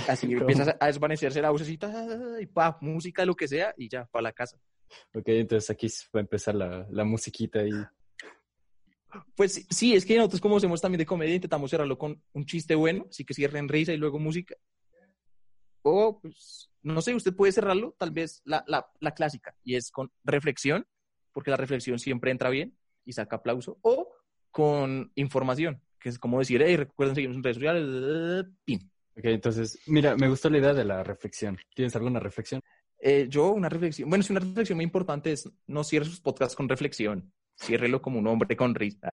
Así 0.09 0.27
¿Cómo? 0.29 0.41
empiezas 0.43 0.69
a- 0.69 0.77
a 0.79 0.87
desvanecerse 0.87 1.43
la 1.43 1.51
vocecita 1.51 2.41
y 2.41 2.47
pa, 2.47 2.79
música, 2.81 3.25
lo 3.27 3.35
que 3.35 3.49
sea, 3.49 3.75
y 3.77 3.89
ya, 3.89 4.05
para 4.07 4.23
la 4.23 4.33
casa. 4.33 4.57
Ok, 5.15 5.25
entonces 5.27 5.69
aquí 5.71 5.89
va 6.15 6.21
a 6.21 6.23
empezar 6.23 6.55
la, 6.55 6.87
la 6.91 7.03
musiquita 7.05 7.67
y... 7.67 7.73
Pues 9.35 9.67
sí, 9.69 9.95
es 9.95 10.05
que 10.05 10.17
nosotros 10.17 10.41
como 10.41 10.57
hacemos 10.57 10.81
también 10.81 10.99
de 10.99 11.07
comedia, 11.07 11.35
intentamos 11.35 11.71
cerrarlo 11.71 11.99
con 11.99 12.23
un 12.33 12.47
chiste 12.47 12.75
bueno, 12.75 13.07
así 13.11 13.25
que 13.25 13.35
cierren 13.35 13.69
risa 13.69 13.93
y 13.93 13.97
luego 13.97 14.19
música. 14.19 14.57
O, 15.83 16.21
pues, 16.21 16.71
no 16.83 17.03
sé, 17.03 17.15
usted 17.15 17.35
puede 17.35 17.53
cerrarlo, 17.53 17.95
tal 17.99 18.11
vez 18.13 18.41
la, 18.45 18.65
la, 18.67 18.87
la 19.01 19.15
clásica, 19.15 19.55
y 19.65 19.75
es 19.75 19.91
con 19.91 20.11
reflexión, 20.25 20.87
porque 21.33 21.51
la 21.51 21.57
reflexión 21.57 21.99
siempre 21.99 22.31
entra 22.31 22.51
bien 22.51 22.77
y 23.05 23.13
saca 23.13 23.37
aplauso, 23.37 23.79
o 23.83 24.09
con 24.51 25.11
información, 25.15 25.83
que 25.99 26.09
es 26.09 26.19
como 26.19 26.39
decir, 26.39 26.63
hey, 26.65 26.77
recuerden 26.77 27.15
seguirnos 27.15 27.37
en 27.39 27.43
redes 27.43 27.57
sociales, 27.57 28.47
pin. 28.65 28.91
Ok, 29.17 29.25
entonces, 29.25 29.79
mira, 29.87 30.17
me 30.17 30.29
gustó 30.29 30.49
la 30.49 30.59
idea 30.59 30.73
de 30.73 30.85
la 30.85 31.03
reflexión. 31.03 31.59
¿Tienes 31.75 31.95
alguna 31.97 32.21
reflexión? 32.21 32.63
Eh, 32.99 33.27
yo, 33.29 33.51
una 33.51 33.69
reflexión, 33.69 34.09
bueno, 34.09 34.23
es 34.23 34.31
una 34.31 34.41
reflexión 34.41 34.77
muy 34.77 34.85
importante, 34.85 35.33
es 35.33 35.51
no 35.67 35.83
cierre 35.83 36.07
sus 36.07 36.21
podcasts 36.21 36.55
con 36.55 36.69
reflexión, 36.69 37.33
ciérrelo 37.57 38.03
como 38.03 38.19
un 38.19 38.27
hombre 38.27 38.57
con 38.57 38.75
risa. 38.75 39.13